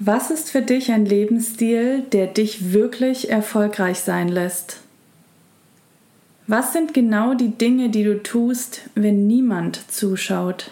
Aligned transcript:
Was 0.00 0.30
ist 0.30 0.50
für 0.50 0.62
dich 0.62 0.92
ein 0.92 1.06
Lebensstil, 1.06 2.02
der 2.12 2.28
dich 2.28 2.72
wirklich 2.72 3.30
erfolgreich 3.30 3.98
sein 3.98 4.28
lässt? 4.28 4.78
Was 6.46 6.72
sind 6.72 6.94
genau 6.94 7.34
die 7.34 7.50
Dinge, 7.50 7.88
die 7.90 8.04
du 8.04 8.22
tust, 8.22 8.82
wenn 8.94 9.26
niemand 9.26 9.90
zuschaut? 9.90 10.70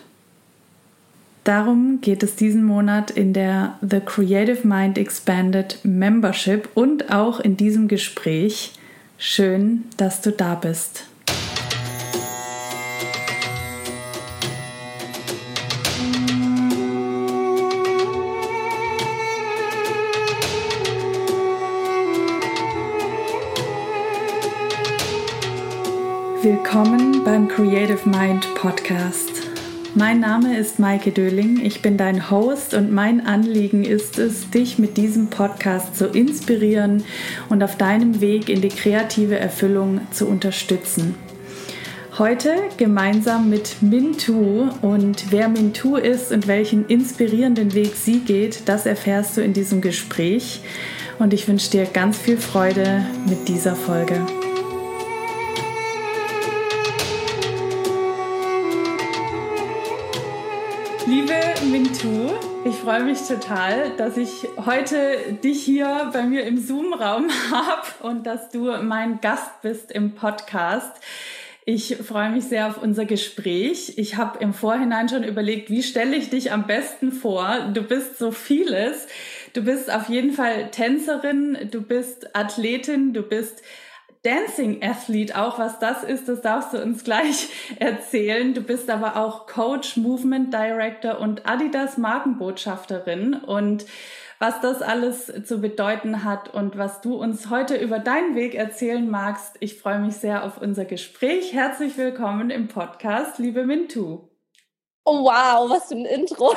Darum 1.43 2.01
geht 2.01 2.23
es 2.23 2.37
diesen 2.37 2.65
Monat 2.65 3.11
in 3.11 3.33
der 3.33 3.79
The 3.81 4.01
Creative 4.01 4.67
Mind 4.67 4.97
Expanded 4.97 5.81
Membership 5.83 6.69
und 6.75 7.13
auch 7.13 7.41
in 7.41 7.57
diesem 7.57 7.89
Gespräch. 7.89 8.75
Schön, 9.19 9.85
dass 9.97 10.23
du 10.23 10.31
da 10.31 10.55
bist. 10.55 11.05
Willkommen 26.47 27.25
beim 27.25 27.49
Creative 27.49 28.09
Mind 28.09 28.55
Podcast. 28.55 29.33
Mein 29.97 30.21
Name 30.21 30.57
ist 30.57 30.79
Maike 30.79 31.11
Döling, 31.11 31.59
ich 31.61 31.83
bin 31.83 31.97
dein 31.97 32.31
Host 32.31 32.73
und 32.73 32.93
mein 32.93 33.27
Anliegen 33.27 33.83
ist 33.83 34.21
es, 34.21 34.49
dich 34.51 34.79
mit 34.79 34.97
diesem 34.97 35.27
Podcast 35.27 35.97
zu 35.97 36.07
inspirieren 36.07 37.03
und 37.49 37.65
auf 37.65 37.77
deinem 37.77 38.21
Weg 38.21 38.49
in 38.49 38.61
die 38.61 38.69
kreative 38.69 39.37
Erfüllung 39.37 40.03
zu 40.13 40.29
unterstützen. 40.29 41.17
Heute 42.17 42.55
gemeinsam 42.77 43.51
mit 43.51 43.83
Mintu 43.83 44.69
und 44.83 45.33
wer 45.33 45.49
Mintu 45.49 45.97
ist 45.97 46.31
und 46.31 46.47
welchen 46.47 46.87
inspirierenden 46.87 47.75
Weg 47.75 47.97
sie 47.97 48.21
geht, 48.21 48.69
das 48.69 48.87
erfährst 48.87 49.37
du 49.37 49.41
in 49.41 49.53
diesem 49.53 49.81
Gespräch 49.81 50.61
und 51.19 51.35
ich 51.35 51.49
wünsche 51.49 51.73
dir 51.73 51.87
ganz 51.87 52.17
viel 52.17 52.37
Freude 52.37 53.05
mit 53.29 53.49
dieser 53.49 53.75
Folge. 53.75 54.25
Freue 62.87 63.03
mich 63.03 63.27
total, 63.27 63.91
dass 63.97 64.17
ich 64.17 64.47
heute 64.65 65.19
dich 65.43 65.61
hier 65.65 66.09
bei 66.13 66.23
mir 66.23 66.45
im 66.45 66.57
Zoom-Raum 66.57 67.29
habe 67.51 67.89
und 68.09 68.25
dass 68.29 68.51
du 68.51 68.71
mein 68.81 69.21
Gast 69.21 69.61
bist 69.61 69.91
im 69.91 70.13
Podcast. 70.13 70.93
Ich 71.65 71.97
freue 71.97 72.31
mich 72.31 72.45
sehr 72.45 72.69
auf 72.69 72.81
unser 72.81 73.05
Gespräch. 73.05 73.95
Ich 73.97 74.15
habe 74.15 74.39
im 74.39 74.55
Vorhinein 74.55 75.09
schon 75.09 75.25
überlegt, 75.25 75.69
wie 75.69 75.83
stelle 75.83 76.15
ich 76.15 76.31
dich 76.31 76.53
am 76.53 76.69
besten 76.69 77.11
vor? 77.11 77.73
Du 77.75 77.83
bist 77.83 78.19
so 78.19 78.31
vieles. 78.31 79.09
Du 79.53 79.65
bist 79.65 79.93
auf 79.93 80.09
jeden 80.09 80.31
Fall 80.31 80.71
Tänzerin, 80.71 81.59
du 81.73 81.83
bist 81.83 82.37
Athletin, 82.37 83.13
du 83.13 83.23
bist 83.23 83.65
Dancing 84.27 84.83
Athlete, 84.83 85.41
auch 85.41 85.61
was 85.61 85.79
das 85.79 86.03
ist, 86.03 86.29
das 86.29 86.41
darfst 86.41 86.73
du 86.73 86.83
uns 86.83 87.05
gleich 87.05 87.49
erzählen. 87.79 88.55
Du 88.55 88.61
bist 88.61 88.91
aber 88.91 89.15
auch 89.15 89.47
Coach, 89.47 89.97
Movement 89.97 90.53
Director 90.53 91.21
und 91.21 91.49
Adidas 91.49 91.97
Markenbotschafterin 91.97 93.35
und 93.35 93.87
was 94.41 94.61
das 94.61 94.83
alles 94.83 95.33
zu 95.45 95.61
bedeuten 95.61 96.25
hat 96.25 96.53
und 96.53 96.77
was 96.77 97.01
du 97.03 97.15
uns 97.15 97.51
heute 97.51 97.77
über 97.77 98.01
deinen 98.01 98.35
Weg 98.35 98.57
erzählen 98.57 99.09
magst. 99.09 99.55
Ich 99.61 99.79
freue 99.79 100.01
mich 100.01 100.17
sehr 100.17 100.43
auf 100.43 100.61
unser 100.61 100.87
Gespräch. 100.87 101.53
Herzlich 101.53 101.97
willkommen 101.97 102.51
im 102.51 102.67
Podcast, 102.67 103.39
liebe 103.39 103.65
Mintu. 103.65 104.29
Oh 105.05 105.23
wow, 105.23 105.71
was 105.71 105.87
für 105.87 105.95
ein 105.95 106.05
Intro. 106.05 106.53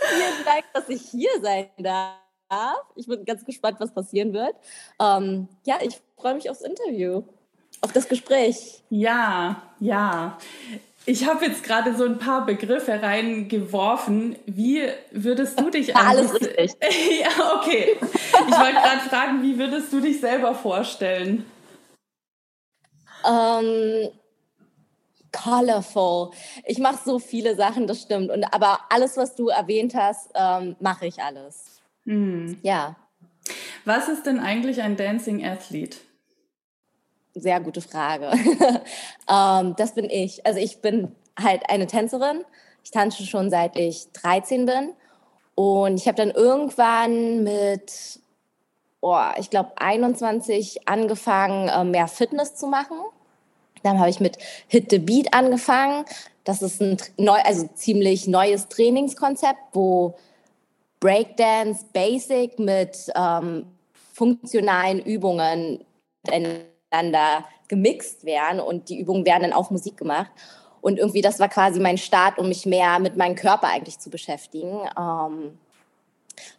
Vielen 0.00 0.44
Dank, 0.44 0.64
dass 0.72 0.88
ich 0.88 1.02
hier 1.02 1.30
sein 1.40 1.70
darf 1.78 2.23
darf. 2.54 2.86
Ich 2.94 3.06
bin 3.06 3.24
ganz 3.24 3.44
gespannt, 3.44 3.78
was 3.80 3.92
passieren 3.92 4.32
wird. 4.32 4.54
Ähm, 5.00 5.48
ja, 5.64 5.78
ich 5.82 6.00
freue 6.16 6.34
mich 6.34 6.50
aufs 6.50 6.62
Interview, 6.62 7.22
auf 7.80 7.92
das 7.92 8.08
Gespräch. 8.08 8.82
Ja, 8.90 9.62
ja. 9.80 10.38
Ich 11.06 11.26
habe 11.26 11.44
jetzt 11.44 11.62
gerade 11.62 11.94
so 11.94 12.04
ein 12.04 12.18
paar 12.18 12.46
Begriffe 12.46 13.02
reingeworfen. 13.02 14.36
Wie 14.46 14.88
würdest 15.10 15.60
du 15.60 15.68
dich 15.68 15.94
eigentlich... 15.94 16.30
Alles 16.30 16.34
richtig. 16.34 16.76
ja, 17.20 17.56
okay. 17.56 17.98
Ich 18.00 18.58
wollte 18.58 18.72
gerade 18.72 19.08
fragen, 19.10 19.42
wie 19.42 19.58
würdest 19.58 19.92
du 19.92 20.00
dich 20.00 20.20
selber 20.20 20.54
vorstellen? 20.54 21.44
Ähm, 23.26 24.08
colorful. 25.30 26.30
Ich 26.64 26.78
mache 26.78 26.98
so 27.04 27.18
viele 27.18 27.54
Sachen, 27.54 27.86
das 27.86 28.00
stimmt. 28.00 28.30
Und 28.30 28.44
aber 28.44 28.78
alles, 28.88 29.16
was 29.18 29.34
du 29.34 29.48
erwähnt 29.48 29.94
hast, 29.94 30.30
ähm, 30.34 30.76
mache 30.80 31.06
ich 31.06 31.22
alles. 31.22 31.82
Mhm. 32.04 32.58
Ja. 32.62 32.96
Was 33.84 34.08
ist 34.08 34.26
denn 34.26 34.38
eigentlich 34.38 34.82
ein 34.82 34.96
Dancing 34.96 35.44
Athlete? 35.44 35.98
Sehr 37.34 37.60
gute 37.60 37.80
Frage. 37.80 38.30
ähm, 39.28 39.74
das 39.76 39.94
bin 39.94 40.08
ich. 40.08 40.46
Also 40.46 40.60
ich 40.60 40.80
bin 40.80 41.14
halt 41.40 41.68
eine 41.68 41.86
Tänzerin. 41.86 42.44
Ich 42.84 42.90
tanze 42.90 43.24
schon 43.24 43.50
seit 43.50 43.76
ich 43.76 44.12
13 44.12 44.66
bin. 44.66 44.92
Und 45.54 45.96
ich 45.96 46.06
habe 46.06 46.16
dann 46.16 46.30
irgendwann 46.30 47.42
mit, 47.44 48.20
oh, 49.00 49.18
ich 49.38 49.50
glaube, 49.50 49.72
21 49.76 50.88
angefangen, 50.88 51.68
äh, 51.68 51.84
mehr 51.84 52.08
Fitness 52.08 52.54
zu 52.56 52.66
machen. 52.66 52.98
Dann 53.82 53.98
habe 53.98 54.10
ich 54.10 54.20
mit 54.20 54.38
Hit 54.68 54.90
the 54.90 54.98
Beat 54.98 55.34
angefangen. 55.34 56.04
Das 56.44 56.62
ist 56.62 56.80
ein 56.80 56.96
neu, 57.16 57.38
also 57.44 57.68
ziemlich 57.74 58.26
neues 58.26 58.68
Trainingskonzept, 58.68 59.58
wo 59.72 60.14
Breakdance 61.04 61.84
Basic 61.92 62.58
mit 62.58 63.12
ähm, 63.14 63.66
funktionalen 64.14 65.00
Übungen 65.04 65.84
miteinander 66.22 67.44
gemixt 67.68 68.24
werden 68.24 68.58
und 68.58 68.88
die 68.88 68.98
Übungen 68.98 69.26
werden 69.26 69.42
dann 69.42 69.52
auf 69.52 69.70
Musik 69.70 69.98
gemacht. 69.98 70.30
Und 70.80 70.98
irgendwie, 70.98 71.20
das 71.20 71.40
war 71.40 71.50
quasi 71.50 71.78
mein 71.78 71.98
Start, 71.98 72.38
um 72.38 72.48
mich 72.48 72.64
mehr 72.64 72.98
mit 73.00 73.18
meinem 73.18 73.34
Körper 73.34 73.68
eigentlich 73.68 73.98
zu 73.98 74.08
beschäftigen. 74.08 74.80
Ähm, 74.98 75.58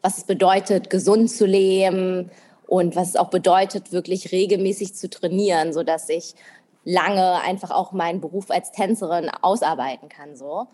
was 0.04 0.20
es 0.20 0.26
bedeutet, 0.26 0.92
gesund 0.92 1.32
zu 1.32 1.48
leben 1.48 2.30
und 2.68 2.96
was 2.96 3.10
es 3.10 3.16
auch 3.16 3.32
bedeutet, 3.32 3.92
wirklich 3.92 4.32
regelmäßig 4.32 4.94
zu 4.94 5.10
trainieren, 5.10 5.74
sodass 5.74 6.08
ich 6.08 6.36
lange 6.84 7.42
einfach 7.42 7.72
auch 7.72 7.94
meinen 7.94 8.22
Beruf 8.22 8.52
als 8.52 8.72
Tänzerin 8.72 9.28
ausarbeiten 9.42 10.08
kann. 10.08 10.36
So. 10.36 10.68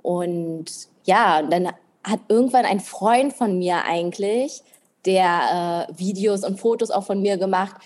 Und 0.00 0.66
ja, 1.02 1.42
dann 1.42 1.72
hat 2.06 2.20
irgendwann 2.28 2.64
ein 2.64 2.80
Freund 2.80 3.32
von 3.32 3.58
mir 3.58 3.84
eigentlich, 3.84 4.62
der 5.04 5.88
äh, 5.90 5.98
Videos 5.98 6.44
und 6.44 6.58
Fotos 6.58 6.90
auch 6.90 7.04
von 7.04 7.20
mir 7.20 7.36
gemacht, 7.36 7.76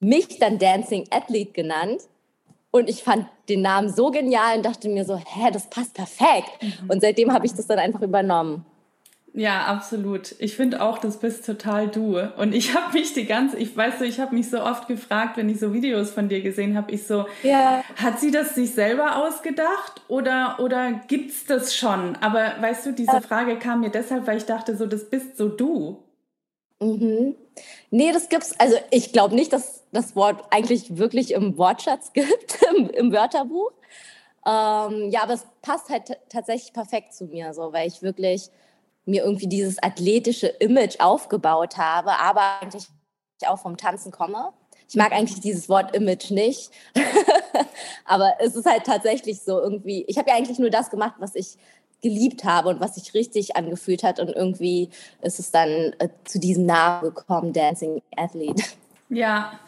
mich 0.00 0.38
dann 0.38 0.58
Dancing 0.58 1.06
Athlete 1.10 1.52
genannt. 1.52 2.02
Und 2.70 2.88
ich 2.88 3.02
fand 3.02 3.26
den 3.48 3.62
Namen 3.62 3.92
so 3.92 4.10
genial 4.10 4.58
und 4.58 4.64
dachte 4.64 4.88
mir 4.88 5.04
so, 5.04 5.16
hä, 5.16 5.50
das 5.52 5.68
passt 5.68 5.94
perfekt. 5.94 6.50
Mhm. 6.62 6.90
Und 6.90 7.00
seitdem 7.00 7.32
habe 7.32 7.46
ich 7.46 7.52
das 7.52 7.66
dann 7.66 7.78
einfach 7.78 8.02
übernommen. 8.02 8.64
Ja, 9.32 9.66
absolut. 9.66 10.34
Ich 10.38 10.56
finde 10.56 10.82
auch, 10.82 10.98
das 10.98 11.18
bist 11.18 11.46
total 11.46 11.88
du. 11.88 12.18
Und 12.36 12.52
ich 12.52 12.74
habe 12.74 12.98
mich 12.98 13.12
die 13.12 13.26
ganze, 13.26 13.58
ich 13.58 13.76
weiß 13.76 14.00
so, 14.00 14.04
ich 14.04 14.18
habe 14.18 14.34
mich 14.34 14.50
so 14.50 14.60
oft 14.60 14.88
gefragt, 14.88 15.36
wenn 15.36 15.48
ich 15.48 15.60
so 15.60 15.72
Videos 15.72 16.10
von 16.10 16.28
dir 16.28 16.42
gesehen 16.42 16.76
habe, 16.76 16.90
ich 16.90 17.06
so, 17.06 17.26
ja. 17.42 17.84
hat 17.96 18.18
sie 18.18 18.32
das 18.32 18.54
sich 18.54 18.72
selber 18.72 19.24
ausgedacht 19.24 20.02
oder, 20.08 20.58
oder 20.60 20.92
gibt's 21.06 21.46
das 21.46 21.76
schon? 21.76 22.16
Aber 22.20 22.54
weißt 22.60 22.86
du, 22.86 22.92
diese 22.92 23.20
Frage 23.20 23.58
kam 23.58 23.80
mir 23.80 23.90
deshalb, 23.90 24.26
weil 24.26 24.38
ich 24.38 24.46
dachte 24.46 24.76
so, 24.76 24.86
das 24.86 25.08
bist 25.08 25.36
so 25.36 25.48
du. 25.48 26.02
Mhm. 26.80 27.36
Nee, 27.90 28.12
das 28.12 28.28
gibt's, 28.28 28.58
also 28.58 28.76
ich 28.90 29.12
glaube 29.12 29.34
nicht, 29.34 29.52
dass 29.52 29.84
das 29.92 30.16
Wort 30.16 30.44
eigentlich 30.50 30.96
wirklich 30.96 31.32
im 31.34 31.56
Wortschatz 31.56 32.12
gibt, 32.14 32.58
im, 32.74 32.90
im 32.90 33.12
Wörterbuch. 33.12 33.72
Ähm, 34.46 35.10
ja, 35.10 35.22
aber 35.22 35.34
es 35.34 35.46
passt 35.62 35.90
halt 35.90 36.18
tatsächlich 36.30 36.72
perfekt 36.72 37.14
zu 37.14 37.26
mir, 37.26 37.52
so, 37.52 37.72
weil 37.72 37.86
ich 37.86 38.02
wirklich 38.02 38.50
mir 39.10 39.24
irgendwie 39.24 39.48
dieses 39.48 39.82
athletische 39.82 40.46
Image 40.46 40.96
aufgebaut 41.00 41.76
habe, 41.76 42.18
aber 42.18 42.60
eigentlich 42.60 42.86
auch 43.46 43.58
vom 43.58 43.76
Tanzen 43.76 44.12
komme. 44.12 44.52
Ich 44.88 44.96
mag 44.96 45.12
eigentlich 45.12 45.40
dieses 45.40 45.68
Wort 45.68 45.94
Image 45.94 46.30
nicht, 46.30 46.70
aber 48.04 48.34
es 48.40 48.56
ist 48.56 48.66
halt 48.66 48.84
tatsächlich 48.84 49.40
so 49.40 49.60
irgendwie, 49.60 50.04
ich 50.08 50.18
habe 50.18 50.30
ja 50.30 50.36
eigentlich 50.36 50.58
nur 50.58 50.70
das 50.70 50.90
gemacht, 50.90 51.14
was 51.18 51.36
ich 51.36 51.58
geliebt 52.02 52.44
habe 52.44 52.70
und 52.70 52.80
was 52.80 52.96
sich 52.96 53.14
richtig 53.14 53.56
angefühlt 53.56 54.02
hat 54.02 54.20
und 54.20 54.30
irgendwie 54.30 54.88
ist 55.22 55.38
es 55.38 55.50
dann 55.50 55.68
äh, 55.98 56.08
zu 56.24 56.40
diesem 56.40 56.66
Namen 56.66 57.14
gekommen, 57.14 57.52
Dancing 57.52 58.02
Athlete. 58.16 58.64
Ja, 59.10 59.60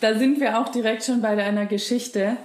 da 0.00 0.18
sind 0.18 0.40
wir 0.40 0.60
auch 0.60 0.68
direkt 0.68 1.04
schon 1.04 1.20
bei 1.20 1.34
deiner 1.36 1.66
Geschichte. 1.66 2.36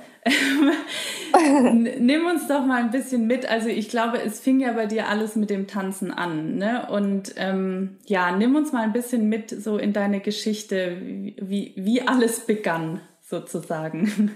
Nimm 2.00 2.26
uns 2.26 2.48
doch 2.48 2.66
mal 2.66 2.82
ein 2.82 2.92
bisschen 2.92 3.28
mit. 3.28 3.46
Also 3.48 3.68
ich 3.68 3.90
glaube, 3.90 4.22
es 4.22 4.40
fing 4.40 4.60
ja 4.60 4.72
bei 4.72 4.86
dir 4.86 5.08
alles 5.08 5.36
mit 5.36 5.50
dem 5.50 5.68
Tanzen 5.68 6.12
an. 6.12 6.56
Ne? 6.56 6.88
Und 6.90 7.34
ähm, 7.38 7.98
ja, 8.06 8.32
nimm 8.32 8.56
uns 8.56 8.72
mal 8.72 8.84
ein 8.84 8.94
bisschen 8.94 9.30
mit 9.30 9.50
so 9.50 9.78
in 9.78 9.94
deine 9.94 10.20
Geschichte, 10.22 10.98
wie, 11.02 11.74
wie 11.76 12.02
alles 12.02 12.42
begann 12.42 13.02
sozusagen. 13.22 14.36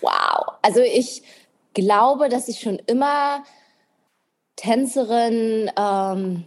Wow. 0.00 0.54
Also 0.62 0.80
ich 0.80 1.22
glaube, 1.74 2.28
dass 2.28 2.48
ich 2.48 2.60
schon 2.60 2.78
immer 2.86 3.42
Tänzerin 4.56 5.70
ähm, 5.76 6.44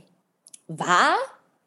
war, 0.68 1.16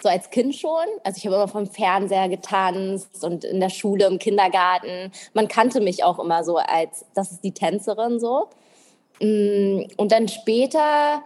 so 0.02 0.08
als 0.08 0.30
Kind 0.30 0.54
schon. 0.54 0.84
Also 1.02 1.18
ich 1.18 1.26
habe 1.26 1.36
immer 1.36 1.48
vom 1.48 1.66
Fernseher 1.66 2.28
getanzt 2.28 3.24
und 3.24 3.44
in 3.44 3.60
der 3.60 3.70
Schule, 3.70 4.06
im 4.06 4.18
Kindergarten. 4.18 5.12
Man 5.32 5.48
kannte 5.48 5.80
mich 5.80 6.04
auch 6.04 6.18
immer 6.18 6.44
so 6.44 6.56
als, 6.56 7.04
das 7.14 7.32
ist 7.32 7.44
die 7.44 7.54
Tänzerin 7.54 8.18
so. 8.20 8.48
Mm, 9.20 9.82
und 9.96 10.12
dann 10.12 10.28
später 10.28 11.22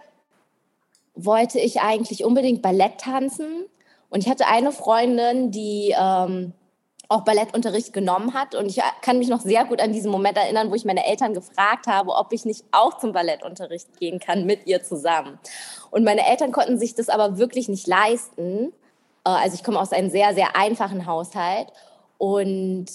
wollte 1.15 1.59
ich 1.59 1.81
eigentlich 1.81 2.23
unbedingt 2.23 2.61
Ballett 2.61 2.99
tanzen. 2.99 3.65
Und 4.09 4.23
ich 4.23 4.29
hatte 4.29 4.47
eine 4.47 4.71
Freundin, 4.71 5.51
die 5.51 5.93
ähm, 5.99 6.53
auch 7.09 7.21
Ballettunterricht 7.21 7.91
genommen 7.91 8.35
hat. 8.35 8.53
Und 8.53 8.67
ich 8.67 8.79
kann 9.01 9.17
mich 9.17 9.27
noch 9.27 9.41
sehr 9.41 9.65
gut 9.65 9.81
an 9.81 9.91
diesen 9.91 10.11
Moment 10.11 10.37
erinnern, 10.37 10.69
wo 10.69 10.75
ich 10.75 10.85
meine 10.85 11.05
Eltern 11.05 11.33
gefragt 11.33 11.87
habe, 11.87 12.11
ob 12.11 12.31
ich 12.31 12.45
nicht 12.45 12.63
auch 12.71 12.99
zum 12.99 13.11
Ballettunterricht 13.11 13.99
gehen 13.99 14.19
kann 14.19 14.45
mit 14.45 14.67
ihr 14.67 14.83
zusammen. 14.83 15.39
Und 15.89 16.03
meine 16.03 16.25
Eltern 16.27 16.51
konnten 16.51 16.77
sich 16.77 16.93
das 16.93 17.09
aber 17.09 17.39
wirklich 17.39 17.67
nicht 17.67 17.87
leisten. 17.87 18.71
Äh, 19.25 19.29
also 19.31 19.55
ich 19.55 19.63
komme 19.63 19.79
aus 19.79 19.91
einem 19.91 20.11
sehr, 20.11 20.35
sehr 20.35 20.55
einfachen 20.55 21.07
Haushalt. 21.07 21.73
Und 22.19 22.85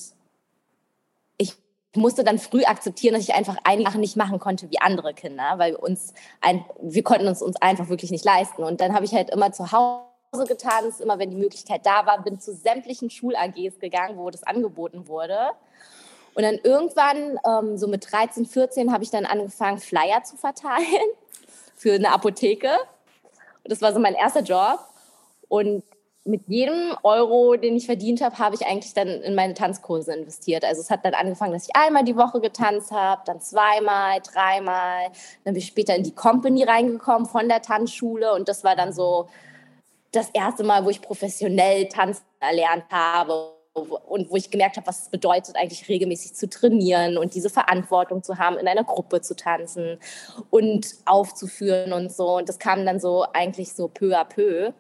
ich 1.37 1.57
musste 1.97 2.23
dann 2.23 2.39
früh 2.39 2.63
akzeptieren, 2.63 3.15
dass 3.15 3.25
ich 3.25 3.35
einfach 3.35 3.57
einige 3.65 3.91
Sachen 3.91 4.01
nicht 4.01 4.17
machen 4.17 4.39
konnte 4.39 4.71
wie 4.71 4.81
andere 4.81 5.13
Kinder, 5.13 5.55
weil 5.57 5.73
wir 5.73 5.83
uns 5.83 6.15
ein, 6.41 6.65
wir 6.81 7.03
konnten 7.03 7.27
uns 7.27 7.43
uns 7.43 7.61
einfach 7.61 7.89
wirklich 7.89 8.13
nicht 8.13 8.25
leisten. 8.25 8.63
Und 8.63 8.81
dann 8.81 8.95
habe 8.95 9.05
ich 9.05 9.13
halt 9.13 9.31
immer 9.31 9.51
zu 9.51 9.73
Hause 9.73 10.14
getanzt, 10.43 11.01
immer 11.01 11.21
wenn 11.21 11.31
die 11.31 11.37
Möglichkeit 11.37 11.87
da 11.87 12.05
war, 12.07 12.21
bin 12.23 12.41
zu 12.41 12.53
sämtlichen 12.53 13.11
Schul-AGs 13.11 13.79
gegangen, 13.79 14.19
wo 14.19 14.29
das 14.31 14.43
angeboten 14.43 15.07
wurde. 15.07 15.39
Und 16.35 16.43
dann 16.43 16.59
irgendwann, 16.65 17.39
ähm, 17.47 17.79
so 17.79 17.87
mit 17.87 18.11
13, 18.11 18.47
14, 18.47 18.93
habe 18.93 19.05
ich 19.05 19.11
dann 19.11 19.25
angefangen, 19.25 19.79
Flyer 19.79 20.25
zu 20.25 20.37
verteilen 20.37 21.07
für 21.77 21.93
eine 21.93 22.11
Apotheke. 22.11 22.71
Und 23.63 23.71
das 23.71 23.81
war 23.81 23.93
so 23.93 24.01
mein 24.01 24.15
erster 24.15 24.43
Job. 24.43 24.81
Und 25.49 25.85
mit 26.27 26.49
jedem 26.49 26.97
Euro, 27.03 27.57
den 27.57 27.77
ich 27.77 27.85
verdient 27.85 28.23
habe, 28.23 28.39
habe 28.39 28.55
ich 28.55 28.67
eigentlich 28.67 28.95
dann 28.95 29.09
in 29.09 29.35
meine 29.35 29.53
Tanzkurse 29.53 30.15
investiert. 30.15 30.65
Also 30.65 30.81
es 30.81 30.91
hat 30.91 31.05
dann 31.05 31.13
angefangen, 31.13 31.53
dass 31.53 31.69
ich 31.69 31.77
einmal 31.77 32.03
die 32.03 32.17
Woche 32.17 32.41
getanzt 32.41 32.91
habe, 32.91 33.23
dann 33.27 33.41
zweimal, 33.41 34.21
dreimal. 34.21 35.09
Dann 35.45 35.53
bin 35.53 35.57
ich 35.57 35.67
später 35.67 35.95
in 35.95 36.03
die 36.03 36.15
Company 36.15 36.65
reingekommen 36.65 37.27
von 37.27 37.49
der 37.49 37.61
Tanzschule 37.61 38.33
und 38.33 38.49
das 38.49 38.65
war 38.65 38.75
dann 38.75 38.93
so 38.93 39.29
das 40.15 40.31
erste 40.33 40.65
Mal, 40.65 40.85
wo 40.85 40.91
ich 40.91 41.01
professionell 41.01 41.89
tanzen 41.89 42.25
erlernt 42.41 42.85
habe 42.91 43.55
und 43.75 44.31
wo 44.31 44.37
ich 44.37 44.51
gemerkt 44.51 44.77
habe, 44.77 44.87
was 44.87 45.03
es 45.03 45.09
bedeutet, 45.09 45.57
eigentlich 45.57 45.89
regelmäßig 45.89 46.35
zu 46.35 46.49
trainieren 46.49 47.19
und 47.19 47.35
diese 47.35 47.51
Verantwortung 47.51 48.23
zu 48.23 48.39
haben, 48.39 48.57
in 48.57 48.69
einer 48.69 48.85
Gruppe 48.85 49.21
zu 49.21 49.35
tanzen 49.35 49.99
und 50.51 50.95
aufzuführen 51.07 51.93
und 51.93 52.13
so. 52.13 52.37
Und 52.37 52.49
das 52.49 52.59
kam 52.59 52.87
dann 52.87 53.01
so 53.01 53.27
eigentlich 53.33 53.73
so 53.73 53.89
peu 53.89 54.17
à 54.17 54.25
peu. 54.25 54.73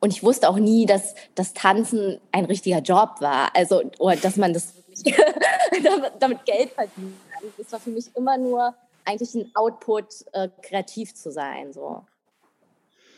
Und 0.00 0.12
ich 0.12 0.24
wusste 0.24 0.48
auch 0.48 0.56
nie, 0.56 0.86
dass 0.86 1.14
das 1.34 1.52
Tanzen 1.52 2.20
ein 2.32 2.46
richtiger 2.46 2.80
Job 2.80 3.20
war. 3.20 3.54
Also, 3.54 3.82
oder 3.98 4.16
dass 4.16 4.36
man 4.36 4.54
das 4.54 4.74
damit 6.18 6.44
Geld 6.46 6.70
verdienen 6.70 7.20
kann. 7.30 7.44
Das 7.58 7.70
war 7.72 7.78
für 7.78 7.90
mich 7.90 8.06
immer 8.16 8.38
nur 8.38 8.74
eigentlich 9.04 9.34
ein 9.34 9.50
Output, 9.54 10.06
äh, 10.32 10.48
kreativ 10.62 11.14
zu 11.14 11.30
sein. 11.30 11.72
So. 11.72 12.04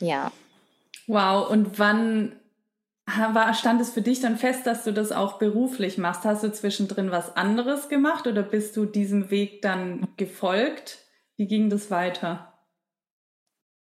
Ja. 0.00 0.32
Wow, 1.06 1.50
und 1.50 1.78
wann 1.78 2.40
war, 3.06 3.52
stand 3.54 3.80
es 3.80 3.90
für 3.90 4.02
dich 4.02 4.20
dann 4.20 4.38
fest, 4.38 4.66
dass 4.66 4.84
du 4.84 4.92
das 4.92 5.12
auch 5.12 5.38
beruflich 5.38 5.98
machst? 5.98 6.24
Hast 6.24 6.42
du 6.42 6.52
zwischendrin 6.52 7.10
was 7.10 7.36
anderes 7.36 7.88
gemacht 7.88 8.26
oder 8.26 8.42
bist 8.42 8.76
du 8.76 8.86
diesem 8.86 9.30
Weg 9.30 9.62
dann 9.62 10.08
gefolgt? 10.16 10.98
Wie 11.36 11.46
ging 11.46 11.68
das 11.68 11.90
weiter? 11.90 12.52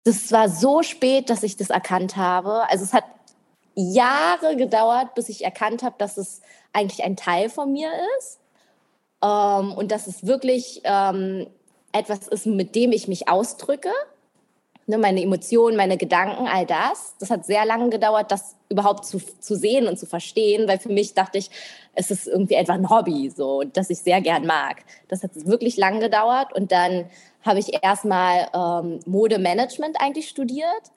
Das 0.05 0.33
war 0.33 0.49
so 0.49 0.83
spät, 0.83 1.31
dass 1.31 1.43
ich 1.43 1.57
das 1.57 1.71
erkannt 1.71 2.17
habe. 2.17 2.69
Also 2.71 2.85
es 2.85 2.93
hat 2.93 3.05
Jahre 3.75 4.57
gedauert, 4.57 5.15
bis 5.15 5.29
ich 5.29 5.45
erkannt 5.45 5.83
habe, 5.83 5.97
dass 5.99 6.17
es 6.17 6.41
eigentlich 6.73 7.05
ein 7.05 7.17
Teil 7.17 7.49
von 7.49 7.73
mir 7.73 7.91
ist 8.19 8.39
ähm, 9.23 9.73
und 9.73 9.91
dass 9.91 10.07
es 10.07 10.27
wirklich 10.27 10.81
ähm, 10.85 11.47
etwas 11.93 12.29
ist, 12.29 12.47
mit 12.47 12.75
dem 12.75 12.93
ich 12.93 13.09
mich 13.09 13.29
ausdrücke 13.29 13.91
ne, 14.87 14.99
meine 14.99 15.23
Emotionen, 15.23 15.77
meine 15.77 15.97
Gedanken, 15.97 16.47
all 16.47 16.67
das. 16.67 17.15
Das 17.19 17.31
hat 17.31 17.47
sehr 17.47 17.65
lange 17.65 17.91
gedauert, 17.91 18.31
das 18.31 18.57
überhaupt 18.69 19.05
zu, 19.05 19.19
zu 19.19 19.57
sehen 19.57 19.87
und 19.87 19.99
zu 19.99 20.07
verstehen, 20.07 20.69
weil 20.69 20.79
für 20.79 20.91
mich 20.91 21.15
dachte 21.15 21.39
ich, 21.39 21.51
es 21.95 22.11
ist 22.11 22.27
irgendwie 22.27 22.57
einfach 22.57 22.75
ein 22.75 22.91
Hobby, 22.91 23.31
so, 23.31 23.63
das 23.63 23.91
ich 23.91 23.99
sehr 23.99 24.21
gern 24.21 24.47
mag. 24.47 24.85
Das 25.09 25.23
hat 25.23 25.31
wirklich 25.47 25.77
lange 25.77 26.01
gedauert 26.01 26.53
und 26.55 26.73
dann 26.73 27.07
habe 27.43 27.59
ich 27.59 27.83
erstmal 27.83 28.49
ähm, 28.55 29.01
Modemanagement 29.07 30.01
eigentlich 30.01 30.29
studiert 30.29 30.91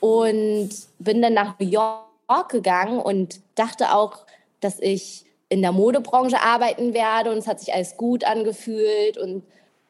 und 0.00 0.70
bin 0.98 1.22
dann 1.22 1.34
nach 1.34 1.58
New 1.58 1.68
York 1.68 2.48
gegangen 2.50 3.00
und 3.00 3.40
dachte 3.54 3.94
auch, 3.94 4.18
dass 4.60 4.80
ich 4.80 5.24
in 5.48 5.62
der 5.62 5.72
Modebranche 5.72 6.42
arbeiten 6.42 6.92
werde 6.92 7.30
und 7.30 7.38
es 7.38 7.46
hat 7.46 7.60
sich 7.60 7.72
alles 7.72 7.96
gut 7.96 8.24
angefühlt 8.24 9.16
und 9.16 9.42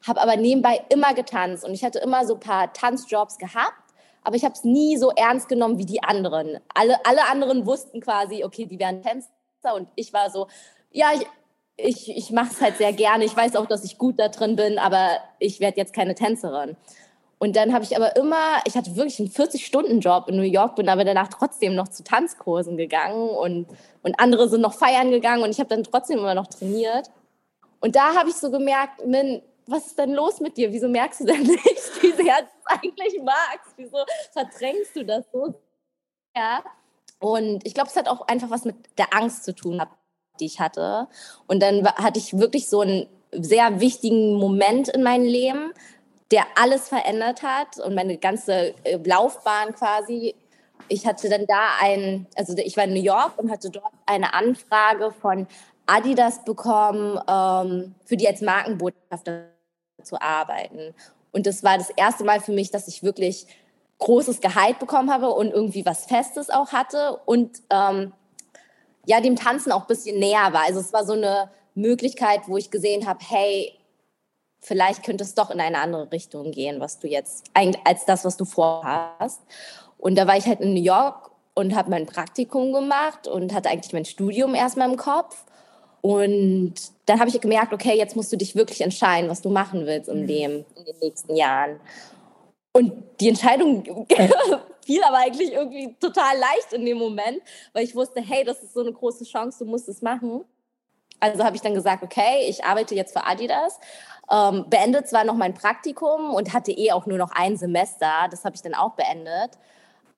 habe 0.06 0.20
aber 0.20 0.36
nebenbei 0.36 0.80
immer 0.88 1.14
getanzt 1.14 1.64
und 1.64 1.74
ich 1.74 1.84
hatte 1.84 1.98
immer 1.98 2.26
so 2.26 2.34
ein 2.34 2.40
paar 2.40 2.72
Tanzjobs 2.72 3.38
gehabt, 3.38 3.94
aber 4.22 4.36
ich 4.36 4.44
habe 4.44 4.54
es 4.54 4.64
nie 4.64 4.96
so 4.96 5.10
ernst 5.10 5.48
genommen 5.48 5.78
wie 5.78 5.86
die 5.86 6.02
anderen. 6.02 6.58
Alle, 6.74 7.04
alle 7.04 7.28
anderen 7.28 7.66
wussten 7.66 8.00
quasi, 8.00 8.44
okay, 8.44 8.66
die 8.66 8.78
wären 8.78 9.02
Tänzer 9.02 9.74
und 9.74 9.88
ich 9.94 10.12
war 10.12 10.30
so, 10.30 10.48
ja, 10.92 11.08
ich, 11.14 11.26
ich, 11.76 12.16
ich 12.16 12.30
mache 12.30 12.50
es 12.52 12.60
halt 12.60 12.76
sehr 12.76 12.92
gerne. 12.92 13.24
Ich 13.24 13.36
weiß 13.36 13.56
auch, 13.56 13.66
dass 13.66 13.84
ich 13.84 13.98
gut 13.98 14.18
da 14.18 14.28
drin 14.28 14.56
bin, 14.56 14.78
aber 14.78 15.18
ich 15.38 15.60
werde 15.60 15.78
jetzt 15.78 15.94
keine 15.94 16.14
Tänzerin. 16.14 16.76
Und 17.38 17.54
dann 17.54 17.72
habe 17.72 17.84
ich 17.84 17.96
aber 17.96 18.16
immer, 18.16 18.58
ich 18.66 18.76
hatte 18.76 18.96
wirklich 18.96 19.20
einen 19.20 19.30
40-Stunden-Job 19.30 20.28
in 20.28 20.36
New 20.36 20.42
York, 20.42 20.74
bin 20.74 20.88
aber 20.88 21.04
danach 21.04 21.28
trotzdem 21.28 21.76
noch 21.76 21.86
zu 21.86 22.02
Tanzkursen 22.02 22.76
gegangen 22.76 23.30
und, 23.30 23.68
und 24.02 24.18
andere 24.18 24.48
sind 24.48 24.60
noch 24.60 24.74
feiern 24.74 25.12
gegangen 25.12 25.44
und 25.44 25.50
ich 25.50 25.60
habe 25.60 25.68
dann 25.68 25.84
trotzdem 25.84 26.18
immer 26.18 26.34
noch 26.34 26.48
trainiert. 26.48 27.10
Und 27.80 27.94
da 27.94 28.16
habe 28.16 28.28
ich 28.28 28.34
so 28.34 28.50
gemerkt, 28.50 29.06
Min, 29.06 29.40
was 29.68 29.86
ist 29.86 29.98
denn 29.98 30.14
los 30.14 30.40
mit 30.40 30.56
dir? 30.56 30.72
Wieso 30.72 30.88
merkst 30.88 31.20
du 31.20 31.24
denn 31.26 31.42
nicht, 31.46 32.02
wie 32.02 32.12
sehr 32.12 32.42
du 32.42 32.48
es 32.48 32.66
eigentlich 32.66 33.22
magst? 33.22 33.74
Wieso 33.76 33.98
verdrängst 34.32 34.96
du 34.96 35.04
das 35.04 35.24
so? 35.32 35.54
Ja. 36.36 36.62
Und 37.20 37.66
ich 37.66 37.74
glaube, 37.74 37.90
es 37.90 37.96
hat 37.96 38.08
auch 38.08 38.26
einfach 38.28 38.50
was 38.50 38.64
mit 38.64 38.76
der 38.96 39.14
Angst 39.14 39.44
zu 39.44 39.54
tun, 39.54 39.82
die 40.40 40.46
ich 40.46 40.60
hatte. 40.60 41.08
Und 41.46 41.60
dann 41.62 41.86
hatte 41.86 42.18
ich 42.18 42.38
wirklich 42.38 42.68
so 42.68 42.80
einen 42.80 43.08
sehr 43.32 43.80
wichtigen 43.80 44.34
Moment 44.34 44.88
in 44.88 45.02
meinem 45.02 45.24
Leben, 45.24 45.72
der 46.30 46.44
alles 46.56 46.88
verändert 46.88 47.42
hat 47.42 47.78
und 47.78 47.94
meine 47.94 48.16
ganze 48.18 48.74
äh, 48.84 48.98
Laufbahn 49.04 49.74
quasi. 49.74 50.34
Ich 50.88 51.06
hatte 51.06 51.28
dann 51.28 51.46
da 51.46 51.72
ein, 51.80 52.26
also 52.36 52.56
ich 52.56 52.76
war 52.76 52.84
in 52.84 52.94
New 52.94 53.02
York 53.02 53.38
und 53.38 53.50
hatte 53.50 53.70
dort 53.70 53.92
eine 54.06 54.32
Anfrage 54.32 55.10
von 55.10 55.46
Adidas 55.86 56.44
bekommen, 56.44 57.18
ähm, 57.28 57.94
für 58.04 58.16
die 58.16 58.28
als 58.28 58.40
Markenbotschafter 58.42 59.57
zu 60.02 60.20
arbeiten. 60.20 60.94
Und 61.32 61.46
das 61.46 61.62
war 61.62 61.78
das 61.78 61.90
erste 61.90 62.24
Mal 62.24 62.40
für 62.40 62.52
mich, 62.52 62.70
dass 62.70 62.88
ich 62.88 63.02
wirklich 63.02 63.46
großes 63.98 64.40
Gehalt 64.40 64.78
bekommen 64.78 65.12
habe 65.12 65.30
und 65.30 65.52
irgendwie 65.52 65.84
was 65.84 66.06
Festes 66.06 66.50
auch 66.50 66.72
hatte 66.72 67.16
und 67.26 67.62
ähm, 67.70 68.12
ja, 69.06 69.20
dem 69.20 69.36
Tanzen 69.36 69.72
auch 69.72 69.82
ein 69.82 69.86
bisschen 69.86 70.18
näher 70.18 70.52
war. 70.52 70.66
Also 70.66 70.80
es 70.80 70.92
war 70.92 71.04
so 71.04 71.14
eine 71.14 71.50
Möglichkeit, 71.74 72.42
wo 72.46 72.56
ich 72.56 72.70
gesehen 72.70 73.06
habe, 73.06 73.20
hey, 73.26 73.72
vielleicht 74.60 75.02
könnte 75.04 75.24
es 75.24 75.34
doch 75.34 75.50
in 75.50 75.60
eine 75.60 75.78
andere 75.78 76.10
Richtung 76.12 76.52
gehen, 76.52 76.80
was 76.80 76.98
du 76.98 77.08
jetzt, 77.08 77.46
als 77.54 78.04
das, 78.04 78.24
was 78.24 78.36
du 78.36 78.44
vorhast. 78.44 79.40
Und 79.96 80.16
da 80.16 80.26
war 80.26 80.36
ich 80.36 80.46
halt 80.46 80.60
in 80.60 80.74
New 80.74 80.82
York 80.82 81.30
und 81.54 81.74
habe 81.74 81.90
mein 81.90 82.06
Praktikum 82.06 82.72
gemacht 82.72 83.26
und 83.26 83.52
hatte 83.54 83.68
eigentlich 83.68 83.92
mein 83.92 84.04
Studium 84.04 84.54
erstmal 84.54 84.90
im 84.90 84.96
Kopf. 84.96 85.44
Und 86.00 86.74
dann 87.06 87.18
habe 87.20 87.28
ich 87.28 87.40
gemerkt, 87.40 87.72
okay, 87.72 87.96
jetzt 87.96 88.16
musst 88.16 88.32
du 88.32 88.36
dich 88.36 88.54
wirklich 88.54 88.80
entscheiden, 88.80 89.28
was 89.28 89.42
du 89.42 89.50
machen 89.50 89.86
willst 89.86 90.08
im 90.08 90.22
mhm. 90.22 90.26
Leben 90.26 90.64
in 90.76 90.84
den 90.84 90.98
nächsten 91.00 91.34
Jahren. 91.34 91.80
Und 92.72 92.92
die 93.20 93.28
Entscheidung 93.28 94.06
fiel 94.86 95.02
aber 95.02 95.18
eigentlich 95.18 95.52
irgendwie 95.52 95.94
total 96.00 96.36
leicht 96.38 96.72
in 96.72 96.84
dem 96.84 96.98
Moment, 96.98 97.40
weil 97.72 97.84
ich 97.84 97.94
wusste, 97.94 98.20
hey, 98.20 98.44
das 98.44 98.62
ist 98.62 98.74
so 98.74 98.80
eine 98.80 98.92
große 98.92 99.24
Chance, 99.24 99.64
du 99.64 99.70
musst 99.70 99.88
es 99.88 100.02
machen. 100.02 100.44
Also 101.20 101.42
habe 101.44 101.56
ich 101.56 101.62
dann 101.62 101.74
gesagt, 101.74 102.02
okay, 102.02 102.46
ich 102.48 102.64
arbeite 102.64 102.94
jetzt 102.94 103.12
für 103.12 103.26
Adidas, 103.26 103.80
ähm, 104.30 104.66
beendet 104.68 105.08
zwar 105.08 105.24
noch 105.24 105.34
mein 105.34 105.54
Praktikum 105.54 106.32
und 106.32 106.52
hatte 106.52 106.70
eh 106.70 106.92
auch 106.92 107.06
nur 107.06 107.18
noch 107.18 107.32
ein 107.32 107.56
Semester, 107.56 108.28
das 108.30 108.44
habe 108.44 108.54
ich 108.54 108.62
dann 108.62 108.74
auch 108.74 108.92
beendet, 108.92 109.58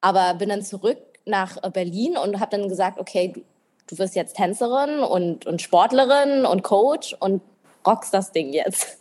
aber 0.02 0.34
bin 0.34 0.50
dann 0.50 0.62
zurück 0.62 0.99
nach 1.25 1.56
Berlin 1.72 2.16
und 2.18 2.40
habe 2.40 2.56
dann 2.56 2.68
gesagt, 2.68 2.99
okay, 2.99 3.44
du 3.90 3.99
wirst 3.99 4.14
jetzt 4.14 4.37
Tänzerin 4.37 5.00
und, 5.00 5.47
und 5.47 5.61
Sportlerin 5.61 6.47
und 6.47 6.62
Coach 6.62 7.14
und 7.18 7.42
rockst 7.87 8.14
das 8.14 8.32
Ding 8.32 8.52
jetzt. 8.52 8.99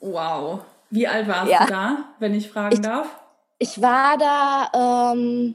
Wow. 0.00 0.60
Wie 0.90 1.08
alt 1.08 1.26
warst 1.26 1.50
ja. 1.50 1.64
du 1.64 1.70
da, 1.70 2.04
wenn 2.18 2.34
ich 2.34 2.50
fragen 2.50 2.74
ich, 2.74 2.80
darf? 2.80 3.08
Ich 3.58 3.80
war 3.80 4.18
da, 4.18 5.12
ähm, 5.12 5.54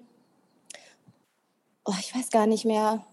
oh, 1.86 1.94
ich 2.00 2.16
weiß 2.16 2.32
gar 2.32 2.48
nicht 2.48 2.66
mehr, 2.66 3.04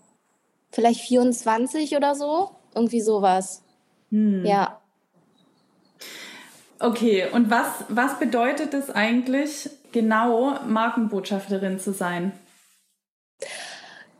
vielleicht 0.72 1.00
24 1.02 1.94
oder 1.96 2.14
so, 2.14 2.50
irgendwie 2.74 3.02
sowas. 3.02 3.62
Hm. 4.10 4.44
Ja. 4.46 4.80
Okay, 6.78 7.26
und 7.30 7.50
was, 7.50 7.66
was 7.88 8.18
bedeutet 8.18 8.74
es 8.74 8.90
eigentlich 8.90 9.70
genau, 9.92 10.58
Markenbotschafterin 10.66 11.78
zu 11.78 11.92
sein? 11.92 12.32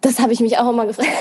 Das 0.07 0.21
habe 0.21 0.33
ich 0.33 0.39
mich 0.39 0.57
auch 0.57 0.71
immer 0.71 0.87
gefragt. 0.87 1.11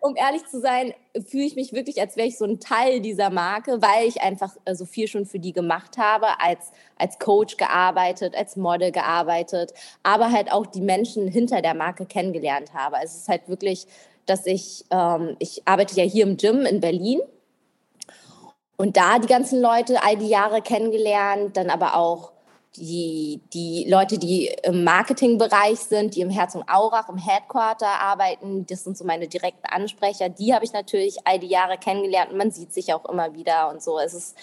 um 0.00 0.14
ehrlich 0.14 0.46
zu 0.46 0.60
sein, 0.60 0.94
fühle 1.28 1.42
ich 1.42 1.56
mich 1.56 1.72
wirklich, 1.72 2.00
als 2.00 2.16
wäre 2.16 2.28
ich 2.28 2.38
so 2.38 2.44
ein 2.44 2.60
Teil 2.60 3.00
dieser 3.00 3.30
Marke, 3.30 3.82
weil 3.82 4.06
ich 4.06 4.22
einfach 4.22 4.54
äh, 4.64 4.76
so 4.76 4.84
viel 4.84 5.08
schon 5.08 5.26
für 5.26 5.40
die 5.40 5.52
gemacht 5.52 5.98
habe, 5.98 6.40
als, 6.40 6.70
als 6.96 7.18
Coach 7.18 7.56
gearbeitet, 7.56 8.36
als 8.36 8.54
Model 8.54 8.92
gearbeitet, 8.92 9.74
aber 10.04 10.30
halt 10.30 10.52
auch 10.52 10.66
die 10.66 10.80
Menschen 10.80 11.26
hinter 11.26 11.62
der 11.62 11.74
Marke 11.74 12.06
kennengelernt 12.06 12.72
habe. 12.74 12.98
Es 13.02 13.16
ist 13.16 13.28
halt 13.28 13.48
wirklich, 13.48 13.88
dass 14.26 14.46
ich, 14.46 14.84
ähm, 14.92 15.34
ich 15.40 15.62
arbeite 15.64 15.96
ja 15.96 16.04
hier 16.04 16.24
im 16.24 16.36
Gym 16.36 16.64
in 16.64 16.80
Berlin 16.80 17.20
und 18.76 18.96
da 18.96 19.18
die 19.18 19.26
ganzen 19.26 19.60
Leute 19.60 20.00
all 20.04 20.16
die 20.16 20.28
Jahre 20.28 20.62
kennengelernt, 20.62 21.56
dann 21.56 21.70
aber 21.70 21.96
auch 21.96 22.30
die, 22.78 23.40
die 23.52 23.88
Leute, 23.88 24.18
die 24.18 24.54
im 24.62 24.84
Marketingbereich 24.84 25.78
sind, 25.78 26.14
die 26.14 26.20
im 26.20 26.30
Herz 26.30 26.54
und 26.54 26.68
Aurach, 26.68 27.08
im 27.08 27.18
Headquarter 27.18 27.86
arbeiten, 27.86 28.66
das 28.66 28.84
sind 28.84 28.96
so 28.96 29.04
meine 29.04 29.28
direkten 29.28 29.66
Ansprecher, 29.66 30.28
die 30.28 30.54
habe 30.54 30.64
ich 30.64 30.72
natürlich 30.72 31.18
all 31.24 31.38
die 31.38 31.48
Jahre 31.48 31.78
kennengelernt 31.78 32.32
und 32.32 32.38
man 32.38 32.50
sieht 32.50 32.72
sich 32.72 32.92
auch 32.94 33.04
immer 33.06 33.34
wieder 33.34 33.70
und 33.70 33.82
so. 33.82 33.98
Es 33.98 34.14
ist, 34.14 34.36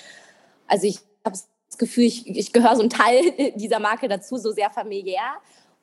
also 0.68 0.88
ich 0.88 1.00
habe 1.24 1.36
das 1.36 1.78
Gefühl, 1.78 2.06
ich, 2.06 2.28
ich 2.28 2.54
gehöre 2.54 2.76
so 2.76 2.84
ein 2.84 2.90
Teil 2.90 3.54
dieser 3.56 3.80
Marke 3.80 4.08
dazu, 4.08 4.38
so 4.38 4.52
sehr 4.52 4.70
familiär 4.70 5.36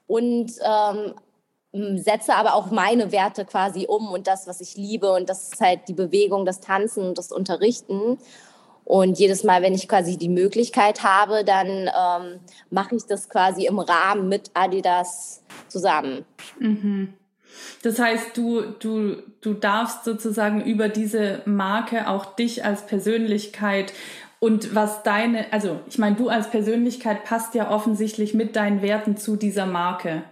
und 0.07 0.53
ähm, 0.65 1.15
setze 1.99 2.35
aber 2.35 2.55
auch 2.55 2.71
meine 2.71 3.13
Werte 3.13 3.45
quasi 3.45 3.87
um 3.89 4.13
und 4.13 4.27
das, 4.27 4.47
was 4.47 4.61
ich 4.61 4.77
liebe 4.77 5.11
und 5.13 5.29
das 5.29 5.53
ist 5.53 5.61
halt 5.61 5.89
die 5.89 5.95
Bewegung, 5.95 6.45
das 6.45 6.61
Tanzen 6.61 7.15
das 7.15 7.33
Unterrichten. 7.33 8.19
Und 8.93 9.19
jedes 9.19 9.43
Mal, 9.43 9.63
wenn 9.63 9.73
ich 9.73 9.89
quasi 9.89 10.19
die 10.19 10.29
Möglichkeit 10.29 11.03
habe, 11.03 11.45
dann 11.47 11.67
ähm, 11.67 12.41
mache 12.69 12.95
ich 12.95 13.07
das 13.07 13.31
quasi 13.31 13.65
im 13.65 13.79
Rahmen 13.79 14.29
mit 14.29 14.51
Adidas 14.53 15.43
zusammen. 15.69 16.27
Mhm. 16.59 17.15
Das 17.83 17.99
heißt, 17.99 18.37
du, 18.37 18.61
du, 18.61 19.23
du 19.41 19.55
darfst 19.55 20.05
sozusagen 20.05 20.63
über 20.63 20.91
diese 20.91 21.41
Marke 21.47 22.07
auch 22.07 22.37
dich 22.37 22.67
als 22.67 22.85
Persönlichkeit 22.85 23.95
und 24.41 24.75
was 24.75 25.03
deine, 25.03 25.51
also 25.55 25.81
ich 25.87 25.97
meine, 25.97 26.17
du 26.17 26.29
als 26.29 26.51
Persönlichkeit 26.51 27.25
passt 27.25 27.55
ja 27.55 27.71
offensichtlich 27.71 28.35
mit 28.35 28.57
deinen 28.57 28.83
Werten 28.83 29.17
zu 29.17 29.37
dieser 29.37 29.65
Marke. 29.65 30.23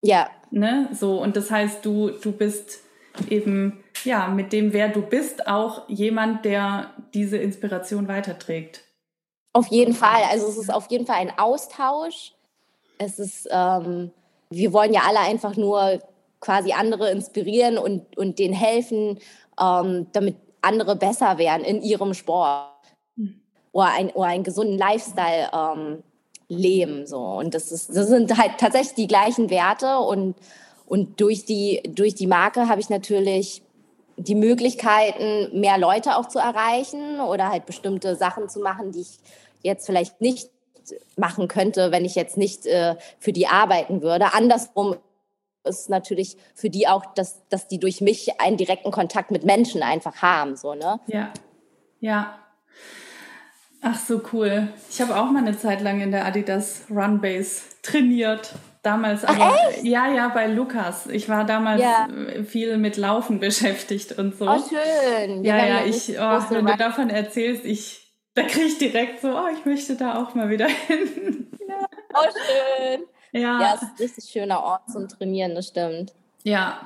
Ja. 0.00 0.30
Ne? 0.52 0.88
So, 0.92 1.20
und 1.20 1.34
das 1.34 1.50
heißt, 1.50 1.84
du, 1.84 2.10
du 2.10 2.30
bist 2.30 2.82
eben 3.28 3.82
ja 4.04 4.28
mit 4.28 4.52
dem, 4.52 4.72
wer 4.72 4.88
du 4.88 5.02
bist, 5.02 5.46
auch 5.46 5.88
jemand, 5.88 6.44
der 6.44 6.90
diese 7.14 7.36
Inspiration 7.36 8.08
weiterträgt. 8.08 8.82
Auf 9.52 9.66
jeden 9.68 9.94
Fall. 9.94 10.22
Also 10.30 10.46
es 10.48 10.56
ist 10.56 10.72
auf 10.72 10.90
jeden 10.90 11.06
Fall 11.06 11.16
ein 11.16 11.38
Austausch. 11.38 12.32
Es 12.98 13.18
ist, 13.18 13.48
ähm, 13.50 14.12
wir 14.50 14.72
wollen 14.72 14.92
ja 14.92 15.02
alle 15.06 15.20
einfach 15.20 15.56
nur 15.56 16.00
quasi 16.40 16.72
andere 16.72 17.10
inspirieren 17.10 17.78
und, 17.78 18.16
und 18.16 18.38
denen 18.38 18.54
helfen, 18.54 19.18
ähm, 19.60 20.06
damit 20.12 20.36
andere 20.62 20.96
besser 20.96 21.38
werden 21.38 21.64
in 21.64 21.82
ihrem 21.82 22.14
Sport 22.14 22.68
hm. 23.16 23.40
oder, 23.72 23.92
ein, 23.92 24.10
oder 24.10 24.28
einen 24.28 24.44
gesunden 24.44 24.78
Lifestyle 24.78 25.50
ähm, 25.52 26.02
leben. 26.48 27.06
So. 27.06 27.18
Und 27.18 27.54
das, 27.54 27.72
ist, 27.72 27.94
das 27.94 28.08
sind 28.08 28.36
halt 28.36 28.52
tatsächlich 28.58 28.94
die 28.94 29.06
gleichen 29.06 29.50
Werte 29.50 29.98
und 29.98 30.36
und 30.90 31.20
durch 31.20 31.44
die, 31.44 31.82
durch 31.86 32.16
die 32.16 32.26
Marke 32.26 32.68
habe 32.68 32.80
ich 32.80 32.90
natürlich 32.90 33.62
die 34.16 34.34
Möglichkeiten, 34.34 35.60
mehr 35.60 35.78
Leute 35.78 36.16
auch 36.16 36.26
zu 36.26 36.40
erreichen 36.40 37.20
oder 37.20 37.48
halt 37.48 37.64
bestimmte 37.64 38.16
Sachen 38.16 38.48
zu 38.48 38.58
machen, 38.58 38.90
die 38.90 39.02
ich 39.02 39.18
jetzt 39.62 39.86
vielleicht 39.86 40.20
nicht 40.20 40.50
machen 41.16 41.46
könnte, 41.46 41.92
wenn 41.92 42.04
ich 42.04 42.16
jetzt 42.16 42.36
nicht 42.36 42.66
äh, 42.66 42.96
für 43.20 43.32
die 43.32 43.46
arbeiten 43.46 44.02
würde. 44.02 44.34
Andersrum 44.34 44.96
ist 45.62 45.90
natürlich 45.90 46.36
für 46.56 46.70
die 46.70 46.88
auch, 46.88 47.14
dass, 47.14 47.46
dass 47.48 47.68
die 47.68 47.78
durch 47.78 48.00
mich 48.00 48.40
einen 48.40 48.56
direkten 48.56 48.90
Kontakt 48.90 49.30
mit 49.30 49.44
Menschen 49.44 49.84
einfach 49.84 50.22
haben. 50.22 50.56
So, 50.56 50.74
ne? 50.74 50.98
Ja, 51.06 51.32
ja. 52.00 52.36
Ach 53.80 53.96
so 53.96 54.20
cool. 54.32 54.66
Ich 54.90 55.00
habe 55.00 55.14
auch 55.14 55.30
mal 55.30 55.38
eine 55.38 55.56
Zeit 55.56 55.82
lang 55.82 56.00
in 56.00 56.10
der 56.10 56.24
Adidas 56.24 56.82
Runbase 56.90 57.62
trainiert. 57.80 58.54
Damals 58.82 59.24
aber, 59.24 59.52
Ach, 59.58 59.82
ja, 59.82 60.10
ja, 60.10 60.28
bei 60.28 60.46
Lukas. 60.46 61.06
Ich 61.06 61.28
war 61.28 61.44
damals 61.44 61.82
ja. 61.82 62.08
viel 62.44 62.78
mit 62.78 62.96
Laufen 62.96 63.38
beschäftigt 63.40 64.18
und 64.18 64.36
so. 64.36 64.48
Oh, 64.48 64.58
schön. 64.58 65.44
Ja, 65.44 65.66
ja, 65.66 65.84
ich, 65.84 66.18
oh, 66.18 66.40
wenn 66.50 66.64
du 66.64 66.76
davon 66.76 67.10
erzählst, 67.10 67.64
ich, 67.66 68.14
da 68.34 68.42
kriege 68.42 68.66
ich 68.66 68.78
direkt 68.78 69.20
so, 69.20 69.36
oh, 69.36 69.48
ich 69.52 69.66
möchte 69.66 69.96
da 69.96 70.22
auch 70.22 70.34
mal 70.34 70.48
wieder 70.48 70.66
hin. 70.86 71.50
Ja. 71.68 71.86
Oh, 72.14 72.28
schön. 72.30 73.02
Ja. 73.32 73.60
Ja, 73.60 73.74
es 73.74 73.82
ist 73.82 73.88
ein 73.90 73.96
richtig 73.98 74.24
schöner 74.30 74.62
Ort 74.62 74.90
zum 74.90 75.08
Trainieren, 75.08 75.54
das 75.54 75.68
stimmt. 75.68 76.14
Ja. 76.42 76.80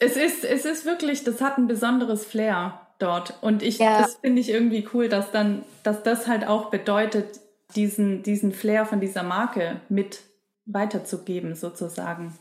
Es 0.00 0.16
ist, 0.16 0.44
es 0.44 0.64
ist 0.64 0.86
wirklich, 0.86 1.24
das 1.24 1.40
hat 1.40 1.58
ein 1.58 1.66
besonderes 1.66 2.24
Flair 2.24 2.80
dort. 2.98 3.34
Und 3.42 3.62
ich, 3.62 3.78
ja. 3.78 4.00
das 4.00 4.16
finde 4.16 4.40
ich 4.40 4.48
irgendwie 4.48 4.88
cool, 4.94 5.08
dass 5.08 5.30
dann, 5.30 5.62
dass 5.82 6.02
das 6.02 6.26
halt 6.26 6.46
auch 6.46 6.70
bedeutet, 6.70 7.40
diesen, 7.76 8.22
diesen 8.22 8.52
Flair 8.52 8.86
von 8.86 9.00
dieser 9.00 9.22
Marke 9.22 9.80
mit 9.88 10.20
weiterzugeben, 10.66 11.54
sozusagen. 11.54 12.36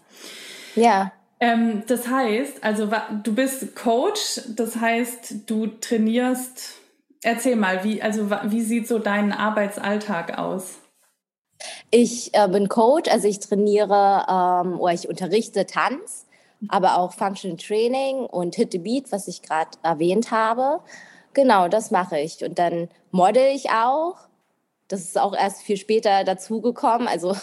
Ja. 0.75 1.11
Ähm, 1.39 1.83
das 1.87 2.07
heißt, 2.07 2.63
also 2.63 2.89
du 3.23 3.35
bist 3.35 3.75
Coach, 3.75 4.41
das 4.55 4.77
heißt, 4.77 5.49
du 5.49 5.67
trainierst. 5.67 6.75
Erzähl 7.21 7.55
mal, 7.55 7.83
wie, 7.83 8.01
also, 8.01 8.29
wie 8.29 8.61
sieht 8.61 8.87
so 8.87 8.99
dein 8.99 9.31
Arbeitsalltag 9.31 10.37
aus? 10.37 10.75
Ich 11.91 12.33
äh, 12.33 12.47
bin 12.47 12.67
Coach, 12.67 13.09
also 13.09 13.27
ich 13.27 13.39
trainiere 13.39 14.25
ähm, 14.27 14.79
oder 14.79 14.93
ich 14.93 15.07
unterrichte 15.07 15.65
Tanz, 15.65 16.25
aber 16.67 16.97
auch 16.97 17.13
Functional 17.13 17.57
Training 17.57 18.25
und 18.25 18.55
Hit 18.55 18.73
the 18.73 18.79
Beat, 18.79 19.11
was 19.11 19.27
ich 19.27 19.41
gerade 19.41 19.71
erwähnt 19.83 20.31
habe. 20.31 20.81
Genau, 21.33 21.67
das 21.67 21.91
mache 21.91 22.19
ich. 22.19 22.43
Und 22.43 22.59
dann 22.59 22.89
model 23.11 23.55
ich 23.55 23.69
auch. 23.69 24.15
Das 24.87 25.01
ist 25.01 25.17
auch 25.17 25.33
erst 25.33 25.61
viel 25.61 25.77
später 25.77 26.23
dazugekommen. 26.23 27.07
Also 27.07 27.35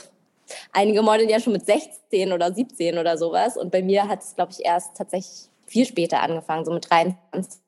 einige 0.73 1.03
modeln 1.03 1.29
ja 1.29 1.41
schon 1.41 1.53
mit 1.53 1.67
16 1.67 2.33
oder 2.33 2.53
17 2.53 2.99
oder 2.99 3.19
sowas. 3.19 3.57
Und 3.57 3.71
bei 3.71 3.83
mir 3.83 4.09
hat 4.09 4.23
es, 4.23 4.35
glaube 4.35 4.53
ich, 4.53 4.65
erst 4.65 4.97
tatsächlich 4.97 5.49
viel 5.67 5.87
später 5.87 6.21
angefangen, 6.21 6.65
so 6.65 6.73
mit 6.73 6.91
23 6.91 7.61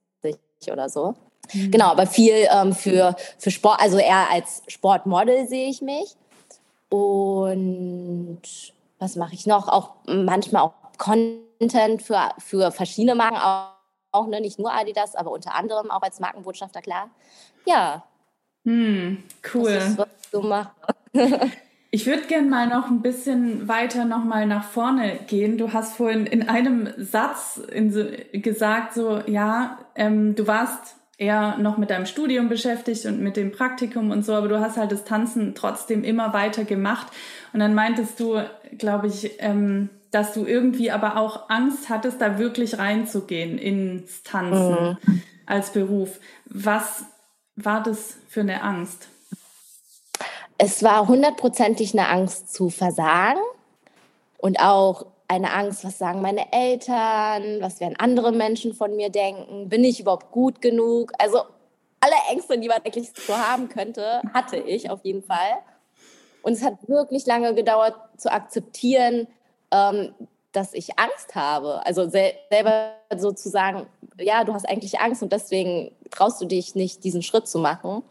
oder 0.70 0.88
so. 0.88 1.14
Mhm. 1.52 1.70
Genau, 1.70 1.86
aber 1.86 2.06
viel 2.06 2.46
ähm, 2.52 2.72
für, 2.72 3.16
für 3.38 3.50
Sport, 3.50 3.80
also 3.80 3.98
eher 3.98 4.30
als 4.30 4.62
Sportmodel 4.68 5.48
sehe 5.48 5.68
ich 5.68 5.82
mich. 5.82 6.16
Und 6.88 8.40
was 8.98 9.16
mache 9.16 9.34
ich 9.34 9.46
noch? 9.46 9.68
Auch 9.68 9.94
manchmal 10.06 10.62
auch 10.62 10.74
Content 10.98 12.02
für, 12.02 12.30
für 12.38 12.70
verschiedene 12.70 13.14
Marken, 13.14 13.38
auch, 13.38 13.72
auch 14.12 14.26
ne? 14.26 14.40
nicht 14.40 14.58
nur 14.58 14.72
Adidas, 14.72 15.14
aber 15.14 15.30
unter 15.30 15.54
anderem 15.54 15.90
auch 15.90 16.02
als 16.02 16.20
Markenbotschafter, 16.20 16.82
klar. 16.82 17.10
Ja. 17.66 18.04
Hm, 18.64 19.24
cool. 19.54 19.74
Das 19.74 19.88
ist, 19.88 19.98
was 19.98 20.08
ich 20.22 20.28
so 20.30 20.42
mache. 20.42 20.70
Ich 21.94 22.06
würde 22.06 22.22
gerne 22.22 22.48
mal 22.48 22.68
noch 22.68 22.88
ein 22.88 23.02
bisschen 23.02 23.68
weiter 23.68 24.06
noch 24.06 24.24
mal 24.24 24.46
nach 24.46 24.64
vorne 24.64 25.18
gehen. 25.26 25.58
Du 25.58 25.74
hast 25.74 25.94
vorhin 25.94 26.24
in 26.24 26.48
einem 26.48 26.88
Satz 26.96 27.60
in 27.70 27.92
so, 27.92 28.06
gesagt, 28.32 28.94
so 28.94 29.20
ja, 29.26 29.78
ähm, 29.94 30.34
du 30.34 30.46
warst 30.46 30.96
eher 31.18 31.58
noch 31.58 31.76
mit 31.76 31.90
deinem 31.90 32.06
Studium 32.06 32.48
beschäftigt 32.48 33.04
und 33.04 33.20
mit 33.20 33.36
dem 33.36 33.52
Praktikum 33.52 34.10
und 34.10 34.24
so, 34.24 34.32
aber 34.32 34.48
du 34.48 34.58
hast 34.58 34.78
halt 34.78 34.90
das 34.90 35.04
Tanzen 35.04 35.54
trotzdem 35.54 36.02
immer 36.02 36.32
weiter 36.32 36.64
gemacht. 36.64 37.08
Und 37.52 37.60
dann 37.60 37.74
meintest 37.74 38.18
du, 38.18 38.40
glaube 38.78 39.08
ich, 39.08 39.32
ähm, 39.40 39.90
dass 40.10 40.32
du 40.32 40.46
irgendwie 40.46 40.90
aber 40.90 41.18
auch 41.18 41.50
Angst 41.50 41.90
hattest, 41.90 42.22
da 42.22 42.38
wirklich 42.38 42.78
reinzugehen 42.78 43.58
ins 43.58 44.22
Tanzen 44.22 44.96
mhm. 45.04 45.22
als 45.44 45.74
Beruf. 45.74 46.20
Was 46.46 47.04
war 47.54 47.82
das 47.82 48.16
für 48.28 48.40
eine 48.40 48.62
Angst? 48.62 49.11
Es 50.64 50.84
war 50.84 51.08
hundertprozentig 51.08 51.92
eine 51.92 52.08
Angst 52.08 52.54
zu 52.54 52.70
versagen 52.70 53.40
und 54.38 54.60
auch 54.60 55.06
eine 55.26 55.52
Angst, 55.52 55.84
was 55.84 55.98
sagen 55.98 56.22
meine 56.22 56.52
Eltern, 56.52 57.60
was 57.60 57.80
werden 57.80 57.96
andere 57.98 58.30
Menschen 58.30 58.72
von 58.72 58.94
mir 58.94 59.10
denken, 59.10 59.68
bin 59.68 59.82
ich 59.82 59.98
überhaupt 59.98 60.30
gut 60.30 60.62
genug? 60.62 61.10
Also 61.18 61.38
alle 61.98 62.14
Ängste, 62.30 62.60
die 62.60 62.68
man 62.68 62.76
eigentlich 62.84 63.10
so 63.12 63.36
haben 63.36 63.70
könnte, 63.70 64.22
hatte 64.32 64.56
ich 64.56 64.88
auf 64.88 65.04
jeden 65.04 65.24
Fall. 65.24 65.58
Und 66.42 66.52
es 66.52 66.62
hat 66.62 66.74
wirklich 66.86 67.26
lange 67.26 67.56
gedauert 67.56 67.96
zu 68.16 68.30
akzeptieren, 68.30 69.26
ähm, 69.72 70.14
dass 70.52 70.74
ich 70.74 70.96
Angst 70.96 71.34
habe. 71.34 71.84
Also 71.84 72.08
sel 72.08 72.34
selber 72.50 72.92
sozusagen, 73.16 73.88
ja, 74.16 74.44
du 74.44 74.54
hast 74.54 74.68
eigentlich 74.68 75.00
Angst 75.00 75.24
und 75.24 75.32
deswegen 75.32 75.90
traust 76.12 76.40
du 76.40 76.44
dich 76.44 76.76
nicht, 76.76 77.02
diesen 77.02 77.22
Schritt 77.22 77.48
zu 77.48 77.58
machen 77.58 78.04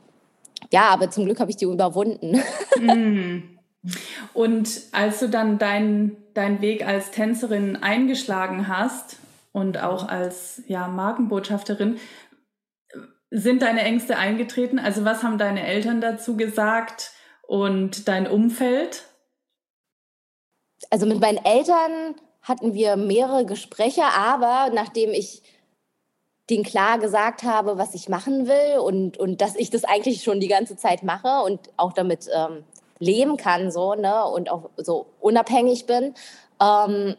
ja, 0.72 0.90
aber 0.90 1.10
zum 1.10 1.26
Glück 1.26 1.40
habe 1.40 1.52
ich 1.52 1.58
die 1.58 1.66
überwunden. 1.66 2.42
Mm. 2.80 3.60
Und 4.34 4.82
als 4.92 5.20
du 5.20 5.30
dann 5.30 5.60
deinen 5.60 6.22
dein 6.34 6.62
Weg 6.62 6.86
als 6.86 7.12
Tänzerin 7.12 7.78
eingeschlagen 7.78 8.68
hast 8.68 9.18
und 9.52 9.82
auch 9.82 10.08
als 10.08 10.64
ja, 10.68 10.88
Markenbotschafterin, 10.88 12.00
sind 13.30 13.62
deine 13.62 13.82
Ängste 13.82 14.18
eingetreten? 14.18 14.80
Also 14.80 15.06
was 15.06 15.24
haben 15.24 15.38
deine 15.38 15.66
Eltern 15.66 16.02
dazu 16.02 16.36
gesagt 16.36 17.12
und 17.48 18.08
dein 18.08 18.28
Umfeld? 18.28 19.06
Also 20.90 21.06
mit 21.06 21.22
meinen 21.22 21.44
Eltern 21.44 22.16
hatten 22.42 22.74
wir 22.74 22.98
mehrere 22.98 23.46
Gespräche, 23.46 24.04
aber 24.04 24.74
nachdem 24.74 25.12
ich 25.12 25.44
denen 26.52 26.64
klar 26.64 27.00
gesagt 27.00 27.44
habe, 27.44 27.78
was 27.78 27.96
ich 27.96 28.10
machen 28.10 28.48
will 28.48 28.80
und, 28.80 29.18
und 29.18 29.42
dass 29.42 29.56
ich 29.56 29.70
das 29.70 29.84
eigentlich 29.84 30.24
schon 30.24 30.40
die 30.40 30.48
ganze 30.48 30.76
Zeit 30.76 31.02
mache 31.04 31.44
und 31.44 31.60
auch 31.78 31.94
damit 31.94 32.28
ähm, 32.34 32.64
leben 33.00 33.38
kann 33.38 33.72
so 33.72 33.96
ne 33.96 34.26
und 34.26 34.52
auch 34.52 34.70
so 34.78 35.08
unabhängig 35.20 35.86
bin, 35.86 36.14
ähm, 36.62 37.16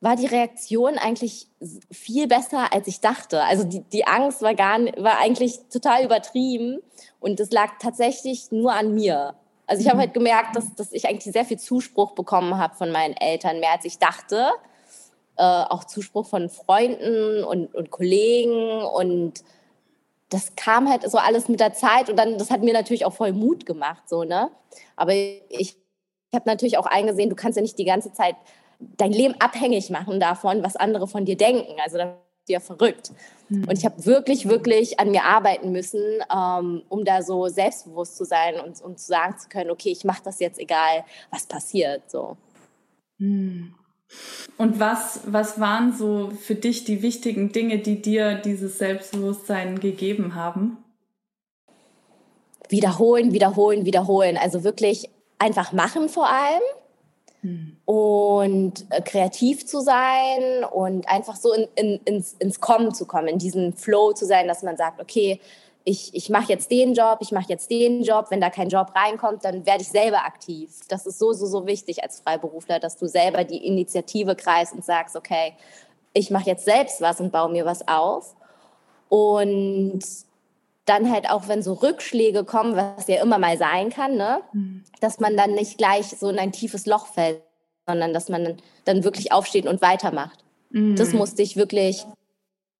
war 0.00 0.14
die 0.14 0.26
Reaktion 0.26 0.96
eigentlich 0.96 1.48
viel 1.90 2.28
besser, 2.28 2.72
als 2.72 2.86
ich 2.86 3.00
dachte. 3.00 3.42
Also 3.42 3.64
die, 3.64 3.80
die 3.80 4.06
Angst 4.06 4.42
war, 4.42 4.54
gar, 4.54 4.78
war 4.96 5.18
eigentlich 5.18 5.58
total 5.72 6.04
übertrieben 6.04 6.78
und 7.18 7.40
es 7.40 7.50
lag 7.50 7.72
tatsächlich 7.80 8.52
nur 8.52 8.72
an 8.72 8.94
mir. 8.94 9.34
Also 9.66 9.82
ich 9.82 9.88
habe 9.88 9.96
mhm. 9.96 10.02
halt 10.02 10.14
gemerkt, 10.14 10.56
dass, 10.56 10.74
dass 10.76 10.92
ich 10.92 11.08
eigentlich 11.08 11.32
sehr 11.32 11.44
viel 11.44 11.58
Zuspruch 11.58 12.12
bekommen 12.12 12.58
habe 12.58 12.76
von 12.76 12.92
meinen 12.92 13.14
Eltern, 13.14 13.60
mehr 13.60 13.72
als 13.72 13.84
ich 13.84 13.98
dachte. 13.98 14.50
Äh, 15.38 15.42
auch 15.42 15.84
Zuspruch 15.84 16.26
von 16.26 16.48
Freunden 16.48 17.44
und, 17.44 17.72
und 17.72 17.90
Kollegen 17.90 18.82
und 18.82 19.44
das 20.30 20.56
kam 20.56 20.90
halt 20.90 21.08
so 21.08 21.16
alles 21.16 21.48
mit 21.48 21.60
der 21.60 21.72
Zeit 21.72 22.10
und 22.10 22.16
dann, 22.16 22.38
das 22.38 22.50
hat 22.50 22.62
mir 22.62 22.72
natürlich 22.72 23.04
auch 23.04 23.12
voll 23.12 23.32
Mut 23.32 23.64
gemacht, 23.64 24.08
so, 24.08 24.24
ne? 24.24 24.50
Aber 24.96 25.14
ich, 25.14 25.42
ich 25.48 25.76
habe 26.34 26.48
natürlich 26.48 26.76
auch 26.76 26.86
eingesehen, 26.86 27.30
du 27.30 27.36
kannst 27.36 27.56
ja 27.56 27.62
nicht 27.62 27.78
die 27.78 27.84
ganze 27.84 28.12
Zeit 28.12 28.34
dein 28.80 29.12
Leben 29.12 29.34
abhängig 29.38 29.90
machen 29.90 30.20
davon, 30.20 30.62
was 30.62 30.76
andere 30.76 31.06
von 31.06 31.24
dir 31.24 31.36
denken. 31.36 31.80
Also 31.84 31.98
das 31.98 32.08
ist 32.08 32.48
ja 32.48 32.60
verrückt. 32.60 33.12
Mhm. 33.48 33.68
Und 33.68 33.78
ich 33.78 33.84
habe 33.84 34.04
wirklich, 34.06 34.48
wirklich 34.48 34.98
an 35.00 35.10
mir 35.10 35.24
arbeiten 35.24 35.72
müssen, 35.72 36.02
ähm, 36.34 36.82
um 36.88 37.04
da 37.04 37.22
so 37.22 37.46
selbstbewusst 37.48 38.16
zu 38.16 38.24
sein 38.24 38.60
und, 38.60 38.80
und 38.82 38.98
zu 38.98 39.06
sagen 39.06 39.38
zu 39.38 39.48
können, 39.48 39.70
okay, 39.70 39.90
ich 39.90 40.04
mache 40.04 40.22
das 40.24 40.40
jetzt 40.40 40.58
egal, 40.58 41.04
was 41.30 41.46
passiert. 41.46 42.10
So. 42.10 42.36
Mhm. 43.18 43.74
Und 44.56 44.80
was, 44.80 45.20
was 45.26 45.60
waren 45.60 45.96
so 45.96 46.30
für 46.30 46.54
dich 46.54 46.84
die 46.84 47.02
wichtigen 47.02 47.52
Dinge, 47.52 47.78
die 47.78 48.02
dir 48.02 48.34
dieses 48.36 48.78
Selbstbewusstsein 48.78 49.80
gegeben 49.80 50.34
haben? 50.34 50.78
Wiederholen, 52.68 53.32
wiederholen, 53.32 53.84
wiederholen. 53.84 54.36
Also 54.36 54.64
wirklich 54.64 55.10
einfach 55.38 55.72
machen 55.72 56.08
vor 56.08 56.28
allem 56.28 56.62
hm. 57.42 57.76
und 57.84 58.86
äh, 58.90 59.00
kreativ 59.00 59.66
zu 59.66 59.80
sein 59.80 60.64
und 60.64 61.08
einfach 61.08 61.36
so 61.36 61.52
in, 61.52 61.68
in, 61.76 62.00
ins, 62.04 62.34
ins 62.34 62.60
Kommen 62.60 62.94
zu 62.94 63.06
kommen, 63.06 63.28
in 63.28 63.38
diesen 63.38 63.74
Flow 63.74 64.12
zu 64.12 64.26
sein, 64.26 64.48
dass 64.48 64.62
man 64.62 64.76
sagt, 64.76 65.00
okay, 65.00 65.40
ich, 65.88 66.14
ich 66.14 66.28
mache 66.28 66.52
jetzt 66.52 66.70
den 66.70 66.92
Job, 66.92 67.18
ich 67.22 67.32
mache 67.32 67.46
jetzt 67.48 67.70
den 67.70 68.02
Job. 68.02 68.26
Wenn 68.28 68.42
da 68.42 68.50
kein 68.50 68.68
Job 68.68 68.92
reinkommt, 68.94 69.42
dann 69.42 69.64
werde 69.64 69.80
ich 69.80 69.88
selber 69.88 70.26
aktiv. 70.26 70.70
Das 70.88 71.06
ist 71.06 71.18
so, 71.18 71.32
so, 71.32 71.46
so 71.46 71.66
wichtig 71.66 72.02
als 72.02 72.20
Freiberufler, 72.20 72.78
dass 72.78 72.98
du 72.98 73.06
selber 73.06 73.44
die 73.44 73.66
Initiative 73.66 74.36
kreist 74.36 74.74
und 74.74 74.84
sagst, 74.84 75.16
okay, 75.16 75.54
ich 76.12 76.30
mache 76.30 76.44
jetzt 76.44 76.66
selbst 76.66 77.00
was 77.00 77.22
und 77.22 77.32
baue 77.32 77.50
mir 77.50 77.64
was 77.64 77.88
auf. 77.88 78.36
Und 79.08 80.00
dann 80.84 81.10
halt 81.10 81.30
auch, 81.30 81.48
wenn 81.48 81.62
so 81.62 81.72
Rückschläge 81.72 82.44
kommen, 82.44 82.76
was 82.76 83.08
ja 83.08 83.22
immer 83.22 83.38
mal 83.38 83.56
sein 83.56 83.88
kann, 83.88 84.16
ne? 84.16 84.40
Mhm. 84.52 84.84
dass 85.00 85.20
man 85.20 85.38
dann 85.38 85.54
nicht 85.54 85.78
gleich 85.78 86.06
so 86.08 86.28
in 86.28 86.38
ein 86.38 86.52
tiefes 86.52 86.84
Loch 86.84 87.06
fällt, 87.06 87.40
sondern 87.86 88.12
dass 88.12 88.28
man 88.28 88.58
dann 88.84 89.04
wirklich 89.04 89.32
aufsteht 89.32 89.66
und 89.66 89.80
weitermacht. 89.80 90.44
Mhm. 90.68 90.96
Das 90.96 91.14
musste 91.14 91.40
ich 91.40 91.56
wirklich, 91.56 92.04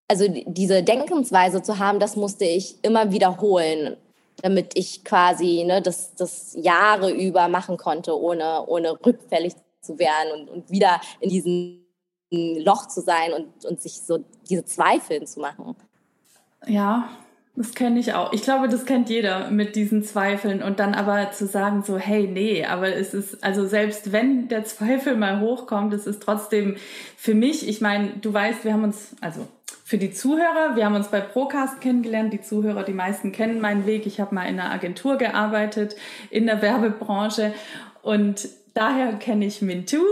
also 0.09 0.27
diese 0.47 0.83
Denkensweise 0.83 1.63
zu 1.63 1.79
haben, 1.79 2.01
das 2.01 2.17
musste 2.17 2.45
ich 2.45 2.77
immer 2.83 3.13
wiederholen, 3.13 3.97
damit 4.43 4.73
ich 4.75 5.05
quasi 5.05 5.65
ne, 5.65 5.83
das, 5.83 6.15
das 6.15 6.57
Jahre 6.61 7.11
über 7.11 7.49
machen 7.49 7.77
konnte, 7.77 8.19
ohne, 8.19 8.67
ohne 8.67 8.93
rückfällig 9.05 9.55
zu 9.81 9.99
werden 9.99 10.41
und, 10.41 10.51
und 10.51 10.71
wieder 10.71 11.01
in 11.21 11.31
diesem 11.31 11.85
Loch 12.31 12.89
zu 12.89 13.01
sein 13.01 13.33
und, 13.33 13.65
und 13.65 13.81
sich 13.81 14.01
so 14.03 14.25
diese 14.49 14.65
Zweifel 14.65 15.27
zu 15.27 15.41
machen. 15.41 15.77
Ja, 16.67 17.09
das 17.57 17.75
kenne 17.75 17.99
ich 17.99 18.15
auch. 18.15 18.33
Ich 18.33 18.43
glaube, 18.43 18.69
das 18.69 18.85
kennt 18.85 19.09
jeder 19.11 19.51
mit 19.51 19.75
diesen 19.75 20.05
Zweifeln 20.05 20.63
und 20.63 20.79
dann 20.79 20.95
aber 20.95 21.33
zu 21.33 21.47
sagen 21.47 21.83
so, 21.83 21.99
hey, 21.99 22.29
nee, 22.29 22.65
aber 22.65 22.95
es 22.95 23.15
ist, 23.15 23.43
also 23.43 23.67
selbst 23.67 24.13
wenn 24.13 24.49
der 24.49 24.65
Zweifel 24.65 25.17
mal 25.17 25.41
hochkommt, 25.41 25.93
es 25.93 26.07
ist 26.07 26.23
trotzdem 26.23 26.77
für 27.17 27.35
mich, 27.35 27.67
ich 27.69 27.81
meine, 27.81 28.11
du 28.21 28.33
weißt, 28.33 28.65
wir 28.65 28.73
haben 28.73 28.85
uns, 28.85 29.17
also 29.21 29.49
für 29.89 29.97
die 29.97 30.13
Zuhörer, 30.13 30.77
wir 30.77 30.85
haben 30.85 30.97
uns 30.97 31.09
bei 31.09 31.23
Procast 31.23 31.81
kennengelernt, 31.81 32.35
die 32.35 32.43
Zuhörer, 32.43 32.83
die 32.83 32.93
meisten 32.93 33.33
kennen 33.33 33.59
meinen 33.59 33.87
Weg. 33.87 34.05
Ich 34.05 34.21
habe 34.21 34.35
mal 34.35 34.43
in 34.43 34.61
einer 34.61 34.71
Agentur 34.71 35.17
gearbeitet, 35.17 35.97
in 36.29 36.45
der 36.45 36.61
Werbebranche 36.61 37.55
und 38.03 38.51
daher 38.75 39.15
kenne 39.15 39.47
ich 39.47 39.63
Mintu. 39.63 40.03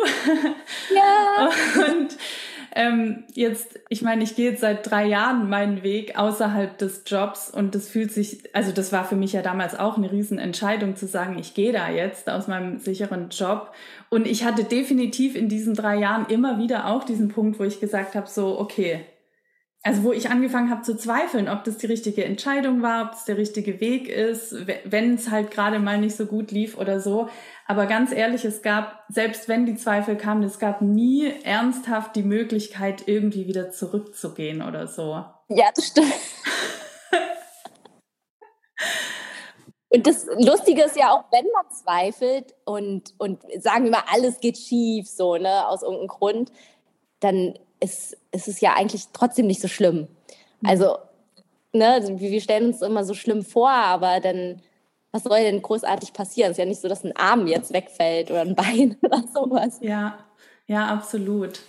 Ja. 0.94 1.50
und 1.92 2.16
ähm, 2.74 3.24
jetzt, 3.34 3.78
ich 3.90 4.00
meine, 4.00 4.24
ich 4.24 4.34
gehe 4.34 4.52
jetzt 4.52 4.62
seit 4.62 4.90
drei 4.90 5.04
Jahren 5.04 5.50
meinen 5.50 5.82
Weg 5.82 6.18
außerhalb 6.18 6.78
des 6.78 7.02
Jobs 7.06 7.50
und 7.50 7.74
das 7.74 7.90
fühlt 7.90 8.12
sich, 8.12 8.48
also 8.54 8.72
das 8.72 8.92
war 8.92 9.04
für 9.04 9.16
mich 9.16 9.34
ja 9.34 9.42
damals 9.42 9.78
auch 9.78 9.98
eine 9.98 10.10
Riesenentscheidung 10.10 10.96
zu 10.96 11.06
sagen, 11.06 11.38
ich 11.38 11.52
gehe 11.52 11.74
da 11.74 11.90
jetzt 11.90 12.30
aus 12.30 12.48
meinem 12.48 12.78
sicheren 12.78 13.28
Job. 13.28 13.74
Und 14.08 14.26
ich 14.26 14.42
hatte 14.42 14.64
definitiv 14.64 15.36
in 15.36 15.50
diesen 15.50 15.74
drei 15.74 15.96
Jahren 15.96 16.24
immer 16.30 16.58
wieder 16.58 16.86
auch 16.86 17.04
diesen 17.04 17.28
Punkt, 17.28 17.60
wo 17.60 17.64
ich 17.64 17.78
gesagt 17.78 18.14
habe, 18.14 18.26
so, 18.26 18.58
okay, 18.58 19.04
also 19.86 20.02
wo 20.02 20.12
ich 20.12 20.28
angefangen 20.30 20.68
habe 20.68 20.82
zu 20.82 20.96
zweifeln, 20.96 21.48
ob 21.48 21.62
das 21.62 21.78
die 21.78 21.86
richtige 21.86 22.24
Entscheidung 22.24 22.82
war, 22.82 23.06
ob 23.06 23.12
es 23.12 23.24
der 23.24 23.36
richtige 23.36 23.78
Weg 23.78 24.08
ist, 24.08 24.52
wenn 24.84 25.14
es 25.14 25.30
halt 25.30 25.52
gerade 25.52 25.78
mal 25.78 25.98
nicht 25.98 26.16
so 26.16 26.26
gut 26.26 26.50
lief 26.50 26.76
oder 26.76 26.98
so. 26.98 27.28
Aber 27.68 27.86
ganz 27.86 28.10
ehrlich, 28.10 28.44
es 28.44 28.62
gab, 28.62 29.04
selbst 29.08 29.48
wenn 29.48 29.64
die 29.64 29.76
Zweifel 29.76 30.16
kamen, 30.16 30.42
es 30.42 30.58
gab 30.58 30.82
nie 30.82 31.32
ernsthaft 31.44 32.16
die 32.16 32.24
Möglichkeit, 32.24 33.04
irgendwie 33.06 33.46
wieder 33.46 33.70
zurückzugehen 33.70 34.60
oder 34.60 34.88
so. 34.88 35.24
Ja, 35.48 35.66
das 35.72 35.86
stimmt. 35.86 36.12
Und 39.90 40.04
das 40.04 40.26
Lustige 40.36 40.82
ist 40.82 40.96
ja 40.96 41.12
auch, 41.12 41.26
wenn 41.30 41.46
man 41.54 41.70
zweifelt 41.70 42.56
und, 42.64 43.14
und 43.18 43.40
sagen 43.60 43.84
wir 43.84 43.92
mal, 43.92 44.02
alles 44.12 44.40
geht 44.40 44.58
schief, 44.58 45.08
so, 45.08 45.36
ne, 45.36 45.68
aus 45.68 45.82
irgendeinem 45.82 46.08
Grund, 46.08 46.52
dann 47.20 47.54
ist, 47.80 48.16
ist 48.32 48.48
es 48.48 48.60
ja 48.60 48.74
eigentlich 48.74 49.08
trotzdem 49.12 49.46
nicht 49.46 49.60
so 49.60 49.68
schlimm. 49.68 50.08
Mhm. 50.60 50.68
Also, 50.68 50.98
ne, 51.72 52.00
wir 52.18 52.40
stellen 52.40 52.66
uns 52.66 52.82
immer 52.82 53.04
so 53.04 53.14
schlimm 53.14 53.42
vor, 53.42 53.70
aber 53.70 54.20
dann, 54.20 54.62
was 55.12 55.24
soll 55.24 55.40
denn 55.40 55.62
großartig 55.62 56.12
passieren? 56.12 56.50
Es 56.50 56.56
ist 56.56 56.62
ja 56.62 56.64
nicht 56.66 56.80
so, 56.80 56.88
dass 56.88 57.04
ein 57.04 57.16
Arm 57.16 57.46
jetzt 57.46 57.72
wegfällt 57.72 58.30
oder 58.30 58.42
ein 58.42 58.54
Bein 58.54 58.96
oder 59.02 59.22
sowas. 59.32 59.78
Ja, 59.80 60.18
ja, 60.66 60.86
absolut. 60.86 61.60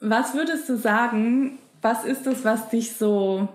Was 0.00 0.34
würdest 0.34 0.68
du 0.68 0.76
sagen, 0.76 1.58
was 1.80 2.04
ist 2.04 2.26
es, 2.26 2.44
was 2.44 2.68
dich 2.68 2.96
so 2.96 3.48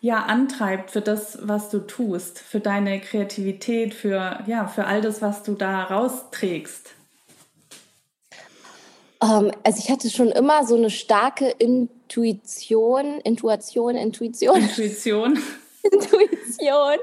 ja, 0.00 0.24
antreibt 0.24 0.90
für 0.90 1.00
das, 1.00 1.38
was 1.42 1.68
du 1.68 1.80
tust, 1.80 2.38
für 2.38 2.60
deine 2.60 3.00
Kreativität, 3.00 3.94
für, 3.94 4.40
ja, 4.46 4.66
für 4.66 4.86
all 4.86 5.00
das, 5.00 5.22
was 5.22 5.42
du 5.42 5.54
da 5.54 5.84
rausträgst? 5.84 6.94
Ähm, 9.22 9.52
also 9.62 9.78
ich 9.78 9.90
hatte 9.90 10.10
schon 10.10 10.28
immer 10.28 10.66
so 10.66 10.74
eine 10.74 10.90
starke 10.90 11.48
Intuition, 11.48 13.20
Intuition, 13.20 13.96
Intuition. 13.96 14.56
Intuition. 14.56 15.38
Intuition, 15.82 16.98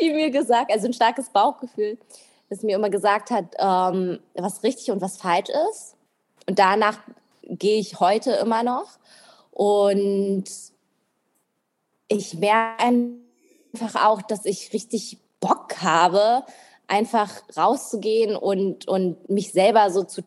die 0.00 0.10
mir 0.10 0.30
gesagt, 0.30 0.70
also 0.70 0.86
ein 0.86 0.92
starkes 0.92 1.28
Bauchgefühl, 1.30 1.98
das 2.48 2.62
mir 2.62 2.76
immer 2.76 2.90
gesagt 2.90 3.30
hat, 3.30 3.54
ähm, 3.58 4.20
was 4.34 4.62
richtig 4.62 4.90
und 4.90 5.00
was 5.00 5.16
falsch 5.16 5.50
ist. 5.70 5.96
Und 6.48 6.58
danach 6.58 6.98
gehe 7.42 7.78
ich 7.78 8.00
heute 8.00 8.32
immer 8.32 8.62
noch. 8.62 8.98
Und 9.50 10.44
ich 12.08 12.34
merke 12.34 12.82
einfach 12.82 14.06
auch, 14.06 14.22
dass 14.22 14.44
ich 14.44 14.72
richtig 14.72 15.18
Bock 15.40 15.82
habe, 15.82 16.44
einfach 16.86 17.30
rauszugehen 17.56 18.36
und, 18.36 18.88
und 18.88 19.28
mich 19.28 19.52
selber 19.52 19.90
so 19.90 20.04
zu 20.04 20.22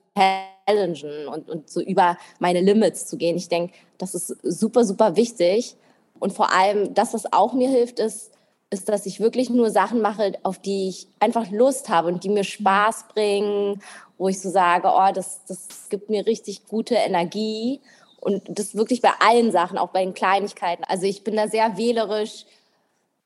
challengen 0.68 1.28
und, 1.28 1.50
und 1.50 1.70
so 1.70 1.82
über 1.82 2.18
meine 2.40 2.62
Limits 2.62 3.08
zu 3.08 3.18
gehen. 3.18 3.38
Ich 3.38 3.50
denke, 3.50 3.74
das 3.98 4.14
ist 4.14 4.36
super, 4.44 4.84
super 4.84 5.16
wichtig. 5.16 5.76
Und 6.20 6.34
vor 6.34 6.54
allem, 6.54 6.94
das, 6.94 7.14
was 7.14 7.32
auch 7.32 7.54
mir 7.54 7.70
hilft, 7.70 8.00
ist, 8.00 8.32
ist, 8.70 8.90
dass 8.90 9.06
ich 9.06 9.20
wirklich 9.20 9.50
nur 9.50 9.72
Sachen 9.72 10.02
mache, 10.02 10.34
auf 10.44 10.60
die 10.60 10.90
ich 10.90 11.08
einfach 11.20 11.50
Lust 11.52 11.90
habe 11.90 12.10
und 12.10 12.24
die 12.24 12.30
mir 12.30 12.44
Spaß 12.44 13.06
bringen, 13.14 13.82
wo 14.18 14.28
ich 14.28 14.42
so 14.42 14.50
sage, 14.50 14.90
oh, 14.92 15.12
das, 15.14 15.46
das 15.48 15.90
gibt 15.90 16.10
mir 16.10 16.26
richtig 16.26 16.68
gute 16.68 16.96
Energie. 16.96 17.80
Und 18.20 18.44
das 18.48 18.76
wirklich 18.76 19.02
bei 19.02 19.12
allen 19.20 19.52
Sachen, 19.52 19.78
auch 19.78 19.90
bei 19.90 20.04
den 20.04 20.14
Kleinigkeiten. 20.14 20.84
Also 20.86 21.06
ich 21.06 21.24
bin 21.24 21.36
da 21.36 21.48
sehr 21.48 21.78
wählerisch, 21.78 22.46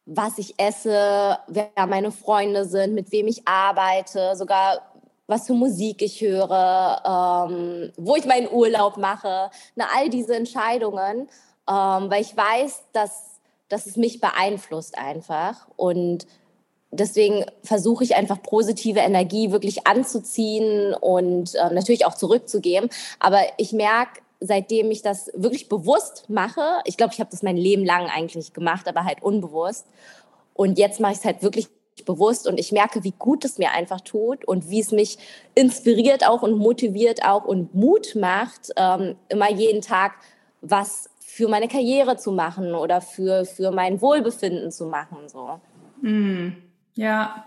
was 0.05 0.37
ich 0.37 0.59
esse, 0.59 1.37
wer 1.47 1.87
meine 1.87 2.11
Freunde 2.11 2.65
sind, 2.65 2.93
mit 2.93 3.11
wem 3.11 3.27
ich 3.27 3.47
arbeite, 3.47 4.35
sogar 4.35 4.90
was 5.31 5.47
für 5.47 5.53
Musik 5.53 6.01
ich 6.01 6.21
höre, 6.21 7.47
ähm, 7.49 7.91
wo 7.97 8.15
ich 8.15 8.25
meinen 8.25 8.51
Urlaub 8.51 8.97
mache, 8.97 9.49
na, 9.75 9.87
all 9.95 10.09
diese 10.09 10.35
Entscheidungen, 10.35 11.29
ähm, 11.67 12.09
weil 12.11 12.21
ich 12.21 12.35
weiß, 12.35 12.83
dass, 12.91 13.39
dass 13.69 13.87
es 13.87 13.95
mich 13.95 14.19
beeinflusst 14.19 14.97
einfach. 14.97 15.67
Und 15.77 16.27
deswegen 16.91 17.45
versuche 17.63 18.03
ich 18.03 18.15
einfach 18.15 18.43
positive 18.43 18.99
Energie 18.99 19.51
wirklich 19.51 19.87
anzuziehen 19.87 20.93
und 20.93 21.55
äh, 21.55 21.73
natürlich 21.73 22.05
auch 22.05 22.15
zurückzugeben. 22.15 22.89
Aber 23.19 23.39
ich 23.57 23.71
merke, 23.71 24.21
seitdem 24.41 24.91
ich 24.91 25.01
das 25.01 25.31
wirklich 25.33 25.69
bewusst 25.69 26.29
mache, 26.29 26.81
ich 26.85 26.97
glaube, 26.97 27.13
ich 27.13 27.19
habe 27.19 27.31
das 27.31 27.41
mein 27.41 27.57
Leben 27.57 27.85
lang 27.85 28.07
eigentlich 28.07 28.53
gemacht, 28.53 28.87
aber 28.87 29.05
halt 29.05 29.23
unbewusst. 29.23 29.85
Und 30.53 30.77
jetzt 30.77 30.99
mache 30.99 31.13
ich 31.13 31.19
es 31.19 31.25
halt 31.25 31.41
wirklich 31.41 31.69
bewusst 32.05 32.47
und 32.47 32.59
ich 32.59 32.71
merke, 32.71 33.03
wie 33.03 33.13
gut 33.17 33.45
es 33.45 33.57
mir 33.57 33.71
einfach 33.71 34.01
tut 34.01 34.45
und 34.45 34.69
wie 34.69 34.79
es 34.79 34.91
mich 34.91 35.17
inspiriert 35.55 36.27
auch 36.27 36.41
und 36.41 36.57
motiviert 36.57 37.23
auch 37.25 37.45
und 37.45 37.73
Mut 37.73 38.15
macht, 38.15 38.71
ähm, 38.75 39.15
immer 39.29 39.51
jeden 39.51 39.81
Tag 39.81 40.13
was 40.61 41.09
für 41.19 41.47
meine 41.47 41.67
Karriere 41.67 42.17
zu 42.17 42.31
machen 42.31 42.75
oder 42.75 43.01
für, 43.01 43.45
für 43.45 43.71
mein 43.71 44.01
Wohlbefinden 44.01 44.71
zu 44.71 44.85
machen. 44.85 45.27
So. 45.27 45.59
Mm, 46.01 46.49
ja, 46.93 47.45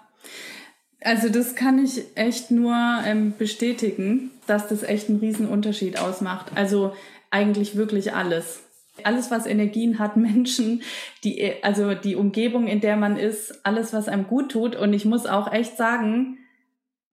also 1.01 1.29
das 1.29 1.55
kann 1.55 1.83
ich 1.85 2.17
echt 2.17 2.51
nur 2.51 2.75
ähm, 3.05 3.35
bestätigen, 3.39 4.31
dass 4.47 4.69
das 4.69 4.83
echt 4.83 5.09
einen 5.09 5.21
riesen 5.21 5.49
Unterschied 5.49 5.99
ausmacht. 5.99 6.53
Also 6.55 6.95
eigentlich 7.31 7.77
wirklich 7.77 8.15
alles. 8.15 8.64
Alles, 9.03 9.31
was 9.31 9.47
Energien 9.47 9.99
hat, 9.99 10.17
Menschen, 10.19 10.83
die, 11.25 11.55
also 11.63 11.95
die 11.95 12.17
Umgebung, 12.17 12.67
in 12.67 12.81
der 12.81 12.97
man 12.97 13.17
ist, 13.17 13.65
alles, 13.67 13.93
was 13.93 14.09
einem 14.09 14.27
gut 14.27 14.53
tut. 14.53 14.77
Und 14.77 14.93
ich 14.93 15.05
muss 15.05 15.27
auch 15.27 15.53
echt 15.53 15.77
sagen, 15.77 16.39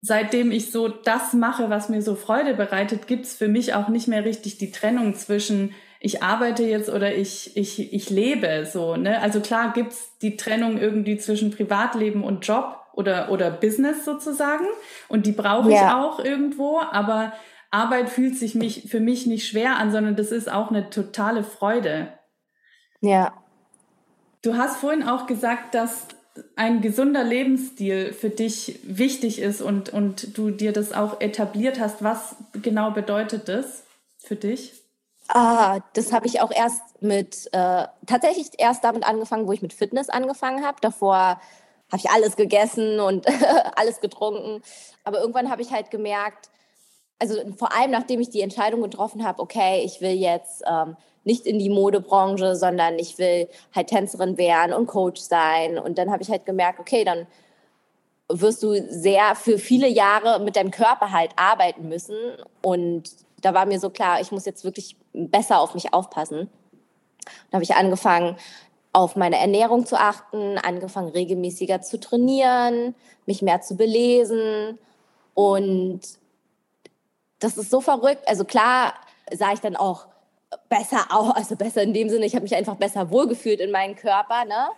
seitdem 0.01 0.53
ich 0.53 0.71
so 0.71 0.89
das 0.89 1.33
mache, 1.33 1.71
was 1.71 1.89
mir 1.89 2.03
so 2.03 2.15
Freude 2.15 2.55
bereitet, 2.55 3.07
gibt's 3.07 3.35
für 3.35 3.49
mich 3.49 3.75
auch 3.75 3.89
nicht 3.89 4.09
mehr 4.09 4.25
richtig 4.25 4.59
die 4.59 4.71
Trennung 4.71 5.15
zwischen 5.15 5.75
ich 6.01 6.23
arbeite 6.23 6.63
jetzt 6.63 6.89
oder 6.89 7.15
ich, 7.15 7.57
ich, 7.57 7.93
ich 7.93 8.11
lebe 8.11 8.67
so. 8.67 8.97
Ne? 8.97 9.21
Also 9.21 9.41
klar 9.41 9.73
gibt's 9.73 10.17
die 10.23 10.37
Trennung 10.37 10.79
irgendwie 10.79 11.19
zwischen 11.19 11.51
Privatleben 11.51 12.23
und 12.23 12.47
Job 12.47 12.77
oder, 12.93 13.31
oder 13.31 13.51
Business 13.51 14.05
sozusagen. 14.05 14.65
Und 15.09 15.27
die 15.27 15.33
brauche 15.33 15.71
ja. 15.71 15.77
ich 15.77 15.93
auch 15.93 16.25
irgendwo, 16.25 16.79
aber 16.79 17.33
Arbeit 17.71 18.09
fühlt 18.09 18.37
sich 18.37 18.55
mich, 18.55 18.89
für 18.89 19.01
mich 19.01 19.27
nicht 19.27 19.47
schwer 19.47 19.77
an, 19.77 19.93
sondern 19.93 20.17
das 20.17 20.33
ist 20.33 20.51
auch 20.51 20.71
eine 20.71 20.91
totale 20.91 21.45
Freude. 21.45 22.13
Ja. 23.01 23.33
Du 24.43 24.57
hast 24.57 24.79
vorhin 24.79 25.03
auch 25.03 25.27
gesagt, 25.27 25.75
dass 25.75 26.07
ein 26.57 26.81
gesunder 26.81 27.25
Lebensstil 27.25 28.13
für 28.13 28.31
dich 28.31 28.81
wichtig 28.85 29.41
ist 29.41 29.61
und, 29.61 29.93
und 29.93 30.39
du 30.39 30.51
dir 30.51 30.73
das 30.73 30.93
auch 30.93 31.21
etabliert 31.21 31.81
hast. 31.81 32.03
Was 32.03 32.37
genau 32.53 32.93
bedeutet 32.93 33.49
das 33.49 33.85
für 34.19 34.37
dich? 34.37 34.73
Ah, 35.29 35.81
das 35.93 36.13
habe 36.13 36.27
ich 36.27 36.41
auch 36.41 36.51
erst 36.51 37.03
mit, 37.03 37.49
äh, 37.53 37.87
tatsächlich 38.07 38.49
erst 38.57 38.85
damit 38.85 39.05
angefangen, 39.05 39.47
wo 39.47 39.53
ich 39.53 39.63
mit 39.63 39.75
Fitness 39.75 40.09
angefangen 40.09 40.65
habe. 40.65 40.79
Davor 40.81 41.17
habe 41.91 41.97
ich 41.97 42.11
alles 42.11 42.37
gegessen 42.37 43.01
und 43.01 43.27
alles 43.77 44.01
getrunken. 44.01 44.63
Aber 45.05 45.21
irgendwann 45.21 45.51
habe 45.51 45.61
ich 45.61 45.71
halt 45.71 45.91
gemerkt, 45.91 46.51
also 47.19 47.37
vor 47.57 47.75
allem 47.77 47.91
nachdem 47.91 48.21
ich 48.21 48.31
die 48.31 48.43
Entscheidung 48.43 48.83
getroffen 48.83 49.25
habe, 49.27 49.43
okay, 49.43 49.83
ich 49.85 50.01
will 50.01 50.13
jetzt 50.13 50.63
ähm, 50.67 50.97
nicht 51.25 51.47
in 51.47 51.59
die 51.59 51.71
Modebranche, 51.71 52.57
sondern 52.57 52.99
ich 52.99 53.19
will 53.19 53.49
halt 53.75 53.89
Tänzerin 53.89 54.39
werden 54.39 54.73
und 54.73 54.87
Coach 54.87 55.21
sein. 55.21 55.79
Und 55.79 55.99
dann 55.99 56.11
habe 56.11 56.23
ich 56.23 56.31
halt 56.31 56.47
gemerkt, 56.47 56.81
okay, 56.81 57.05
dann 57.05 57.27
wirst 58.31 58.63
du 58.63 58.75
sehr 58.89 59.35
für 59.35 59.59
viele 59.59 59.89
Jahre 59.89 60.41
mit 60.41 60.57
deinem 60.57 60.71
Körper 60.71 61.13
halt 61.13 61.33
arbeiten 61.37 61.89
müssen. 61.89 62.17
Und 62.63 63.11
da 63.41 63.55
war 63.55 63.67
mir 63.67 63.81
so 63.81 63.91
klar, 63.91 64.21
ich 64.21 64.33
muss 64.33 64.47
jetzt 64.47 64.65
wirklich 64.65 64.97
besser 65.13 65.61
auf 65.61 65.75
mich 65.75 65.93
aufpassen. 65.93 66.49
Da 67.51 67.57
habe 67.57 67.65
ich 67.65 67.75
angefangen, 67.75 68.37
auf 68.93 69.17
meine 69.17 69.39
Ernährung 69.39 69.87
zu 69.87 69.97
achten, 69.97 70.59
angefangen 70.59 71.11
regelmäßiger 71.11 71.83
zu 71.83 72.01
trainieren, 72.01 72.95
mich 73.27 73.43
mehr 73.43 73.61
zu 73.61 73.77
belesen 73.77 74.79
und 75.35 76.01
das 77.39 77.57
ist 77.57 77.71
so 77.71 77.81
verrückt. 77.81 78.23
Also 78.27 78.45
klar 78.45 78.95
sah 79.33 79.53
ich 79.53 79.61
dann 79.61 79.77
auch 79.77 80.07
besser 80.69 81.07
aus, 81.11 81.35
also 81.35 81.57
besser 81.57 81.83
in 81.83 81.93
dem 81.93 82.09
Sinne, 82.09 82.27
ich 82.27 82.35
habe 82.35 82.43
mich 82.43 82.55
einfach 82.55 82.77
besser 82.77 83.11
wohlgefühlt 83.11 83.61
in 83.61 83.71
meinem 83.71 83.97
Körper, 83.97 84.45
ne? 84.45 84.69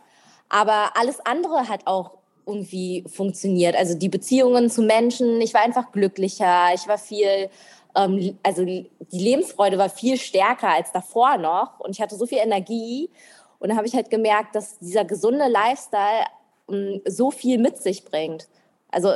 Aber 0.49 0.97
alles 0.97 1.21
andere 1.25 1.69
hat 1.69 1.87
auch 1.87 2.19
irgendwie 2.47 3.05
funktioniert. 3.09 3.77
Also 3.77 3.95
die 3.95 4.09
Beziehungen 4.09 4.69
zu 4.69 4.83
Menschen, 4.83 5.41
ich 5.41 5.55
war 5.55 5.63
einfach 5.63 5.93
glücklicher, 5.93 6.75
ich 6.75 6.89
war 6.89 6.99
viel, 6.99 7.49
ähm, 7.95 8.39
also 8.43 8.65
die 8.65 8.91
Lebensfreude 9.11 9.79
war 9.79 9.89
viel 9.89 10.17
stärker 10.17 10.71
als 10.71 10.91
davor 10.91 11.37
noch 11.39 11.79
und 11.79 11.91
ich 11.93 12.01
hatte 12.01 12.17
so 12.17 12.27
viel 12.27 12.39
Energie 12.39 13.11
und 13.61 13.69
dann 13.69 13.77
habe 13.77 13.87
ich 13.87 13.95
halt 13.95 14.11
gemerkt, 14.11 14.57
dass 14.57 14.79
dieser 14.79 15.05
gesunde 15.05 15.47
Lifestyle 15.47 16.25
ähm, 16.69 17.01
so 17.07 17.31
viel 17.31 17.59
mit 17.59 17.79
sich 17.79 18.05
bringt. 18.05 18.49
Also 18.91 19.13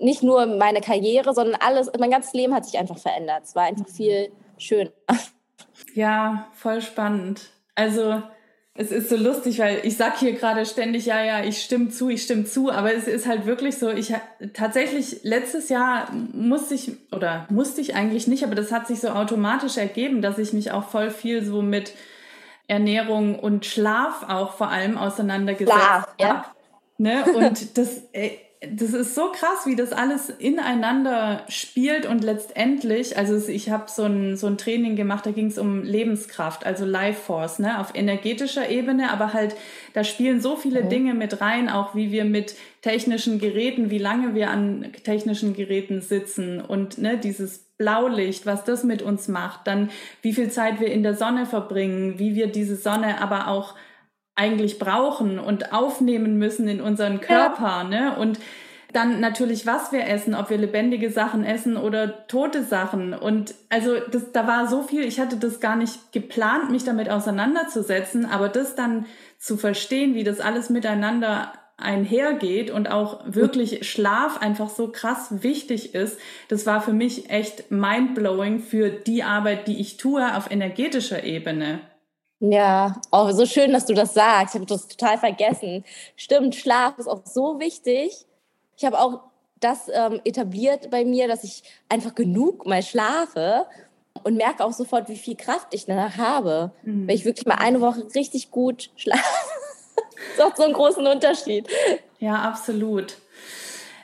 nicht 0.00 0.22
nur 0.22 0.46
meine 0.46 0.80
Karriere, 0.80 1.34
sondern 1.34 1.60
alles, 1.60 1.90
mein 1.98 2.10
ganzes 2.10 2.32
Leben 2.32 2.54
hat 2.54 2.64
sich 2.64 2.78
einfach 2.78 2.98
verändert. 2.98 3.44
Es 3.44 3.54
war 3.54 3.64
einfach 3.64 3.88
viel 3.88 4.30
schöner. 4.56 4.90
Ja, 5.94 6.48
voll 6.54 6.80
spannend. 6.80 7.50
Also 7.74 8.22
es 8.74 8.92
ist 8.92 9.08
so 9.08 9.16
lustig, 9.16 9.58
weil 9.58 9.80
ich 9.82 9.96
sag 9.96 10.18
hier 10.18 10.34
gerade 10.34 10.64
ständig, 10.64 11.06
ja, 11.06 11.22
ja, 11.22 11.42
ich 11.42 11.62
stimme 11.62 11.88
zu, 11.88 12.10
ich 12.10 12.22
stimme 12.22 12.44
zu, 12.44 12.70
aber 12.70 12.94
es 12.94 13.08
ist 13.08 13.26
halt 13.26 13.44
wirklich 13.44 13.76
so, 13.76 13.90
ich 13.90 14.14
tatsächlich 14.54 15.24
letztes 15.24 15.68
Jahr 15.68 16.12
musste 16.12 16.74
ich, 16.74 16.92
oder 17.10 17.46
musste 17.50 17.80
ich 17.80 17.96
eigentlich 17.96 18.28
nicht, 18.28 18.44
aber 18.44 18.54
das 18.54 18.70
hat 18.70 18.86
sich 18.86 19.00
so 19.00 19.08
automatisch 19.08 19.78
ergeben, 19.78 20.22
dass 20.22 20.38
ich 20.38 20.52
mich 20.52 20.70
auch 20.70 20.88
voll 20.88 21.10
viel 21.10 21.44
so 21.44 21.60
mit 21.60 21.92
Ernährung 22.68 23.36
und 23.38 23.66
Schlaf 23.66 24.24
auch 24.28 24.52
vor 24.52 24.68
allem 24.68 24.96
auseinandergesetzt 24.96 25.76
habe. 25.76 26.06
Ja. 26.20 26.44
Ne? 26.98 27.24
Und 27.34 27.78
das, 27.78 28.02
das 28.60 28.92
ist 28.92 29.14
so 29.14 29.30
krass, 29.30 29.66
wie 29.66 29.76
das 29.76 29.92
alles 29.92 30.30
ineinander 30.30 31.44
spielt 31.48 32.06
und 32.06 32.24
letztendlich, 32.24 33.16
also 33.16 33.36
ich 33.48 33.70
habe 33.70 33.84
so 33.88 34.02
ein, 34.02 34.36
so 34.36 34.48
ein 34.48 34.58
Training 34.58 34.96
gemacht, 34.96 35.26
da 35.26 35.30
ging 35.30 35.46
es 35.46 35.58
um 35.58 35.84
Lebenskraft, 35.84 36.66
also 36.66 36.84
Life 36.84 37.20
Force, 37.22 37.60
ne, 37.60 37.78
auf 37.78 37.94
energetischer 37.94 38.68
Ebene, 38.68 39.12
aber 39.12 39.32
halt, 39.32 39.54
da 39.92 40.02
spielen 40.02 40.40
so 40.40 40.56
viele 40.56 40.82
mhm. 40.82 40.88
Dinge 40.88 41.14
mit 41.14 41.40
rein, 41.40 41.68
auch 41.68 41.94
wie 41.94 42.10
wir 42.10 42.24
mit 42.24 42.56
technischen 42.82 43.38
Geräten, 43.38 43.90
wie 43.90 43.98
lange 43.98 44.34
wir 44.34 44.50
an 44.50 44.92
technischen 45.04 45.54
Geräten 45.54 46.00
sitzen 46.00 46.60
und 46.60 46.98
ne, 46.98 47.16
dieses 47.16 47.68
Blaulicht, 47.78 48.44
was 48.44 48.64
das 48.64 48.82
mit 48.82 49.02
uns 49.02 49.28
macht, 49.28 49.68
dann 49.68 49.90
wie 50.20 50.32
viel 50.32 50.50
Zeit 50.50 50.80
wir 50.80 50.88
in 50.88 51.04
der 51.04 51.14
Sonne 51.14 51.46
verbringen, 51.46 52.18
wie 52.18 52.34
wir 52.34 52.48
diese 52.48 52.74
Sonne 52.74 53.20
aber 53.20 53.46
auch 53.46 53.76
eigentlich 54.38 54.78
brauchen 54.78 55.38
und 55.38 55.72
aufnehmen 55.72 56.38
müssen 56.38 56.68
in 56.68 56.80
unseren 56.80 57.20
Körper, 57.20 57.82
ja. 57.82 57.84
ne? 57.84 58.16
Und 58.16 58.38
dann 58.92 59.20
natürlich, 59.20 59.66
was 59.66 59.92
wir 59.92 60.06
essen, 60.06 60.34
ob 60.34 60.48
wir 60.48 60.56
lebendige 60.56 61.10
Sachen 61.10 61.44
essen 61.44 61.76
oder 61.76 62.26
tote 62.26 62.62
Sachen. 62.62 63.12
Und 63.12 63.54
also 63.68 63.96
das, 64.10 64.32
da 64.32 64.46
war 64.46 64.66
so 64.66 64.82
viel, 64.82 65.04
ich 65.04 65.20
hatte 65.20 65.36
das 65.36 65.60
gar 65.60 65.76
nicht 65.76 66.12
geplant, 66.12 66.70
mich 66.70 66.84
damit 66.84 67.10
auseinanderzusetzen, 67.10 68.24
aber 68.24 68.48
das 68.48 68.76
dann 68.76 69.04
zu 69.38 69.58
verstehen, 69.58 70.14
wie 70.14 70.24
das 70.24 70.40
alles 70.40 70.70
miteinander 70.70 71.52
einhergeht 71.76 72.70
und 72.70 72.90
auch 72.90 73.20
wirklich 73.26 73.88
Schlaf 73.88 74.40
einfach 74.40 74.70
so 74.70 74.88
krass 74.88 75.42
wichtig 75.42 75.94
ist, 75.94 76.18
das 76.48 76.64
war 76.64 76.80
für 76.80 76.92
mich 76.92 77.30
echt 77.30 77.70
mindblowing 77.70 78.60
für 78.60 78.88
die 78.88 79.22
Arbeit, 79.22 79.68
die 79.68 79.80
ich 79.80 79.96
tue 79.96 80.34
auf 80.34 80.50
energetischer 80.50 81.24
Ebene. 81.24 81.80
Ja, 82.40 83.00
auch 83.10 83.30
so 83.32 83.46
schön, 83.46 83.72
dass 83.72 83.86
du 83.86 83.94
das 83.94 84.14
sagst. 84.14 84.54
Ich 84.54 84.60
habe 84.60 84.66
das 84.66 84.86
total 84.86 85.18
vergessen. 85.18 85.84
Stimmt, 86.16 86.54
Schlaf 86.54 86.98
ist 86.98 87.08
auch 87.08 87.22
so 87.24 87.58
wichtig. 87.58 88.26
Ich 88.76 88.84
habe 88.84 89.00
auch 89.00 89.20
das 89.60 89.90
ähm, 89.92 90.20
etabliert 90.24 90.90
bei 90.90 91.04
mir, 91.04 91.26
dass 91.26 91.42
ich 91.42 91.64
einfach 91.88 92.14
genug 92.14 92.64
mal 92.64 92.82
schlafe 92.82 93.66
und 94.22 94.36
merke 94.36 94.64
auch 94.64 94.72
sofort, 94.72 95.08
wie 95.08 95.16
viel 95.16 95.36
Kraft 95.36 95.74
ich 95.74 95.86
danach 95.86 96.16
habe. 96.16 96.72
Mhm. 96.82 97.08
Wenn 97.08 97.14
ich 97.14 97.24
wirklich 97.24 97.46
mal 97.46 97.56
eine 97.56 97.80
Woche 97.80 98.06
richtig 98.14 98.52
gut 98.52 98.90
schlafe, 98.94 99.22
das 100.36 100.46
macht 100.46 100.56
so 100.58 100.62
einen 100.62 100.74
großen 100.74 101.06
Unterschied. 101.06 101.68
Ja, 102.20 102.36
absolut. 102.42 103.18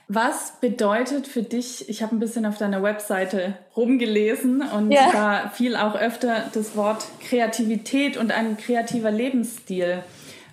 Was 0.06 0.52
bedeutet 0.60 1.26
für 1.26 1.42
dich, 1.42 1.88
ich 1.88 2.02
habe 2.02 2.14
ein 2.14 2.18
bisschen 2.18 2.44
auf 2.44 2.58
deiner 2.58 2.82
Webseite 2.82 3.56
rumgelesen 3.74 4.60
und 4.60 4.90
ja. 4.90 5.10
da 5.10 5.48
fiel 5.48 5.76
auch 5.76 5.94
öfter 5.94 6.50
das 6.52 6.76
Wort 6.76 7.06
Kreativität 7.20 8.18
und 8.18 8.30
ein 8.30 8.58
kreativer 8.58 9.10
Lebensstil. 9.10 10.04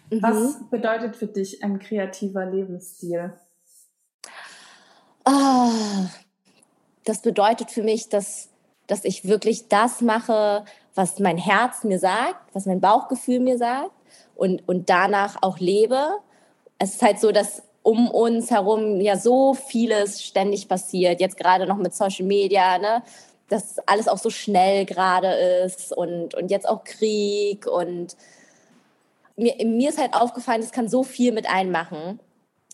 Mhm. 0.10 0.22
Was 0.22 0.70
bedeutet 0.70 1.18
für 1.18 1.28
dich 1.28 1.64
ein 1.64 1.80
kreativer 1.80 2.46
Lebensstil? 2.46 3.34
Oh, 5.26 5.72
das 7.04 7.22
bedeutet 7.22 7.72
für 7.72 7.84
mich, 7.84 8.08
dass, 8.08 8.50
dass 8.88 9.04
ich 9.04 9.26
wirklich 9.26 9.68
das 9.68 10.00
mache, 10.00 10.64
was 10.96 11.20
mein 11.20 11.38
Herz 11.38 11.84
mir 11.84 12.00
sagt, 12.00 12.56
was 12.56 12.66
mein 12.66 12.80
Bauchgefühl 12.80 13.42
mir 13.42 13.58
sagt 13.58 13.92
und, 14.36 14.68
und 14.68 14.90
danach 14.90 15.38
auch 15.42 15.60
lebe. 15.60 16.08
Es 16.78 16.96
ist 16.96 17.02
halt 17.02 17.20
so, 17.20 17.32
dass 17.32 17.64
um 17.84 18.10
uns 18.10 18.52
herum 18.52 19.02
ja 19.02 19.18
so 19.18 19.54
vieles 19.54 20.24
ständig 20.24 20.68
passiert. 20.68 21.20
Jetzt 21.20 21.38
gerade 21.38 21.66
noch 21.66 21.78
mit 21.78 21.96
Social 21.96 22.26
Media, 22.26 22.78
ne? 22.78 23.04
dass 23.50 23.80
alles 23.86 24.08
auch 24.08 24.18
so 24.18 24.30
schnell 24.30 24.86
gerade 24.86 25.28
ist 25.66 25.96
und, 25.96 26.36
und 26.36 26.52
jetzt 26.52 26.68
auch 26.68 26.84
Krieg 26.84 27.68
und 27.68 28.16
mir, 29.36 29.56
mir 29.66 29.90
ist 29.90 30.00
halt 30.00 30.14
aufgefallen, 30.14 30.62
es 30.62 30.72
kann 30.72 30.88
so 30.88 31.04
viel 31.04 31.32
mit 31.32 31.50
einmachen, 31.50 32.20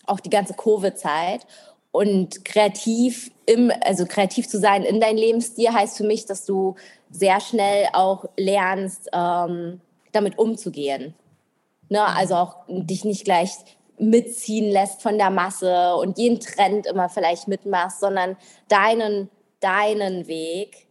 auch 0.06 0.20
die 0.20 0.30
ganze 0.30 0.54
Covid-Zeit. 0.54 1.46
Und 1.90 2.44
kreativ 2.44 3.30
im, 3.46 3.72
also 3.80 4.04
kreativ 4.04 4.46
zu 4.46 4.58
sein 4.58 4.84
in 4.84 5.00
deinem 5.00 5.16
Lebensstil 5.16 5.72
heißt 5.72 5.96
für 5.96 6.04
mich, 6.04 6.26
dass 6.26 6.44
du 6.44 6.76
sehr 7.10 7.40
schnell 7.40 7.88
auch 7.94 8.26
lernst, 8.36 9.08
ähm, 9.12 9.80
damit 10.12 10.38
umzugehen. 10.38 11.14
Ne? 11.88 12.04
Also 12.04 12.34
auch 12.34 12.56
dich 12.68 13.04
nicht 13.04 13.24
gleich 13.24 13.50
mitziehen 13.98 14.70
lässt 14.70 15.02
von 15.02 15.18
der 15.18 15.30
Masse 15.30 15.94
und 15.96 16.18
jeden 16.18 16.40
Trend 16.40 16.86
immer 16.86 17.08
vielleicht 17.08 17.48
mitmachst, 17.48 18.00
sondern 18.00 18.36
deinen, 18.68 19.30
deinen 19.60 20.26
Weg, 20.26 20.86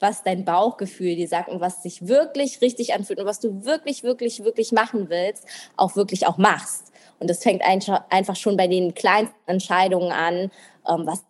was 0.00 0.22
dein 0.22 0.44
Bauchgefühl 0.44 1.16
dir 1.16 1.28
sagt 1.28 1.48
und 1.48 1.60
was 1.60 1.82
sich 1.82 2.06
wirklich 2.06 2.60
richtig 2.60 2.94
anfühlt 2.94 3.20
und 3.20 3.26
was 3.26 3.40
du 3.40 3.64
wirklich, 3.64 4.02
wirklich, 4.02 4.44
wirklich 4.44 4.72
machen 4.72 5.08
willst, 5.08 5.46
auch 5.76 5.96
wirklich 5.96 6.26
auch 6.26 6.36
machst. 6.36 6.92
Und 7.20 7.30
das 7.30 7.42
fängt 7.42 7.62
einfach 7.64 8.36
schon 8.36 8.56
bei 8.56 8.66
den 8.66 8.94
kleinsten 8.94 9.36
Entscheidungen 9.46 10.12
an, 10.12 10.50
ähm, 10.86 11.06
was 11.06 11.24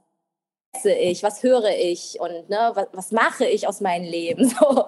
esse 0.74 0.92
ich, 0.92 1.22
was 1.22 1.42
höre 1.42 1.70
ich 1.70 2.18
und 2.20 2.48
ne, 2.48 2.72
was, 2.74 2.88
was 2.92 3.12
mache 3.12 3.46
ich 3.46 3.68
aus 3.68 3.80
meinem 3.80 4.04
Leben. 4.04 4.48
So. 4.54 4.86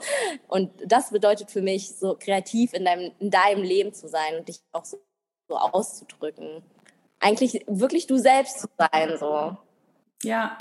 Und 0.49 0.70
das 0.85 1.11
bedeutet 1.11 1.51
für 1.51 1.62
mich, 1.62 1.96
so 1.96 2.16
kreativ 2.18 2.72
in 2.72 2.85
deinem, 2.85 3.12
in 3.18 3.31
deinem 3.31 3.62
Leben 3.62 3.92
zu 3.92 4.09
sein 4.09 4.37
und 4.38 4.49
dich 4.49 4.61
auch 4.72 4.85
so, 4.85 4.99
so 5.48 5.56
auszudrücken. 5.56 6.62
Eigentlich 7.20 7.64
wirklich 7.66 8.06
du 8.06 8.18
selbst 8.18 8.61
zu 8.61 8.68
sein. 8.78 9.16
So. 9.18 9.56
Ja, 10.22 10.59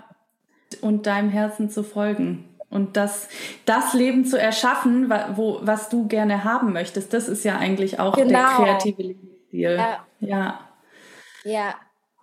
und 0.82 1.06
deinem 1.06 1.30
Herzen 1.30 1.70
zu 1.70 1.84
folgen. 1.84 2.50
Und 2.70 2.98
das, 2.98 3.30
das 3.66 3.94
Leben 3.94 4.26
zu 4.26 4.40
erschaffen, 4.40 5.10
wo, 5.36 5.60
was 5.62 5.90
du 5.90 6.08
gerne 6.08 6.44
haben 6.44 6.74
möchtest, 6.74 7.14
das 7.14 7.28
ist 7.28 7.46
ja 7.46 7.58
eigentlich 7.58 8.00
auch 8.00 8.16
genau. 8.16 8.30
der 8.30 8.66
kreative 8.66 9.02
Lebensstil. 9.02 9.76
Ja. 9.78 10.06
ja. 10.20 10.60
Ja. 11.44 11.76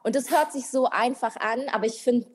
Und 0.02 0.16
es 0.16 0.30
hört 0.30 0.52
sich 0.52 0.68
so 0.68 0.86
einfach 0.86 1.36
an, 1.36 1.68
aber 1.70 1.86
ich 1.86 2.02
finde, 2.02 2.26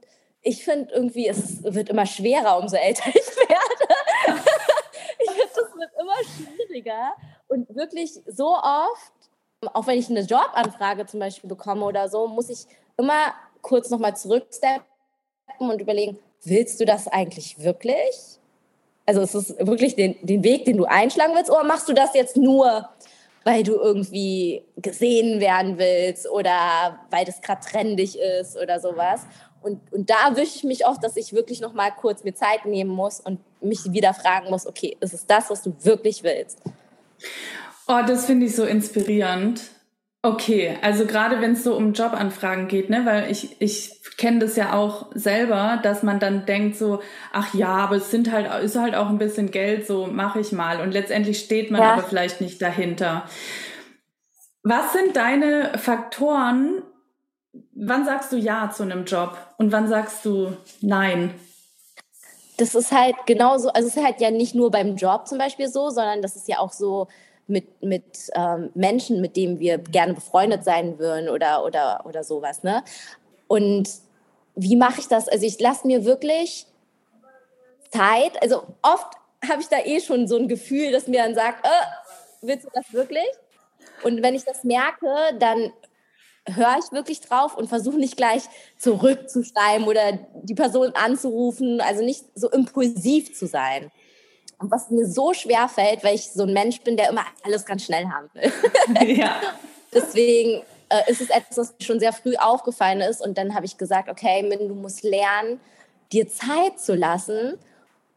ich 0.42 0.64
finde 0.64 0.94
irgendwie, 0.94 1.28
es 1.28 1.64
wird 1.64 1.90
immer 1.90 2.06
schwerer, 2.06 2.58
umso 2.58 2.78
älter 2.78 3.10
ich 3.10 3.16
werde. 3.16 4.40
ich 5.20 5.30
finde, 5.30 5.48
es 5.52 5.76
wird 5.76 5.92
immer 6.00 6.16
schwieriger. 6.24 7.14
Und 7.48 7.76
wirklich 7.76 8.14
so 8.26 8.56
oft, 8.56 9.14
auch 9.74 9.88
wenn 9.88 9.98
ich 9.98 10.10
eine 10.10 10.22
Jobanfrage 10.22 11.06
zum 11.06 11.20
Beispiel 11.20 11.50
bekomme 11.50 11.86
oder 11.86 12.10
so, 12.10 12.28
muss 12.28 12.50
ich 12.50 12.66
immer 12.98 13.34
kurz 13.62 13.90
nochmal 13.90 14.16
zurücksteppen 14.16 14.84
und 15.58 15.82
überlegen, 15.82 16.20
willst 16.44 16.80
du 16.80 16.86
das 16.86 17.08
eigentlich 17.08 17.60
wirklich? 17.60 18.40
Also 19.06 19.22
ist 19.22 19.34
es 19.34 19.58
wirklich 19.60 19.96
den, 19.96 20.16
den 20.22 20.44
Weg, 20.44 20.66
den 20.66 20.78
du 20.78 20.86
einschlagen 20.86 21.34
willst, 21.36 21.50
oder 21.50 21.64
machst 21.64 21.90
du 21.90 21.94
das 21.94 22.14
jetzt 22.14 22.38
nur, 22.38 22.88
weil 23.44 23.64
du 23.64 23.76
irgendwie 23.76 24.64
gesehen 24.76 25.40
werden 25.40 25.78
willst 25.78 26.30
oder 26.30 27.00
weil 27.10 27.26
das 27.26 27.42
gerade 27.42 27.66
trendig 27.66 28.20
ist 28.20 28.58
oder 28.58 28.80
sowas? 28.80 29.22
Und, 29.62 29.82
und 29.92 30.10
da 30.10 30.36
wische 30.36 30.58
ich 30.58 30.64
mich 30.66 30.86
oft, 30.86 31.04
dass 31.04 31.18
ich 31.18 31.34
wirklich 31.34 31.62
noch 31.62 31.74
mal 31.74 31.90
kurz 31.92 32.24
mir 32.24 32.36
Zeit 32.36 32.66
nehmen 32.66 32.92
muss 32.92 33.20
und 33.22 33.40
mich 33.62 33.92
wieder 33.92 34.14
fragen 34.14 34.50
muss, 34.50 34.68
okay, 34.68 34.96
ist 35.00 35.14
es 35.14 35.26
das, 35.26 35.50
was 35.50 35.64
du 35.64 35.74
wirklich 35.84 36.22
willst? 36.24 36.60
Oh, 37.88 38.02
das 38.06 38.26
finde 38.26 38.46
ich 38.46 38.56
so 38.56 38.66
inspirierend. 38.66 39.62
Okay, 40.24 40.78
also 40.82 41.06
gerade 41.06 41.40
wenn 41.40 41.54
es 41.54 41.64
so 41.64 41.76
um 41.76 41.94
Jobanfragen 41.94 42.68
geht, 42.68 42.90
ne, 42.90 43.06
weil 43.06 43.32
ich, 43.32 43.62
ich 43.62 44.02
kenne 44.18 44.40
das 44.40 44.56
ja 44.58 44.74
auch 44.74 45.08
selber, 45.14 45.80
dass 45.82 46.04
man 46.04 46.20
dann 46.20 46.46
denkt 46.46 46.76
so, 46.76 47.02
ach 47.32 47.54
ja, 47.54 47.70
aber 47.70 47.96
es 47.96 48.12
sind 48.12 48.32
halt, 48.32 48.52
ist 48.64 48.76
halt 48.76 48.96
auch 48.96 49.08
ein 49.08 49.20
bisschen 49.20 49.52
Geld, 49.52 49.88
so 49.88 50.08
mache 50.08 50.40
ich 50.40 50.52
mal. 50.52 50.82
Und 50.82 50.92
letztendlich 50.92 51.40
steht 51.40 51.72
man 51.72 51.82
ja. 51.82 51.94
aber 51.94 52.04
vielleicht 52.04 52.42
nicht 52.42 52.62
dahinter. 52.62 53.24
Was 54.64 54.92
sind 54.92 55.16
deine 55.16 55.78
Faktoren? 55.78 56.82
Wann 57.74 58.04
sagst 58.04 58.32
du 58.34 58.38
Ja 58.38 58.70
zu 58.70 58.84
einem 58.84 59.06
Job 59.06 59.38
und 59.58 59.72
wann 59.72 59.88
sagst 59.88 60.26
du 60.26 60.58
Nein? 60.82 61.34
Das 62.58 62.76
ist 62.76 62.92
halt 62.92 63.16
genauso, 63.28 63.70
also 63.70 63.88
es 63.88 63.96
ist 63.96 64.04
halt 64.04 64.20
ja 64.20 64.32
nicht 64.32 64.56
nur 64.56 64.72
beim 64.72 64.96
Job 64.96 65.28
zum 65.28 65.38
Beispiel 65.38 65.70
so, 65.70 65.90
sondern 65.90 66.24
das 66.24 66.36
ist 66.36 66.48
ja 66.48 66.58
auch 66.58 66.74
so, 66.74 67.08
mit, 67.48 67.82
mit 67.82 68.04
ähm, 68.34 68.70
Menschen, 68.76 69.22
mit 69.22 69.36
denen 69.36 69.60
wir 69.60 69.78
gerne 69.78 70.14
befreundet 70.14 70.64
sein 70.64 71.00
würden 71.00 71.30
oder, 71.30 71.64
oder, 71.64 72.06
oder 72.06 72.24
sowas. 72.24 72.64
Ne? 72.64 72.84
Und 73.48 73.90
wie 74.56 74.76
mache 74.76 75.00
ich 75.00 75.08
das? 75.08 75.28
Also 75.28 75.46
ich 75.46 75.60
lasse 75.60 75.88
mir 75.88 76.06
wirklich 76.06 76.66
Zeit, 77.92 78.42
also 78.42 78.64
oft 78.82 79.14
habe 79.48 79.62
ich 79.62 79.68
da 79.68 79.78
eh 79.80 80.02
schon 80.02 80.28
so 80.28 80.38
ein 80.38 80.48
Gefühl, 80.48 80.92
das 80.92 81.08
mir 81.08 81.24
dann 81.24 81.36
sagt, 81.36 81.66
äh, 81.66 81.70
willst 82.42 82.66
du 82.66 82.70
das 82.74 82.92
wirklich? 82.92 83.28
Und 84.04 84.22
wenn 84.22 84.36
ich 84.36 84.44
das 84.44 84.64
merke, 84.64 85.08
dann 85.40 85.72
höre 86.46 86.78
ich 86.80 86.92
wirklich 86.92 87.22
drauf 87.22 87.58
und 87.58 87.68
versuche 87.68 87.98
nicht 87.98 88.18
gleich 88.18 88.44
zurückzuschreiben 88.78 89.88
oder 89.88 90.20
die 90.44 90.56
Person 90.56 90.92
anzurufen, 90.96 91.82
also 91.82 92.04
nicht 92.04 92.26
so 92.36 92.50
impulsiv 92.50 93.38
zu 93.38 93.48
sein. 93.48 93.92
Und 94.60 94.72
was 94.72 94.90
mir 94.90 95.06
so 95.06 95.34
schwer 95.34 95.68
fällt, 95.68 96.04
weil 96.04 96.16
ich 96.16 96.32
so 96.32 96.44
ein 96.44 96.54
Mensch 96.54 96.82
bin, 96.82 96.98
der 96.98 97.10
immer 97.10 97.26
alles 97.44 97.66
ganz 97.66 97.84
schnell 97.84 98.08
haben 98.08 98.30
will. 98.34 98.52
Ja. 99.16 99.40
Deswegen 99.94 100.64
äh, 100.90 101.12
ist 101.12 101.22
es 101.22 101.30
etwas, 101.30 101.58
was 101.58 101.74
mir 101.80 101.86
schon 101.86 102.00
sehr 102.00 102.14
früh 102.14 102.36
aufgefallen 102.36 103.02
ist. 103.02 103.22
Und 103.22 103.38
dann 103.38 103.54
habe 103.56 103.66
ich 103.66 103.78
gesagt, 103.78 104.10
okay, 104.10 104.44
Min, 104.44 104.68
du 104.68 104.76
musst 104.76 105.04
lernen, 105.04 105.60
dir 106.12 106.28
Zeit 106.28 106.80
zu 106.80 106.96
lassen 106.96 107.58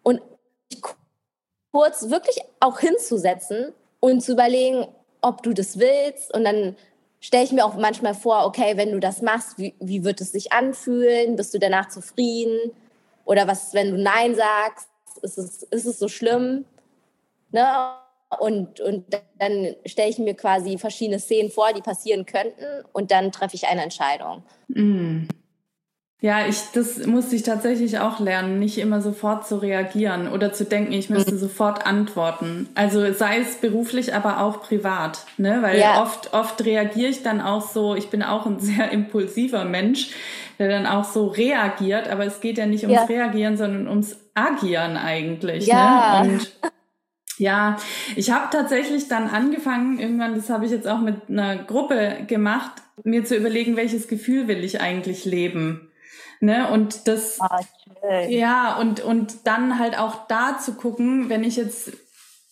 und 0.02 0.20
kurz 1.72 2.10
wirklich 2.10 2.40
auch 2.60 2.78
hinzusetzen 2.80 3.72
und 4.00 4.22
zu 4.22 4.32
überlegen, 4.32 4.86
ob 5.20 5.42
du 5.42 5.52
das 5.52 5.78
willst. 5.78 6.32
Und 6.34 6.44
dann 6.44 6.76
stelle 7.20 7.44
ich 7.44 7.52
mir 7.52 7.64
auch 7.64 7.74
manchmal 7.74 8.14
vor, 8.14 8.46
okay, 8.46 8.76
wenn 8.76 8.92
du 8.92 9.00
das 9.00 9.22
machst, 9.22 9.58
wie, 9.58 9.74
wie 9.78 10.04
wird 10.04 10.20
es 10.20 10.32
sich 10.32 10.52
anfühlen? 10.52 11.36
Bist 11.36 11.54
du 11.54 11.58
danach 11.58 11.88
zufrieden? 11.88 12.72
Oder 13.24 13.46
was, 13.46 13.74
wenn 13.74 13.90
du 13.90 14.02
Nein 14.02 14.34
sagst? 14.34 14.88
Ist 15.18 15.38
es, 15.38 15.62
ist 15.64 15.86
es 15.86 15.98
so 15.98 16.08
schlimm? 16.08 16.64
Ne? 17.50 17.66
Und, 18.38 18.80
und 18.80 19.06
dann 19.38 19.74
stelle 19.86 20.10
ich 20.10 20.18
mir 20.18 20.34
quasi 20.34 20.78
verschiedene 20.78 21.18
Szenen 21.18 21.50
vor, 21.50 21.72
die 21.72 21.82
passieren 21.82 22.26
könnten 22.26 22.84
und 22.92 23.10
dann 23.10 23.32
treffe 23.32 23.56
ich 23.56 23.66
eine 23.66 23.82
Entscheidung. 23.82 24.44
Mm. 24.68 25.24
Ja, 26.22 26.46
ich, 26.46 26.58
das 26.74 27.06
musste 27.06 27.34
ich 27.34 27.44
tatsächlich 27.44 27.98
auch 27.98 28.20
lernen, 28.20 28.58
nicht 28.58 28.76
immer 28.76 29.00
sofort 29.00 29.48
zu 29.48 29.56
reagieren 29.56 30.28
oder 30.28 30.52
zu 30.52 30.66
denken, 30.66 30.92
ich 30.92 31.08
müsste 31.08 31.34
mhm. 31.34 31.38
sofort 31.38 31.86
antworten. 31.86 32.68
Also 32.74 33.10
sei 33.14 33.38
es 33.38 33.56
beruflich, 33.56 34.14
aber 34.14 34.42
auch 34.42 34.60
privat, 34.60 35.24
ne? 35.38 35.60
Weil 35.62 35.78
ja. 35.78 36.02
oft, 36.02 36.34
oft 36.34 36.62
reagiere 36.66 37.08
ich 37.08 37.22
dann 37.22 37.40
auch 37.40 37.62
so, 37.62 37.94
ich 37.94 38.10
bin 38.10 38.22
auch 38.22 38.44
ein 38.44 38.58
sehr 38.60 38.90
impulsiver 38.92 39.64
Mensch, 39.64 40.10
der 40.58 40.68
dann 40.68 40.84
auch 40.84 41.04
so 41.04 41.26
reagiert, 41.26 42.06
aber 42.08 42.26
es 42.26 42.42
geht 42.42 42.58
ja 42.58 42.66
nicht 42.66 42.84
ums 42.84 43.00
ja. 43.00 43.04
Reagieren, 43.06 43.56
sondern 43.56 43.88
ums 43.88 44.18
Agieren 44.34 44.98
eigentlich. 44.98 45.66
Ja. 45.66 46.22
Ne? 46.22 46.32
Und 46.32 46.52
ja, 47.38 47.78
ich 48.14 48.30
habe 48.30 48.48
tatsächlich 48.52 49.08
dann 49.08 49.26
angefangen, 49.26 49.98
irgendwann, 49.98 50.34
das 50.34 50.50
habe 50.50 50.66
ich 50.66 50.70
jetzt 50.70 50.86
auch 50.86 51.00
mit 51.00 51.30
einer 51.30 51.56
Gruppe 51.56 52.18
gemacht, 52.26 52.72
mir 53.04 53.24
zu 53.24 53.34
überlegen, 53.34 53.76
welches 53.76 54.06
Gefühl 54.06 54.48
will 54.48 54.62
ich 54.62 54.82
eigentlich 54.82 55.24
leben. 55.24 55.89
Ne? 56.40 56.70
Und 56.70 57.06
das, 57.06 57.38
okay. 57.40 58.34
ja, 58.34 58.76
und, 58.78 59.00
und 59.00 59.46
dann 59.46 59.78
halt 59.78 59.98
auch 59.98 60.26
da 60.26 60.58
zu 60.58 60.74
gucken, 60.74 61.28
wenn 61.28 61.44
ich 61.44 61.56
jetzt 61.56 61.92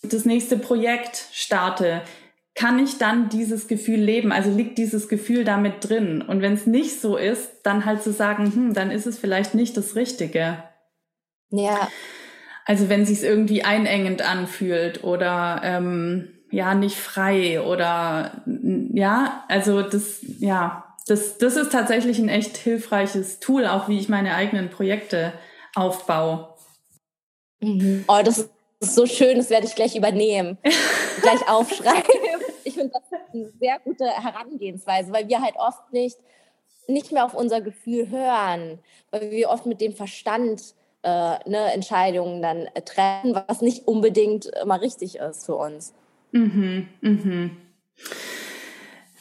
das 0.02 0.24
nächste 0.24 0.58
Projekt 0.58 1.26
starte, 1.32 2.02
kann 2.54 2.78
ich 2.78 2.98
dann 2.98 3.28
dieses 3.28 3.68
Gefühl 3.68 4.00
leben? 4.00 4.32
Also 4.32 4.50
liegt 4.50 4.78
dieses 4.78 5.08
Gefühl 5.08 5.44
damit 5.44 5.88
drin? 5.88 6.22
Und 6.22 6.42
wenn 6.42 6.54
es 6.54 6.66
nicht 6.66 7.00
so 7.00 7.16
ist, 7.16 7.50
dann 7.62 7.84
halt 7.84 8.02
zu 8.02 8.12
sagen, 8.12 8.52
hm, 8.52 8.74
dann 8.74 8.90
ist 8.90 9.06
es 9.06 9.18
vielleicht 9.18 9.54
nicht 9.54 9.76
das 9.76 9.94
Richtige. 9.94 10.62
Ja. 11.50 11.88
Also 12.64 12.88
wenn 12.88 13.06
sich 13.06 13.22
irgendwie 13.22 13.62
einengend 13.64 14.22
anfühlt 14.22 15.04
oder 15.04 15.60
ähm, 15.64 16.28
ja 16.50 16.74
nicht 16.74 16.96
frei 16.96 17.62
oder 17.62 18.42
ja, 18.44 19.44
also 19.48 19.82
das 19.82 20.18
ja, 20.22 20.87
das 21.08 21.38
das 21.38 21.56
ist 21.56 21.72
tatsächlich 21.72 22.18
ein 22.18 22.28
echt 22.28 22.56
hilfreiches 22.56 23.40
Tool, 23.40 23.66
auch 23.66 23.88
wie 23.88 23.98
ich 23.98 24.08
meine 24.08 24.34
eigenen 24.34 24.70
Projekte 24.70 25.32
aufbaue. 25.74 26.54
Mhm. 27.60 28.04
Oh, 28.08 28.20
das 28.24 28.38
ist 28.80 28.94
so 28.94 29.06
schön, 29.06 29.38
das 29.38 29.50
werde 29.50 29.66
ich 29.66 29.74
gleich 29.74 29.96
übernehmen, 29.96 30.58
gleich 31.22 31.48
aufschreiben. 31.48 32.02
Ich 32.64 32.74
finde 32.74 32.92
das 32.92 33.20
eine 33.32 33.50
sehr 33.58 33.78
gute 33.80 34.04
Herangehensweise, 34.04 35.12
weil 35.12 35.28
wir 35.28 35.40
halt 35.40 35.56
oft 35.56 35.92
nicht 35.92 36.18
nicht 36.86 37.12
mehr 37.12 37.24
auf 37.24 37.34
unser 37.34 37.60
Gefühl 37.60 38.08
hören, 38.08 38.78
weil 39.10 39.30
wir 39.30 39.50
oft 39.50 39.66
mit 39.66 39.80
dem 39.80 39.92
Verstand 39.92 40.74
äh, 41.02 41.48
ne, 41.48 41.72
Entscheidungen 41.72 42.42
dann 42.42 42.66
äh, 42.74 42.82
treffen, 42.82 43.34
was 43.34 43.60
nicht 43.60 43.86
unbedingt 43.86 44.46
immer 44.62 44.80
richtig 44.80 45.16
ist 45.16 45.46
für 45.46 45.56
uns. 45.56 45.92
Mhm, 46.32 46.88
mhm. 47.00 47.56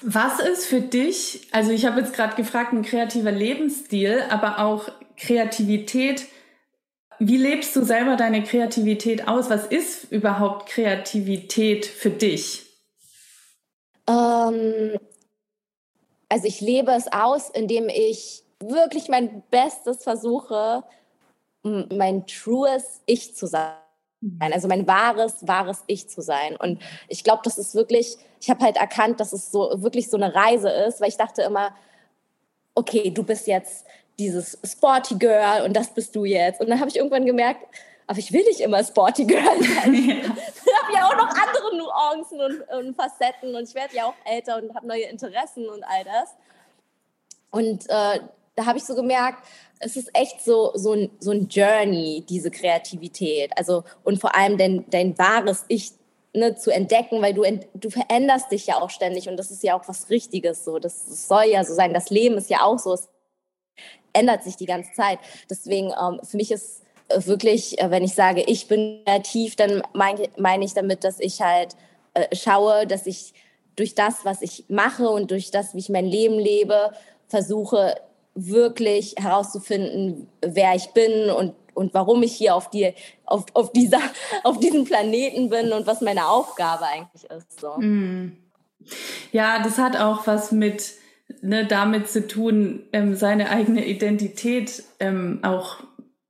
Was 0.01 0.39
ist 0.39 0.65
für 0.65 0.81
dich, 0.81 1.47
also 1.51 1.71
ich 1.71 1.85
habe 1.85 2.01
jetzt 2.01 2.13
gerade 2.13 2.35
gefragt, 2.35 2.71
ein 2.73 2.83
kreativer 2.83 3.31
Lebensstil, 3.31 4.23
aber 4.29 4.59
auch 4.59 4.89
Kreativität. 5.17 6.27
Wie 7.19 7.37
lebst 7.37 7.75
du 7.75 7.83
selber 7.83 8.15
deine 8.15 8.43
Kreativität 8.43 9.27
aus? 9.27 9.49
Was 9.49 9.65
ist 9.65 10.11
überhaupt 10.11 10.69
Kreativität 10.69 11.85
für 11.85 12.11
dich? 12.11 12.67
ähm, 14.07 14.97
also 16.29 16.47
ich 16.47 16.61
lebe 16.61 16.91
es 16.91 17.11
aus, 17.11 17.49
indem 17.49 17.89
ich 17.89 18.43
wirklich 18.59 19.07
mein 19.09 19.43
Bestes 19.51 20.03
versuche, 20.03 20.83
mein 21.63 22.25
trues 22.27 23.01
Ich 23.05 23.35
zu 23.35 23.47
sein. 23.47 23.73
Also 24.39 24.67
mein 24.67 24.87
wahres, 24.87 25.47
wahres 25.47 25.83
Ich 25.87 26.09
zu 26.09 26.21
sein. 26.21 26.55
Und 26.55 26.81
ich 27.07 27.23
glaube, 27.23 27.41
das 27.43 27.57
ist 27.57 27.75
wirklich, 27.75 28.17
ich 28.39 28.49
habe 28.49 28.63
halt 28.63 28.77
erkannt, 28.77 29.19
dass 29.19 29.31
es 29.31 29.51
so 29.51 29.71
wirklich 29.83 30.09
so 30.09 30.17
eine 30.17 30.33
Reise 30.33 30.69
ist, 30.69 31.01
weil 31.01 31.09
ich 31.09 31.17
dachte 31.17 31.43
immer, 31.43 31.75
okay, 32.73 33.11
du 33.11 33.23
bist 33.23 33.47
jetzt 33.47 33.85
dieses 34.17 34.57
Sporty 34.63 35.15
Girl 35.15 35.63
und 35.63 35.73
das 35.73 35.93
bist 35.93 36.15
du 36.15 36.25
jetzt. 36.25 36.61
Und 36.61 36.69
dann 36.69 36.79
habe 36.79 36.89
ich 36.89 36.95
irgendwann 36.95 37.25
gemerkt, 37.25 37.63
aber 38.07 38.19
ich 38.19 38.31
will 38.31 38.43
nicht 38.45 38.61
immer 38.61 38.83
Sporty 38.83 39.25
Girl 39.25 39.43
sein. 39.43 39.93
Ja. 40.07 40.15
Ich 40.67 40.83
habe 40.83 40.93
ja 40.93 41.07
auch 41.07 41.15
noch 41.15 41.29
andere 41.29 41.77
Nuancen 41.77 42.39
und, 42.41 42.61
und 42.77 42.95
Facetten 42.95 43.55
und 43.55 43.63
ich 43.63 43.73
werde 43.73 43.95
ja 43.95 44.05
auch 44.05 44.13
älter 44.25 44.57
und 44.57 44.73
habe 44.75 44.85
neue 44.85 45.03
Interessen 45.03 45.67
und 45.67 45.83
all 45.83 46.03
das. 46.03 46.35
Und 47.51 47.89
äh, 47.89 48.19
da 48.57 48.65
habe 48.65 48.79
ich 48.79 48.83
so 48.83 48.95
gemerkt, 48.95 49.45
es 49.79 49.95
ist 49.95 50.09
echt 50.13 50.43
so, 50.43 50.71
so, 50.73 50.93
ein, 50.93 51.11
so 51.19 51.31
ein 51.31 51.47
Journey, 51.47 52.25
diese 52.27 52.49
Kreativität. 52.49 53.51
Also, 53.55 53.83
und 54.03 54.19
vor 54.19 54.35
allem 54.35 54.57
dein, 54.57 54.83
dein 54.89 55.17
wahres 55.17 55.63
Ich 55.67 55.91
ne, 56.33 56.55
zu 56.55 56.71
entdecken, 56.71 57.21
weil 57.21 57.35
du, 57.35 57.43
du 57.75 57.89
veränderst 57.91 58.51
dich 58.51 58.65
ja 58.65 58.81
auch 58.81 58.89
ständig 58.89 59.29
und 59.29 59.37
das 59.37 59.51
ist 59.51 59.61
ja 59.61 59.79
auch 59.79 59.87
was 59.87 60.09
Richtiges 60.09 60.65
so. 60.65 60.79
Das, 60.79 61.05
das 61.05 61.27
soll 61.27 61.45
ja 61.45 61.63
so 61.63 61.75
sein. 61.75 61.93
Das 61.93 62.09
Leben 62.09 62.35
ist 62.37 62.49
ja 62.49 62.63
auch 62.63 62.79
so. 62.79 62.93
Es 62.93 63.07
ändert 64.11 64.43
sich 64.43 64.55
die 64.55 64.65
ganze 64.65 64.91
Zeit. 64.93 65.19
Deswegen, 65.47 65.93
ähm, 66.01 66.19
für 66.23 66.37
mich 66.37 66.51
ist 66.51 66.81
wirklich, 67.09 67.79
äh, 67.79 67.91
wenn 67.91 68.03
ich 68.03 68.15
sage, 68.15 68.41
ich 68.41 68.67
bin 68.67 69.03
kreativ, 69.05 69.55
dann 69.55 69.83
meine 69.93 70.29
mein 70.35 70.63
ich 70.63 70.73
damit, 70.73 71.03
dass 71.03 71.19
ich 71.19 71.41
halt 71.41 71.75
äh, 72.15 72.35
schaue, 72.35 72.87
dass 72.87 73.05
ich 73.05 73.35
durch 73.75 73.93
das, 73.93 74.25
was 74.25 74.41
ich 74.41 74.65
mache 74.67 75.07
und 75.07 75.29
durch 75.29 75.51
das, 75.51 75.75
wie 75.75 75.79
ich 75.79 75.89
mein 75.89 76.05
Leben 76.05 76.39
lebe, 76.39 76.91
versuche 77.27 77.95
wirklich 78.37 79.15
herauszufinden, 79.17 80.27
wer 80.41 80.75
ich 80.75 80.87
bin 80.93 81.29
und, 81.31 81.53
und 81.73 81.93
warum 81.93 82.21
ich 82.21 82.35
hier 82.35 82.55
auf, 82.55 82.69
die, 82.69 82.93
auf, 83.25 83.45
auf, 83.53 83.71
dieser, 83.71 83.99
auf 84.43 84.59
diesem 84.59 84.85
Planeten 84.85 85.49
bin 85.49 85.73
und 85.73 85.87
was 85.87 86.01
meine 86.01 86.27
Aufgabe 86.27 86.85
eigentlich 86.85 87.23
ist. 87.29 87.59
So. 87.59 87.77
Mm. 87.77 88.37
Ja, 89.31 89.61
das 89.63 89.79
hat 89.79 89.99
auch 89.99 90.27
was 90.27 90.51
mit 90.51 90.93
ne, 91.41 91.65
damit 91.65 92.09
zu 92.09 92.27
tun, 92.27 92.83
ähm, 92.93 93.15
seine 93.15 93.49
eigene 93.49 93.85
Identität 93.85 94.83
ähm, 94.99 95.39
auch 95.41 95.77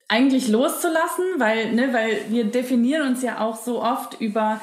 eigentlich 0.08 0.48
loszulassen, 0.48 1.26
weil, 1.38 1.74
ne, 1.74 1.93
weil 1.93 2.22
wir 2.30 2.46
definieren 2.46 3.10
uns 3.10 3.22
ja 3.22 3.41
auch 3.41 3.58
so 3.58 3.84
oft 3.84 4.20
über 4.22 4.62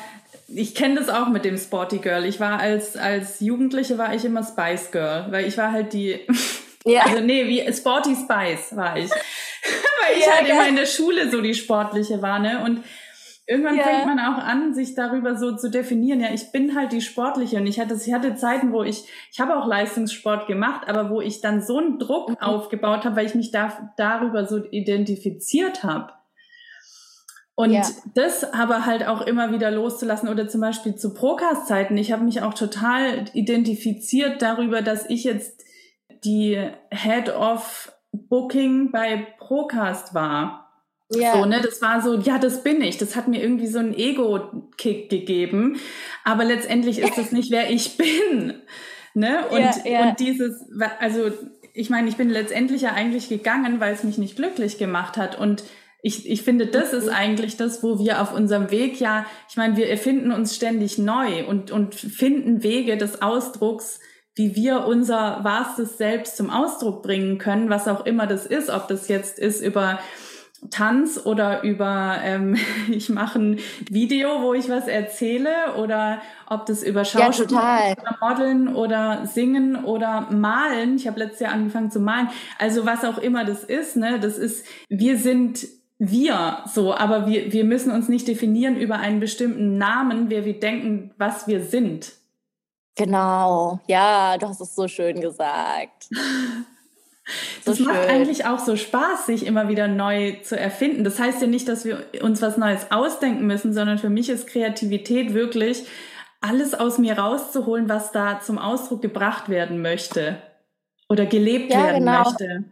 ich 0.48 0.74
kenne 0.74 0.96
das 0.96 1.08
auch 1.08 1.28
mit 1.28 1.44
dem 1.44 1.56
Sporty 1.56 1.98
Girl. 1.98 2.24
Ich 2.24 2.38
war 2.38 2.60
als, 2.60 2.96
als 2.96 3.40
Jugendliche 3.40 3.98
war 3.98 4.14
ich 4.14 4.24
immer 4.24 4.44
Spice 4.44 4.90
Girl, 4.90 5.26
weil 5.30 5.46
ich 5.46 5.56
war 5.56 5.72
halt 5.72 5.92
die, 5.92 6.20
ja. 6.84 7.02
also 7.02 7.20
nee, 7.20 7.46
wie 7.46 7.72
Sporty 7.72 8.14
Spice 8.14 8.76
war 8.76 8.96
ich. 8.96 9.10
weil 10.04 10.18
ich 10.18 10.26
ja, 10.26 10.32
halt 10.32 10.48
immer 10.48 10.68
in 10.68 10.76
der 10.76 10.86
Schule 10.86 11.30
so 11.30 11.40
die 11.40 11.54
Sportliche 11.54 12.22
war, 12.22 12.38
ne? 12.38 12.62
Und 12.64 12.84
irgendwann 13.46 13.76
ja. 13.76 13.84
fängt 13.84 14.06
man 14.06 14.18
auch 14.18 14.38
an, 14.38 14.74
sich 14.74 14.94
darüber 14.94 15.36
so 15.36 15.56
zu 15.56 15.70
definieren. 15.70 16.20
Ja, 16.20 16.32
ich 16.32 16.52
bin 16.52 16.76
halt 16.76 16.92
die 16.92 17.00
Sportliche 17.00 17.56
und 17.56 17.66
ich 17.66 17.78
hatte, 17.78 17.94
ich 17.94 18.12
hatte 18.12 18.34
Zeiten, 18.36 18.72
wo 18.72 18.82
ich, 18.82 19.04
ich 19.30 19.40
habe 19.40 19.56
auch 19.56 19.66
Leistungssport 19.66 20.46
gemacht, 20.46 20.88
aber 20.88 21.10
wo 21.10 21.20
ich 21.20 21.40
dann 21.40 21.62
so 21.62 21.78
einen 21.78 21.98
Druck 21.98 22.30
mhm. 22.30 22.36
aufgebaut 22.38 23.04
habe, 23.04 23.16
weil 23.16 23.26
ich 23.26 23.34
mich 23.34 23.50
da, 23.50 23.92
darüber 23.96 24.46
so 24.46 24.64
identifiziert 24.70 25.82
habe. 25.82 26.12
Und 27.56 27.70
ja. 27.70 27.82
das 28.14 28.52
aber 28.52 28.84
halt 28.84 29.06
auch 29.06 29.20
immer 29.20 29.52
wieder 29.52 29.70
loszulassen 29.70 30.28
oder 30.28 30.48
zum 30.48 30.60
Beispiel 30.60 30.96
zu 30.96 31.14
Procast-Zeiten. 31.14 31.96
Ich 31.96 32.10
habe 32.10 32.24
mich 32.24 32.42
auch 32.42 32.54
total 32.54 33.26
identifiziert 33.32 34.42
darüber, 34.42 34.82
dass 34.82 35.08
ich 35.08 35.22
jetzt 35.22 35.63
die 36.24 36.70
Head 36.90 37.28
of 37.28 37.92
Booking 38.12 38.90
bei 38.90 39.26
Procast 39.38 40.14
war. 40.14 40.60
Ja. 41.10 41.34
So, 41.34 41.44
ne, 41.44 41.60
das 41.60 41.82
war 41.82 42.00
so, 42.00 42.18
ja, 42.18 42.38
das 42.38 42.62
bin 42.62 42.80
ich. 42.80 42.96
Das 42.96 43.14
hat 43.14 43.28
mir 43.28 43.42
irgendwie 43.42 43.66
so 43.66 43.78
einen 43.78 43.94
Ego-Kick 43.94 45.10
gegeben. 45.10 45.78
Aber 46.24 46.44
letztendlich 46.44 46.98
ist 46.98 47.18
das 47.18 47.30
nicht, 47.32 47.50
wer 47.50 47.70
ich 47.70 47.96
bin. 47.96 48.62
Ne? 49.14 49.46
Und, 49.48 49.60
ja, 49.60 49.72
ja. 49.84 50.08
und 50.08 50.20
dieses, 50.20 50.64
also 50.98 51.30
ich 51.72 51.90
meine, 51.90 52.08
ich 52.08 52.16
bin 52.16 52.30
letztendlich 52.30 52.82
ja 52.82 52.92
eigentlich 52.92 53.28
gegangen, 53.28 53.80
weil 53.80 53.94
es 53.94 54.04
mich 54.04 54.18
nicht 54.18 54.36
glücklich 54.36 54.78
gemacht 54.78 55.16
hat. 55.16 55.38
Und 55.38 55.64
ich, 56.02 56.28
ich 56.28 56.42
finde, 56.42 56.66
das 56.66 56.92
ist 56.92 57.06
mhm. 57.06 57.14
eigentlich 57.14 57.56
das, 57.56 57.82
wo 57.82 57.98
wir 57.98 58.20
auf 58.20 58.32
unserem 58.34 58.70
Weg 58.70 59.00
ja, 59.00 59.26
ich 59.48 59.56
meine, 59.56 59.76
wir 59.76 59.88
erfinden 59.88 60.32
uns 60.32 60.54
ständig 60.54 60.98
neu 60.98 61.46
und, 61.46 61.70
und 61.70 61.94
finden 61.94 62.62
Wege 62.62 62.96
des 62.96 63.22
Ausdrucks, 63.22 64.00
wie 64.34 64.56
wir 64.56 64.86
unser 64.86 65.44
wahrstes 65.44 65.96
Selbst 65.98 66.36
zum 66.36 66.50
Ausdruck 66.50 67.02
bringen 67.02 67.38
können, 67.38 67.70
was 67.70 67.88
auch 67.88 68.04
immer 68.04 68.26
das 68.26 68.46
ist, 68.46 68.70
ob 68.70 68.88
das 68.88 69.08
jetzt 69.08 69.38
ist 69.38 69.60
über 69.60 69.98
Tanz 70.70 71.20
oder 71.24 71.62
über 71.62 72.18
ähm, 72.22 72.56
ich 72.90 73.08
mache 73.08 73.38
ein 73.38 73.58
Video, 73.90 74.42
wo 74.42 74.54
ich 74.54 74.68
was 74.68 74.88
erzähle 74.88 75.74
oder 75.78 76.20
ob 76.46 76.66
das 76.66 76.82
über 76.82 77.04
Schauspiel 77.04 77.46
ja, 77.50 77.92
oder 77.92 78.18
Modeln 78.20 78.74
oder 78.74 79.26
Singen 79.26 79.84
oder 79.84 80.28
Malen. 80.30 80.96
Ich 80.96 81.06
habe 81.06 81.18
letztes 81.18 81.40
Jahr 81.40 81.52
angefangen 81.52 81.90
zu 81.90 82.00
malen. 82.00 82.28
Also 82.58 82.86
was 82.86 83.04
auch 83.04 83.18
immer 83.18 83.44
das 83.44 83.62
ist, 83.62 83.96
ne, 83.96 84.18
das 84.20 84.38
ist 84.38 84.66
wir 84.88 85.18
sind 85.18 85.66
wir 85.98 86.64
so, 86.66 86.94
aber 86.94 87.26
wir, 87.26 87.52
wir 87.52 87.64
müssen 87.64 87.92
uns 87.92 88.08
nicht 88.08 88.26
definieren 88.26 88.76
über 88.76 88.96
einen 88.96 89.20
bestimmten 89.20 89.78
Namen, 89.78 90.28
wer 90.28 90.44
wir 90.44 90.58
denken, 90.58 91.12
was 91.18 91.46
wir 91.46 91.62
sind. 91.62 92.12
Genau, 92.96 93.80
ja, 93.86 94.38
du 94.38 94.48
hast 94.48 94.60
es 94.60 94.74
so 94.74 94.86
schön 94.88 95.20
gesagt. 95.20 96.08
So 97.64 97.70
das 97.70 97.78
schön. 97.78 97.86
macht 97.86 98.06
eigentlich 98.08 98.44
auch 98.44 98.58
so 98.58 98.76
Spaß, 98.76 99.26
sich 99.26 99.46
immer 99.46 99.68
wieder 99.68 99.88
neu 99.88 100.40
zu 100.42 100.58
erfinden. 100.58 101.04
Das 101.04 101.18
heißt 101.18 101.40
ja 101.40 101.46
nicht, 101.46 101.68
dass 101.68 101.84
wir 101.84 102.06
uns 102.20 102.42
was 102.42 102.58
Neues 102.58 102.90
ausdenken 102.90 103.46
müssen, 103.46 103.72
sondern 103.72 103.98
für 103.98 104.10
mich 104.10 104.28
ist 104.28 104.46
Kreativität 104.46 105.32
wirklich 105.32 105.86
alles 106.42 106.74
aus 106.74 106.98
mir 106.98 107.18
rauszuholen, 107.18 107.88
was 107.88 108.12
da 108.12 108.40
zum 108.40 108.58
Ausdruck 108.58 109.00
gebracht 109.00 109.48
werden 109.48 109.80
möchte 109.80 110.36
oder 111.08 111.24
gelebt 111.24 111.72
ja, 111.72 111.84
werden 111.84 112.04
genau. 112.04 112.24
möchte. 112.24 112.64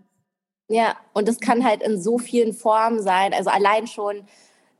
Ja, 0.68 0.96
und 1.14 1.28
das 1.28 1.40
kann 1.40 1.64
halt 1.64 1.82
in 1.82 2.00
so 2.00 2.18
vielen 2.18 2.52
Formen 2.52 3.02
sein. 3.02 3.32
Also 3.32 3.48
allein 3.48 3.86
schon, 3.86 4.24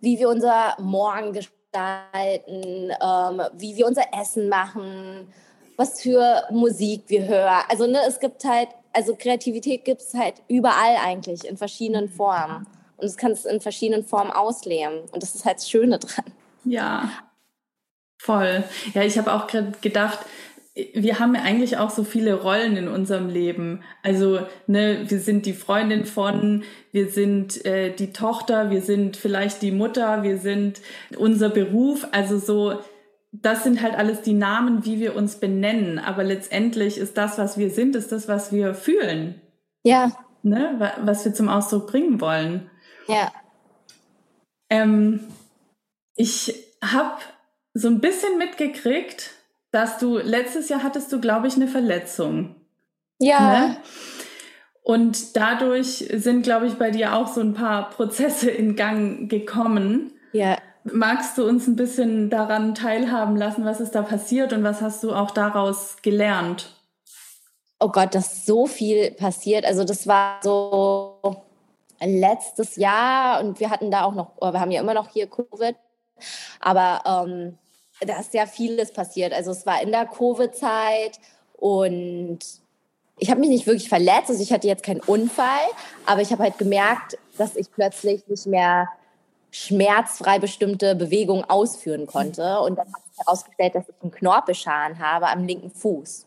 wie 0.01 0.19
wir 0.19 0.29
unser 0.29 0.77
Morgen 0.79 1.33
gestalten, 1.33 1.62
ähm, 1.75 3.43
wie 3.55 3.77
wir 3.77 3.87
unser 3.87 4.05
Essen 4.19 4.49
machen, 4.49 5.33
was 5.77 6.01
für 6.01 6.45
Musik 6.51 7.05
wir 7.09 7.27
hören. 7.27 7.65
Also 7.69 7.87
ne, 7.87 8.01
es 8.07 8.21
gibt 8.21 8.45
halt, 8.45 8.69
also 8.93 9.15
Kreativität 9.17 9.85
gibt 9.85 10.03
es 10.03 10.15
halt 10.15 10.35
überall 10.49 10.97
eigentlich 11.05 11.45
in 11.45 11.57
verschiedenen 11.57 12.09
Formen. 12.09 12.67
Und 12.97 13.07
es 13.07 13.17
kann 13.17 13.33
es 13.33 13.45
in 13.45 13.61
verschiedenen 13.61 14.05
Formen 14.05 14.31
ausleben. 14.31 15.01
Und 15.11 15.23
das 15.23 15.35
ist 15.35 15.45
halt 15.45 15.57
das 15.57 15.69
Schöne 15.69 15.99
dran. 15.99 16.25
Ja, 16.65 17.11
voll. 18.19 18.63
Ja, 18.95 19.03
ich 19.03 19.19
habe 19.19 19.33
auch 19.33 19.49
gerade 19.49 19.73
gedacht, 19.81 20.21
wir 20.75 21.19
haben 21.19 21.35
ja 21.35 21.43
eigentlich 21.43 21.77
auch 21.77 21.91
so 21.91 22.03
viele 22.03 22.35
Rollen 22.35 22.77
in 22.77 22.89
unserem 22.89 23.29
Leben. 23.29 23.83
Also, 24.03 24.47
ne, 24.67 25.05
wir 25.07 25.21
sind 25.21 25.45
die 25.45 25.53
Freundin 25.53 26.07
von, 26.07 26.65
wir 26.93 27.11
sind 27.11 27.65
äh, 27.67 27.95
die 27.95 28.13
Tochter, 28.13 28.71
wir 28.71 28.81
sind 28.81 29.19
vielleicht 29.19 29.61
die 29.61 29.71
Mutter, 29.71 30.23
wir 30.23 30.39
sind 30.39 30.81
unser 31.17 31.51
Beruf. 31.51 32.07
Also 32.13 32.39
so, 32.39 32.81
das 33.33 33.65
sind 33.65 33.83
halt 33.83 33.95
alles 33.95 34.23
die 34.23 34.33
Namen, 34.33 34.87
wie 34.87 34.99
wir 34.99 35.15
uns 35.15 35.37
benennen. 35.37 35.99
Aber 35.99 36.25
letztendlich 36.25 36.97
ist 36.97 37.19
das, 37.19 37.37
was 37.37 37.59
wir 37.59 37.69
sind, 37.69 37.95
ist 37.95 38.11
das, 38.11 38.27
was 38.27 38.51
wir 38.51 38.75
fühlen. 38.75 39.43
Ja. 39.83 40.11
Ne, 40.43 40.95
was 41.03 41.25
wir 41.25 41.35
zum 41.35 41.51
Ausdruck 41.51 41.87
bringen 41.87 42.21
wollen. 42.21 42.71
Ja. 43.09 43.31
Ähm, 44.71 45.21
ich 46.17 46.55
habe 46.83 47.19
so 47.75 47.89
ein 47.89 48.01
bisschen 48.01 48.39
mitgekriegt, 48.39 49.31
dass 49.73 49.99
du 49.99 50.19
letztes 50.19 50.69
Jahr 50.69 50.83
hattest 50.83 51.13
du, 51.13 51.21
glaube 51.21 51.49
ich, 51.49 51.57
eine 51.57 51.67
Verletzung. 51.67 52.55
Ja. 53.19 53.69
Ne? 53.69 53.77
Und 54.85 55.37
dadurch 55.37 56.09
sind, 56.13 56.43
glaube 56.43 56.67
ich, 56.67 56.75
bei 56.75 56.91
dir 56.91 57.15
auch 57.15 57.29
so 57.29 57.41
ein 57.41 57.55
paar 57.55 57.91
Prozesse 57.91 58.51
in 58.51 58.77
Gang 58.77 59.29
gekommen. 59.31 60.13
Ja. 60.33 60.59
Magst 60.85 61.39
du 61.39 61.47
uns 61.47 61.67
ein 61.69 61.77
bisschen 61.77 62.29
daran 62.29 62.75
teilhaben 62.75 63.37
lassen, 63.37 63.65
was 63.65 63.81
ist 63.81 63.95
da 63.95 64.03
passiert 64.03 64.53
und 64.53 64.65
was 64.65 64.83
hast 64.83 65.03
du 65.05 65.15
auch 65.15 65.31
daraus 65.31 65.97
gelernt? 66.03 66.75
Oh 67.79 67.89
Gott, 67.89 68.15
das 68.15 68.33
ist 68.33 68.47
so 68.47 68.67
viel 68.67 69.13
passiert. 69.13 69.65
Also 69.65 69.85
das 69.85 70.07
war 70.07 70.41
so 70.43 71.45
letztes 72.01 72.77
Jahr 72.77 73.41
und 73.41 73.61
wir 73.61 73.71
hatten 73.71 73.91
da 73.91 74.03
auch 74.03 74.15
noch, 74.15 74.33
wir 74.41 74.61
haben 74.61 74.73
ja 74.73 74.81
immer 74.81 74.95
noch 74.95 75.09
hier 75.09 75.29
Covid, 75.29 75.77
aber 76.61 77.27
ähm, 77.27 77.59
da 78.07 78.21
ist 78.21 78.35
ja 78.35 78.47
vieles 78.47 78.93
passiert. 78.93 79.33
Also 79.33 79.51
es 79.51 79.67
war 79.67 79.83
in 79.83 79.93
der 79.93 80.07
Covid-Zeit 80.07 81.19
und 81.55 82.39
ich 83.19 83.31
habe 83.31 83.41
mich 83.41 83.51
nicht 83.51 83.67
wirklich 83.67 83.89
verletzt, 83.89 84.31
also 84.31 84.43
ich 84.43 84.53
hatte 84.53 84.67
jetzt 84.67 84.83
keinen 84.83 85.01
Unfall, 85.01 85.61
aber 86.07 86.23
ich 86.23 86.33
habe 86.33 86.43
halt 86.43 86.59
gemerkt, 86.59 87.19
dass 87.39 87.57
ich 87.57 87.71
plötzlich 87.71 88.27
nicht 88.27 88.47
mehr 88.47 88.89
schmerzfrei 89.53 90.39
bestimmte 90.39 90.95
Bewegungen 90.95 91.45
ausführen 91.45 92.07
konnte. 92.07 92.59
Und 92.61 92.77
dann 92.79 92.93
hat 92.93 93.03
sich 93.11 93.19
herausgestellt, 93.25 93.75
dass 93.75 93.89
ich 93.89 93.95
einen 94.03 94.11
Knorpelschaden 94.11 94.99
habe 94.99 95.29
am 95.29 95.47
linken 95.47 95.71
Fuß, 95.71 96.27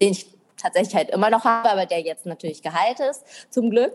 den 0.00 0.12
ich 0.12 0.26
tatsächlich 0.56 0.94
halt 0.94 1.10
immer 1.10 1.30
noch 1.30 1.44
habe, 1.44 1.70
aber 1.70 1.86
der 1.86 2.00
jetzt 2.00 2.26
natürlich 2.26 2.62
geheilt 2.62 3.00
ist, 3.00 3.24
zum 3.50 3.70
Glück. 3.70 3.94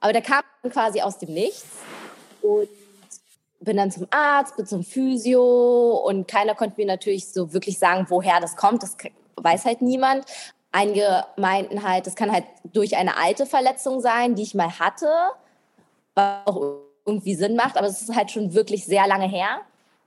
Aber 0.00 0.12
der 0.12 0.22
kam 0.22 0.42
quasi 0.70 1.02
aus 1.02 1.18
dem 1.18 1.34
Nichts 1.34 1.66
und 2.40 2.68
bin 3.64 3.76
dann 3.76 3.90
zum 3.90 4.06
Arzt, 4.10 4.56
bin 4.56 4.66
zum 4.66 4.84
Physio 4.84 6.02
und 6.06 6.28
keiner 6.28 6.54
konnte 6.54 6.74
mir 6.76 6.86
natürlich 6.86 7.28
so 7.28 7.52
wirklich 7.52 7.78
sagen, 7.78 8.06
woher 8.08 8.40
das 8.40 8.56
kommt. 8.56 8.82
Das 8.82 8.96
weiß 9.36 9.64
halt 9.64 9.82
niemand. 9.82 10.24
Einige 10.72 11.24
meinten 11.36 11.82
halt, 11.82 12.06
das 12.06 12.14
kann 12.14 12.32
halt 12.32 12.44
durch 12.64 12.96
eine 12.96 13.16
alte 13.16 13.46
Verletzung 13.46 14.00
sein, 14.00 14.34
die 14.34 14.42
ich 14.42 14.54
mal 14.54 14.78
hatte, 14.78 15.08
was 16.14 16.46
auch 16.46 16.76
irgendwie 17.04 17.34
Sinn 17.34 17.56
macht, 17.56 17.76
aber 17.76 17.86
es 17.86 18.02
ist 18.02 18.14
halt 18.14 18.30
schon 18.30 18.54
wirklich 18.54 18.84
sehr 18.84 19.06
lange 19.06 19.28
her. 19.28 19.60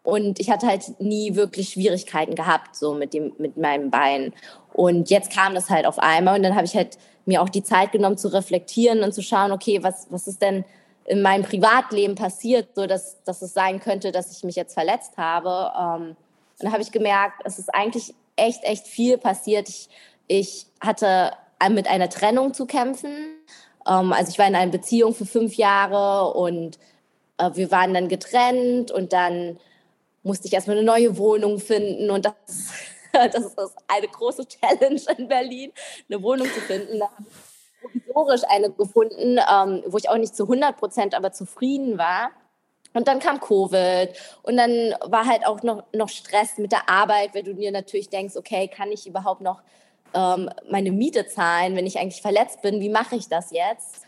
Und 0.03 0.39
ich 0.39 0.51
hatte 0.51 0.67
halt 0.67 0.99
nie 0.99 1.35
wirklich 1.35 1.69
Schwierigkeiten 1.69 2.35
gehabt, 2.35 2.75
so 2.75 2.93
mit, 2.93 3.13
dem, 3.13 3.33
mit 3.39 3.57
meinem 3.57 3.89
Bein. 3.89 4.33
Und 4.71 5.09
jetzt 5.09 5.31
kam 5.31 5.55
das 5.55 5.69
halt 5.69 5.85
auf 5.87 5.97
einmal 5.97 6.37
und 6.37 6.43
dann 6.43 6.55
habe 6.55 6.65
ich 6.65 6.75
halt 6.75 6.97
mir 7.25 7.41
auch 7.41 7.49
die 7.49 7.63
Zeit 7.63 7.91
genommen 7.91 8.17
zu 8.17 8.31
reflektieren 8.31 9.01
und 9.03 9.13
zu 9.13 9.23
schauen, 9.23 9.51
okay, 9.51 9.81
was, 9.81 10.07
was 10.11 10.27
ist 10.27 10.41
denn 10.43 10.63
in 11.05 11.21
meinem 11.21 11.43
Privatleben 11.43 12.15
passiert, 12.15 12.69
so 12.75 12.87
dass, 12.87 13.23
dass 13.23 13.41
es 13.41 13.53
sein 13.53 13.79
könnte, 13.79 14.11
dass 14.11 14.35
ich 14.35 14.43
mich 14.43 14.55
jetzt 14.55 14.73
verletzt 14.73 15.17
habe. 15.17 15.71
Ähm, 15.77 16.09
und 16.09 16.63
dann 16.63 16.71
habe 16.71 16.81
ich 16.81 16.91
gemerkt, 16.91 17.41
es 17.45 17.59
ist 17.59 17.73
eigentlich 17.73 18.13
echt, 18.35 18.63
echt 18.63 18.87
viel 18.87 19.17
passiert. 19.17 19.69
Ich, 19.69 19.89
ich 20.27 20.67
hatte 20.79 21.31
mit 21.69 21.87
einer 21.87 22.09
Trennung 22.09 22.53
zu 22.53 22.65
kämpfen. 22.65 23.15
Ähm, 23.87 24.13
also 24.13 24.31
ich 24.31 24.39
war 24.39 24.47
in 24.47 24.55
einer 24.55 24.71
Beziehung 24.71 25.13
für 25.13 25.25
fünf 25.25 25.55
Jahre 25.55 26.33
und 26.33 26.79
äh, 27.37 27.51
wir 27.53 27.71
waren 27.71 27.93
dann 27.93 28.09
getrennt 28.09 28.91
und 28.91 29.13
dann 29.13 29.59
musste 30.23 30.47
ich 30.47 30.53
erstmal 30.53 30.77
eine 30.77 30.85
neue 30.85 31.17
Wohnung 31.17 31.59
finden 31.59 32.09
und 32.09 32.25
das, 32.25 32.33
das 33.13 33.45
ist 33.45 33.57
eine 33.87 34.07
große 34.07 34.47
Challenge 34.47 35.01
in 35.17 35.27
Berlin, 35.27 35.71
eine 36.09 36.21
Wohnung 36.21 36.47
zu 36.47 36.61
finden. 36.61 36.99
Da 36.99 37.09
provisorisch 37.85 38.41
eine 38.49 38.71
gefunden, 38.71 39.37
ähm, 39.37 39.83
wo 39.87 39.97
ich 39.97 40.09
auch 40.09 40.17
nicht 40.17 40.35
zu 40.35 40.43
100 40.43 40.77
Prozent 40.77 41.15
aber 41.15 41.31
zufrieden 41.31 41.97
war. 41.97 42.31
Und 42.93 43.07
dann 43.07 43.19
kam 43.19 43.41
Covid 43.41 44.09
und 44.43 44.55
dann 44.55 44.95
war 45.05 45.25
halt 45.25 45.45
auch 45.45 45.61
noch, 45.63 45.83
noch 45.93 46.07
Stress 46.07 46.57
mit 46.57 46.71
der 46.71 46.89
Arbeit, 46.89 47.35
weil 47.35 47.43
du 47.43 47.53
dir 47.53 47.71
natürlich 47.71 48.09
denkst, 48.09 48.37
okay, 48.37 48.69
kann 48.69 48.89
ich 48.91 49.05
überhaupt 49.05 49.41
noch 49.41 49.61
ähm, 50.13 50.49
meine 50.69 50.91
Miete 50.91 51.27
zahlen, 51.27 51.75
wenn 51.75 51.85
ich 51.85 51.99
eigentlich 51.99 52.21
verletzt 52.21 52.61
bin? 52.61 52.79
Wie 52.79 52.89
mache 52.89 53.17
ich 53.17 53.27
das 53.27 53.51
jetzt? 53.51 54.05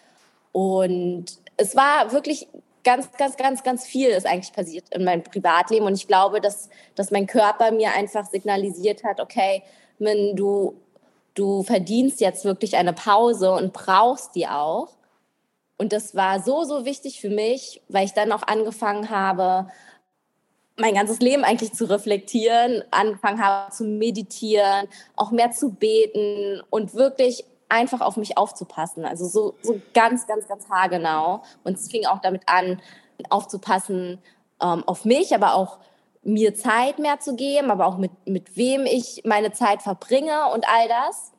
Und 0.54 1.26
es 1.58 1.76
war 1.76 2.14
wirklich 2.14 2.48
ganz, 2.88 3.12
ganz, 3.18 3.36
ganz, 3.36 3.64
ganz 3.64 3.86
viel 3.86 4.10
ist 4.10 4.26
eigentlich 4.26 4.54
passiert 4.54 4.86
in 4.96 5.04
meinem 5.04 5.22
Privatleben. 5.22 5.86
Und 5.86 5.96
ich 5.96 6.08
glaube, 6.08 6.40
dass, 6.40 6.70
dass 6.96 7.12
mein 7.12 7.28
Körper 7.28 7.72
mir 7.72 7.94
einfach 7.94 8.26
signalisiert 8.26 9.04
hat, 9.04 9.20
okay, 9.20 9.62
wenn 10.00 10.38
du, 10.38 10.80
du 11.38 11.64
verdienst 11.64 12.20
jetzt 12.20 12.46
wirklich 12.46 12.78
eine 12.78 12.94
Pause 12.94 13.52
und 13.52 13.74
brauchst 13.74 14.36
die 14.36 14.48
auch. 14.48 14.90
Und 15.78 15.94
das 15.94 16.16
war 16.16 16.42
so, 16.42 16.64
so 16.64 16.86
wichtig 16.86 17.22
für 17.22 17.30
mich, 17.30 17.82
weil 17.88 18.06
ich 18.06 18.14
dann 18.14 18.32
auch 18.32 18.44
angefangen 18.44 19.10
habe, 19.10 19.68
mein 20.76 20.96
ganzes 20.96 21.20
Leben 21.20 21.44
eigentlich 21.44 21.74
zu 21.74 21.86
reflektieren, 21.86 22.84
angefangen 22.92 23.44
habe 23.44 23.72
zu 23.72 23.84
meditieren, 23.84 24.88
auch 25.16 25.32
mehr 25.32 25.52
zu 25.52 25.72
beten 25.72 26.62
und 26.70 26.94
wirklich 26.94 27.46
einfach 27.70 28.02
auf 28.02 28.18
mich 28.18 28.38
aufzupassen. 28.38 29.06
Also 29.06 29.28
so, 29.28 29.56
so 29.62 29.82
ganz, 29.94 30.28
ganz, 30.28 30.48
ganz 30.48 30.70
haargenau. 30.70 31.42
Und 31.64 31.78
es 31.78 31.90
fing 31.90 32.06
auch 32.06 32.22
damit 32.22 32.44
an, 32.46 32.82
aufzupassen 33.30 34.20
ähm, 34.62 34.84
auf 34.88 35.06
mich, 35.06 35.34
aber 35.34 35.56
auch 35.56 35.80
mir 36.28 36.54
Zeit 36.54 37.00
mehr 37.00 37.20
zu 37.20 37.36
geben, 37.36 37.72
aber 37.72 37.86
auch 37.86 37.98
mit, 37.98 38.12
mit 38.26 38.58
wem 38.58 38.86
ich 38.86 39.22
meine 39.24 39.54
Zeit 39.54 39.82
verbringe 39.82 40.52
und 40.54 40.68
all 40.68 40.88
das. 40.90 41.32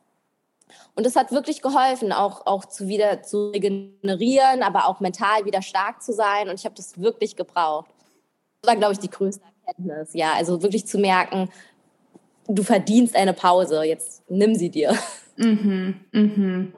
Und 0.94 1.04
das 1.04 1.14
hat 1.14 1.30
wirklich 1.30 1.60
geholfen, 1.60 2.10
auch, 2.10 2.46
auch 2.46 2.64
zu 2.64 2.88
wieder 2.88 3.22
zu 3.22 3.50
regenerieren, 3.50 4.62
aber 4.62 4.88
auch 4.88 5.00
mental 5.00 5.44
wieder 5.44 5.62
stark 5.62 6.02
zu 6.02 6.12
sein. 6.12 6.48
Und 6.48 6.58
ich 6.58 6.64
habe 6.64 6.74
das 6.74 6.98
wirklich 6.98 7.36
gebraucht. 7.36 7.90
Das 8.62 8.70
war, 8.70 8.76
glaube 8.76 8.94
ich, 8.94 8.98
die 8.98 9.10
größte 9.10 9.44
Erkenntnis. 9.66 10.14
Ja, 10.14 10.32
also 10.32 10.62
wirklich 10.62 10.86
zu 10.86 10.98
merken, 10.98 11.50
du 12.48 12.62
verdienst 12.62 13.14
eine 13.14 13.34
Pause, 13.34 13.82
jetzt 13.82 14.28
nimm 14.30 14.54
sie 14.54 14.70
dir. 14.70 14.96
Mhm, 15.36 16.00
mhm. 16.12 16.72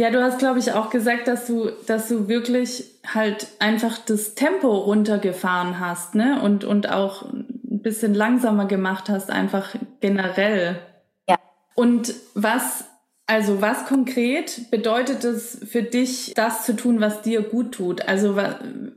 Ja, 0.00 0.08
du 0.08 0.22
hast, 0.22 0.38
glaube 0.38 0.58
ich, 0.58 0.72
auch 0.72 0.88
gesagt, 0.88 1.28
dass 1.28 1.46
du, 1.46 1.72
dass 1.86 2.08
du 2.08 2.26
wirklich 2.26 2.86
halt 3.06 3.48
einfach 3.58 3.98
das 3.98 4.34
Tempo 4.34 4.74
runtergefahren 4.74 5.78
hast, 5.78 6.14
ne? 6.14 6.40
Und, 6.40 6.64
und 6.64 6.88
auch 6.88 7.30
ein 7.30 7.82
bisschen 7.82 8.14
langsamer 8.14 8.64
gemacht 8.64 9.10
hast, 9.10 9.28
einfach 9.28 9.74
generell. 10.00 10.80
Ja. 11.28 11.36
Und 11.74 12.14
was, 12.32 12.86
also 13.26 13.60
was 13.60 13.84
konkret 13.84 14.70
bedeutet 14.70 15.22
es 15.24 15.60
für 15.70 15.82
dich, 15.82 16.32
das 16.34 16.64
zu 16.64 16.74
tun, 16.74 17.02
was 17.02 17.20
dir 17.20 17.42
gut 17.42 17.72
tut? 17.72 18.08
Also 18.08 18.36
was, 18.36 18.54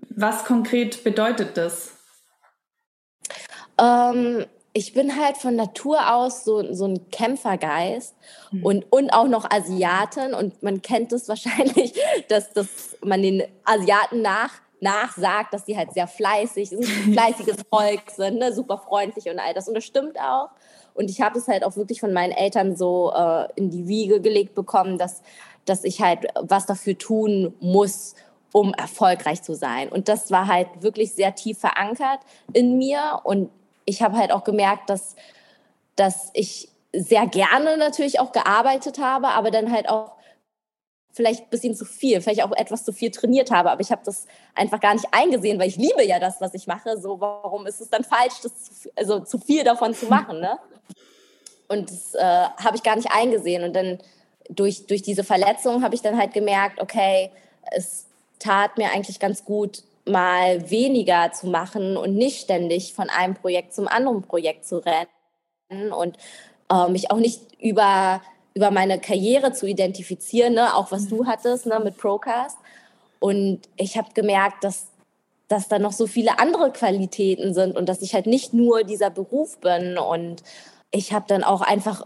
was 0.09 0.45
konkret 0.45 1.03
bedeutet 1.03 1.57
das? 1.57 1.97
Ähm, 3.77 4.45
ich 4.73 4.93
bin 4.93 5.21
halt 5.21 5.37
von 5.37 5.55
Natur 5.55 6.15
aus 6.15 6.43
so, 6.43 6.73
so 6.73 6.85
ein 6.85 7.09
Kämpfergeist 7.11 8.15
mhm. 8.51 8.65
und, 8.65 8.91
und 8.91 9.11
auch 9.11 9.27
noch 9.27 9.49
Asiatin. 9.49 10.33
Und 10.33 10.61
man 10.63 10.81
kennt 10.81 11.13
es 11.13 11.27
wahrscheinlich, 11.29 11.93
dass, 12.27 12.51
dass 12.53 12.97
man 13.03 13.21
den 13.21 13.43
Asiaten 13.63 14.21
nach, 14.21 14.51
nachsagt, 14.81 15.53
dass 15.53 15.63
die 15.65 15.77
halt 15.77 15.93
sehr 15.93 16.07
fleißig, 16.07 16.71
ein 16.71 16.83
fleißiges 17.13 17.57
Volk 17.69 18.09
sind, 18.11 18.39
ne? 18.39 18.51
super 18.51 18.79
freundlich 18.79 19.29
und 19.29 19.39
all 19.39 19.53
das. 19.53 19.67
Und 19.67 19.75
das 19.75 19.85
stimmt 19.85 20.19
auch. 20.19 20.49
Und 20.95 21.09
ich 21.09 21.21
habe 21.21 21.37
es 21.37 21.47
halt 21.47 21.63
auch 21.63 21.75
wirklich 21.75 21.99
von 21.99 22.11
meinen 22.11 22.31
Eltern 22.31 22.75
so 22.75 23.13
äh, 23.15 23.47
in 23.55 23.69
die 23.69 23.87
Wiege 23.87 24.21
gelegt 24.21 24.55
bekommen, 24.55 24.97
dass, 24.97 25.21
dass 25.65 25.83
ich 25.83 26.01
halt 26.01 26.27
was 26.39 26.65
dafür 26.65 26.97
tun 26.97 27.53
muss, 27.59 28.15
um 28.51 28.73
erfolgreich 28.73 29.41
zu 29.41 29.55
sein. 29.55 29.89
Und 29.89 30.07
das 30.07 30.29
war 30.31 30.47
halt 30.47 30.67
wirklich 30.81 31.13
sehr 31.13 31.33
tief 31.33 31.59
verankert 31.59 32.19
in 32.53 32.77
mir. 32.77 33.21
Und 33.23 33.49
ich 33.85 34.01
habe 34.01 34.17
halt 34.17 34.31
auch 34.31 34.43
gemerkt, 34.43 34.89
dass, 34.89 35.15
dass 35.95 36.29
ich 36.33 36.69
sehr 36.93 37.25
gerne 37.27 37.77
natürlich 37.77 38.19
auch 38.19 38.31
gearbeitet 38.31 38.99
habe, 38.99 39.29
aber 39.29 39.51
dann 39.51 39.71
halt 39.71 39.89
auch 39.89 40.13
vielleicht 41.11 41.43
ein 41.43 41.49
bisschen 41.49 41.75
zu 41.75 41.85
viel, 41.85 42.21
vielleicht 42.21 42.43
auch 42.43 42.51
etwas 42.53 42.83
zu 42.83 42.91
viel 42.91 43.11
trainiert 43.11 43.51
habe. 43.51 43.71
Aber 43.71 43.81
ich 43.81 43.91
habe 43.91 44.01
das 44.03 44.25
einfach 44.55 44.79
gar 44.79 44.93
nicht 44.93 45.07
eingesehen, 45.11 45.59
weil 45.59 45.67
ich 45.67 45.77
liebe 45.77 46.03
ja 46.03 46.19
das, 46.19 46.41
was 46.41 46.53
ich 46.55 46.67
mache. 46.67 46.99
So, 46.99 47.19
warum 47.19 47.67
ist 47.67 47.81
es 47.81 47.89
dann 47.89 48.03
falsch, 48.03 48.41
das 48.41 48.81
zu, 48.81 48.89
also 48.95 49.19
zu 49.19 49.37
viel 49.37 49.63
davon 49.63 49.93
zu 49.93 50.07
machen? 50.07 50.39
Ne? 50.39 50.57
Und 51.67 51.91
das 51.91 52.15
äh, 52.15 52.23
habe 52.23 52.75
ich 52.75 52.83
gar 52.83 52.95
nicht 52.95 53.11
eingesehen. 53.11 53.63
Und 53.63 53.73
dann 53.73 53.99
durch, 54.49 54.87
durch 54.87 55.03
diese 55.03 55.23
Verletzung 55.23 55.83
habe 55.83 55.93
ich 55.95 56.01
dann 56.01 56.17
halt 56.17 56.33
gemerkt, 56.33 56.81
okay, 56.81 57.31
es 57.71 58.07
tat 58.39 58.77
mir 58.77 58.91
eigentlich 58.91 59.19
ganz 59.19 59.45
gut, 59.45 59.83
mal 60.05 60.69
weniger 60.69 61.31
zu 61.31 61.47
machen 61.47 61.97
und 61.97 62.15
nicht 62.15 62.41
ständig 62.41 62.93
von 62.93 63.09
einem 63.09 63.35
Projekt 63.35 63.73
zum 63.73 63.87
anderen 63.87 64.21
Projekt 64.21 64.65
zu 64.65 64.83
rennen 64.83 65.91
und 65.91 66.17
äh, 66.69 66.89
mich 66.89 67.11
auch 67.11 67.17
nicht 67.17 67.41
über, 67.61 68.21
über 68.53 68.71
meine 68.71 68.99
Karriere 68.99 69.53
zu 69.53 69.65
identifizieren, 69.65 70.53
ne? 70.53 70.75
auch 70.75 70.91
was 70.91 71.07
du 71.07 71.25
hattest 71.25 71.65
ne? 71.65 71.79
mit 71.83 71.97
Procast. 71.97 72.57
Und 73.19 73.61
ich 73.77 73.97
habe 73.97 74.09
gemerkt, 74.13 74.63
dass, 74.63 74.87
dass 75.47 75.69
da 75.69 75.79
noch 75.79 75.93
so 75.93 76.07
viele 76.07 76.39
andere 76.39 76.71
Qualitäten 76.71 77.53
sind 77.53 77.77
und 77.77 77.87
dass 77.87 78.01
ich 78.01 78.13
halt 78.13 78.25
nicht 78.25 78.53
nur 78.53 78.83
dieser 78.83 79.09
Beruf 79.09 79.59
bin. 79.59 79.97
Und 79.97 80.43
ich 80.91 81.13
habe 81.13 81.25
dann 81.27 81.43
auch 81.43 81.61
einfach 81.61 82.05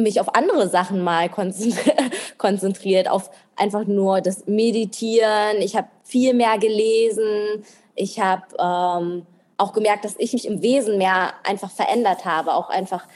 mich 0.00 0.20
auf 0.20 0.34
andere 0.34 0.68
Sachen 0.68 1.02
mal 1.02 1.28
konzentriert, 2.38 3.08
auf 3.08 3.30
einfach 3.56 3.84
nur 3.84 4.20
das 4.20 4.46
Meditieren. 4.46 5.58
Ich 5.60 5.76
habe 5.76 5.88
viel 6.04 6.34
mehr 6.34 6.58
gelesen. 6.58 7.64
Ich 7.94 8.20
habe 8.20 8.44
ähm, 8.58 9.26
auch 9.56 9.72
gemerkt, 9.72 10.04
dass 10.04 10.16
ich 10.18 10.32
mich 10.32 10.46
im 10.46 10.62
Wesen 10.62 10.98
mehr 10.98 11.34
einfach 11.44 11.70
verändert 11.70 12.24
habe, 12.24 12.54
auch 12.54 12.70
einfach 12.70 13.06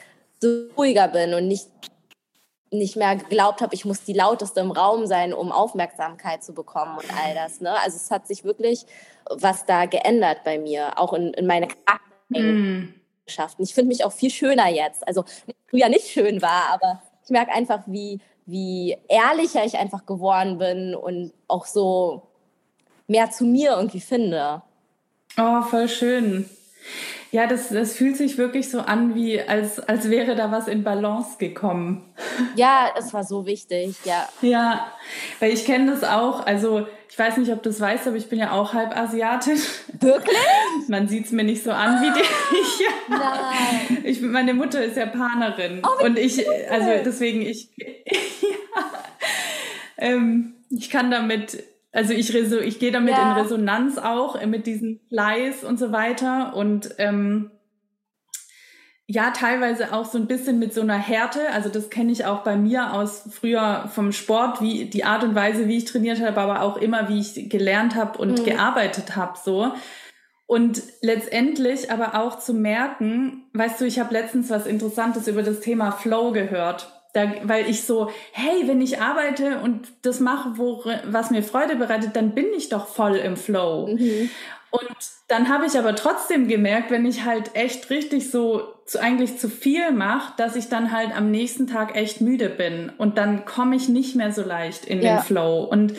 so 0.40 0.48
ruhiger 0.76 1.08
bin 1.08 1.34
und 1.34 1.48
nicht 1.48 1.68
nicht 2.70 2.96
mehr 2.96 3.14
geglaubt 3.14 3.60
habe, 3.60 3.72
ich 3.72 3.84
muss 3.84 4.02
die 4.02 4.14
lauteste 4.14 4.58
im 4.58 4.72
Raum 4.72 5.06
sein, 5.06 5.32
um 5.32 5.52
Aufmerksamkeit 5.52 6.42
zu 6.42 6.54
bekommen 6.54 6.98
und 6.98 7.04
all 7.22 7.32
das. 7.32 7.60
Ne? 7.60 7.70
Also 7.70 7.96
es 7.96 8.10
hat 8.10 8.26
sich 8.26 8.42
wirklich 8.42 8.84
was 9.30 9.64
da 9.66 9.86
geändert 9.86 10.44
bei 10.44 10.58
mir, 10.58 10.98
auch 10.98 11.12
in, 11.12 11.32
in 11.34 11.46
meine 11.46 11.68
Charaktereigenschaften. 11.68 12.80
Mm. 12.80 12.94
Ich 13.58 13.74
finde 13.74 13.88
mich 13.88 14.04
auch 14.04 14.12
viel 14.12 14.30
schöner 14.30 14.68
jetzt. 14.68 15.06
Also 15.06 15.24
früher 15.68 15.88
nicht 15.88 16.08
schön 16.08 16.42
war, 16.42 16.70
aber 16.72 17.02
ich 17.24 17.30
merke 17.30 17.52
einfach, 17.52 17.80
wie, 17.86 18.20
wie 18.46 18.96
ehrlicher 19.08 19.64
ich 19.64 19.78
einfach 19.78 20.06
geworden 20.06 20.58
bin 20.58 20.94
und 20.94 21.32
auch 21.48 21.66
so 21.66 22.22
mehr 23.06 23.30
zu 23.30 23.44
mir 23.44 23.72
irgendwie 23.72 24.00
finde. 24.00 24.62
Oh, 25.38 25.62
voll 25.62 25.88
schön. 25.88 26.48
Ja, 27.34 27.48
das, 27.48 27.70
das 27.70 27.96
fühlt 27.96 28.16
sich 28.16 28.38
wirklich 28.38 28.70
so 28.70 28.78
an, 28.78 29.16
wie 29.16 29.40
als, 29.40 29.80
als 29.80 30.08
wäre 30.08 30.36
da 30.36 30.52
was 30.52 30.68
in 30.68 30.84
Balance 30.84 31.36
gekommen. 31.36 32.04
Ja, 32.54 32.90
es 32.96 33.12
war 33.12 33.24
so 33.24 33.44
wichtig, 33.44 33.96
ja. 34.04 34.28
Ja, 34.40 34.86
weil 35.40 35.52
ich 35.52 35.64
kenne 35.64 35.90
das 35.90 36.04
auch. 36.04 36.46
Also 36.46 36.86
ich 37.10 37.18
weiß 37.18 37.38
nicht, 37.38 37.50
ob 37.50 37.60
du 37.64 37.70
das 37.70 37.80
weißt, 37.80 38.06
aber 38.06 38.14
ich 38.18 38.28
bin 38.28 38.38
ja 38.38 38.52
auch 38.52 38.72
halb 38.72 38.96
asiatisch. 38.96 39.62
Wirklich? 39.98 40.36
Man 40.86 41.08
sieht 41.08 41.24
es 41.24 41.32
mir 41.32 41.42
nicht 41.42 41.64
so 41.64 41.72
an 41.72 42.00
wie 42.02 42.12
dich. 42.12 42.30
Ja. 42.78 43.18
Nein. 43.18 44.04
Ich, 44.04 44.20
meine 44.20 44.54
Mutter 44.54 44.84
ist 44.84 44.96
Japanerin. 44.96 45.82
Oh, 45.84 46.04
und 46.04 46.16
ich, 46.16 46.48
also 46.70 46.90
deswegen, 47.04 47.42
ich, 47.42 47.68
ja, 47.76 48.84
ähm, 49.96 50.54
ich 50.70 50.88
kann 50.88 51.10
damit 51.10 51.64
also 51.94 52.12
ich, 52.12 52.34
ich 52.34 52.78
gehe 52.80 52.90
damit 52.90 53.14
ja. 53.14 53.30
in 53.32 53.42
Resonanz 53.42 53.98
auch 53.98 54.34
äh, 54.34 54.46
mit 54.46 54.66
diesem 54.66 54.98
Fleiß 55.08 55.62
und 55.62 55.78
so 55.78 55.92
weiter 55.92 56.54
und 56.56 56.92
ähm, 56.98 57.52
ja, 59.06 59.30
teilweise 59.30 59.92
auch 59.92 60.06
so 60.06 60.18
ein 60.18 60.26
bisschen 60.26 60.58
mit 60.58 60.74
so 60.74 60.80
einer 60.80 60.96
Härte. 60.98 61.50
Also 61.52 61.68
das 61.68 61.90
kenne 61.90 62.10
ich 62.10 62.24
auch 62.24 62.42
bei 62.42 62.56
mir 62.56 62.94
aus 62.94 63.28
früher 63.30 63.88
vom 63.94 64.12
Sport, 64.12 64.60
wie 64.60 64.86
die 64.86 65.04
Art 65.04 65.22
und 65.22 65.34
Weise, 65.34 65.68
wie 65.68 65.76
ich 65.76 65.84
trainiert 65.84 66.20
habe, 66.20 66.40
aber 66.40 66.62
auch 66.62 66.78
immer, 66.78 67.08
wie 67.08 67.20
ich 67.20 67.48
gelernt 67.48 67.94
habe 67.94 68.18
und 68.18 68.40
mhm. 68.40 68.44
gearbeitet 68.44 69.14
habe, 69.14 69.38
so. 69.42 69.72
Und 70.46 70.82
letztendlich 71.00 71.90
aber 71.92 72.14
auch 72.14 72.38
zu 72.38 72.54
merken, 72.54 73.44
weißt 73.52 73.80
du, 73.80 73.84
ich 73.84 74.00
habe 74.00 74.12
letztens 74.12 74.50
was 74.50 74.66
Interessantes 74.66 75.28
über 75.28 75.42
das 75.42 75.60
Thema 75.60 75.92
Flow 75.92 76.32
gehört. 76.32 76.93
Da, 77.14 77.32
weil 77.44 77.70
ich 77.70 77.84
so, 77.84 78.10
hey, 78.32 78.66
wenn 78.66 78.82
ich 78.82 79.00
arbeite 79.00 79.60
und 79.60 79.88
das 80.02 80.20
mache, 80.20 80.58
wo, 80.58 80.84
was 81.04 81.30
mir 81.30 81.42
Freude 81.42 81.76
bereitet, 81.76 82.16
dann 82.16 82.34
bin 82.34 82.46
ich 82.56 82.68
doch 82.68 82.88
voll 82.88 83.16
im 83.16 83.36
Flow. 83.36 83.86
Mhm. 83.86 84.30
Und 84.70 84.96
dann 85.28 85.48
habe 85.48 85.66
ich 85.66 85.78
aber 85.78 85.94
trotzdem 85.94 86.48
gemerkt, 86.48 86.90
wenn 86.90 87.06
ich 87.06 87.24
halt 87.24 87.54
echt 87.54 87.88
richtig 87.90 88.30
so 88.32 88.74
zu, 88.84 89.00
eigentlich 89.00 89.38
zu 89.38 89.48
viel 89.48 89.92
mache, 89.92 90.32
dass 90.36 90.56
ich 90.56 90.68
dann 90.68 90.90
halt 90.90 91.16
am 91.16 91.30
nächsten 91.30 91.68
Tag 91.68 91.94
echt 91.94 92.20
müde 92.20 92.48
bin 92.48 92.90
und 92.98 93.16
dann 93.16 93.44
komme 93.44 93.76
ich 93.76 93.88
nicht 93.88 94.16
mehr 94.16 94.32
so 94.32 94.42
leicht 94.42 94.84
in 94.84 95.00
ja. 95.00 95.16
den 95.16 95.22
Flow. 95.22 95.62
Und 95.62 95.94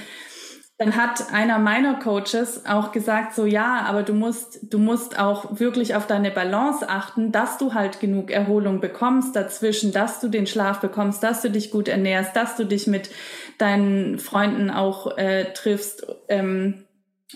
dann 0.78 0.98
hat 0.98 1.32
einer 1.32 1.58
meiner 1.58 2.00
Coaches 2.00 2.66
auch 2.66 2.92
gesagt, 2.92 3.34
so 3.34 3.46
ja, 3.46 3.86
aber 3.88 4.04
du 4.04 4.14
musst, 4.14 4.60
du 4.74 4.78
musst 4.78 5.18
auch 5.18 5.60
wirklich 5.60 5.96
auf 5.96 6.06
deine 6.06 6.32
Balance 6.32 6.90
achten, 6.90 7.32
dass 7.32 7.58
du 7.58 7.74
halt 7.74 8.02
genug 8.02 8.30
Erholung 8.30 8.82
bekommst 8.82 9.38
dazwischen, 9.38 9.94
dass 9.94 10.20
du 10.20 10.28
den 10.28 10.48
Schlaf 10.48 10.82
bekommst, 10.82 11.24
dass 11.24 11.42
du 11.42 11.50
dich 11.50 11.72
gut 11.72 11.88
ernährst, 11.88 12.36
dass 12.36 12.58
du 12.58 12.66
dich 12.66 12.88
mit 12.88 13.10
deinen 13.58 14.20
Freunden 14.20 14.70
auch 14.70 15.18
äh, 15.18 15.54
triffst 15.54 16.08
ähm, 16.28 16.84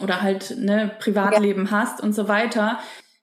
oder 0.01 0.21
halt 0.21 0.57
ne 0.57 0.91
Privatleben 0.99 1.65
ja. 1.65 1.71
hast 1.71 2.01
und 2.01 2.13
so 2.13 2.27
weiter. 2.27 2.79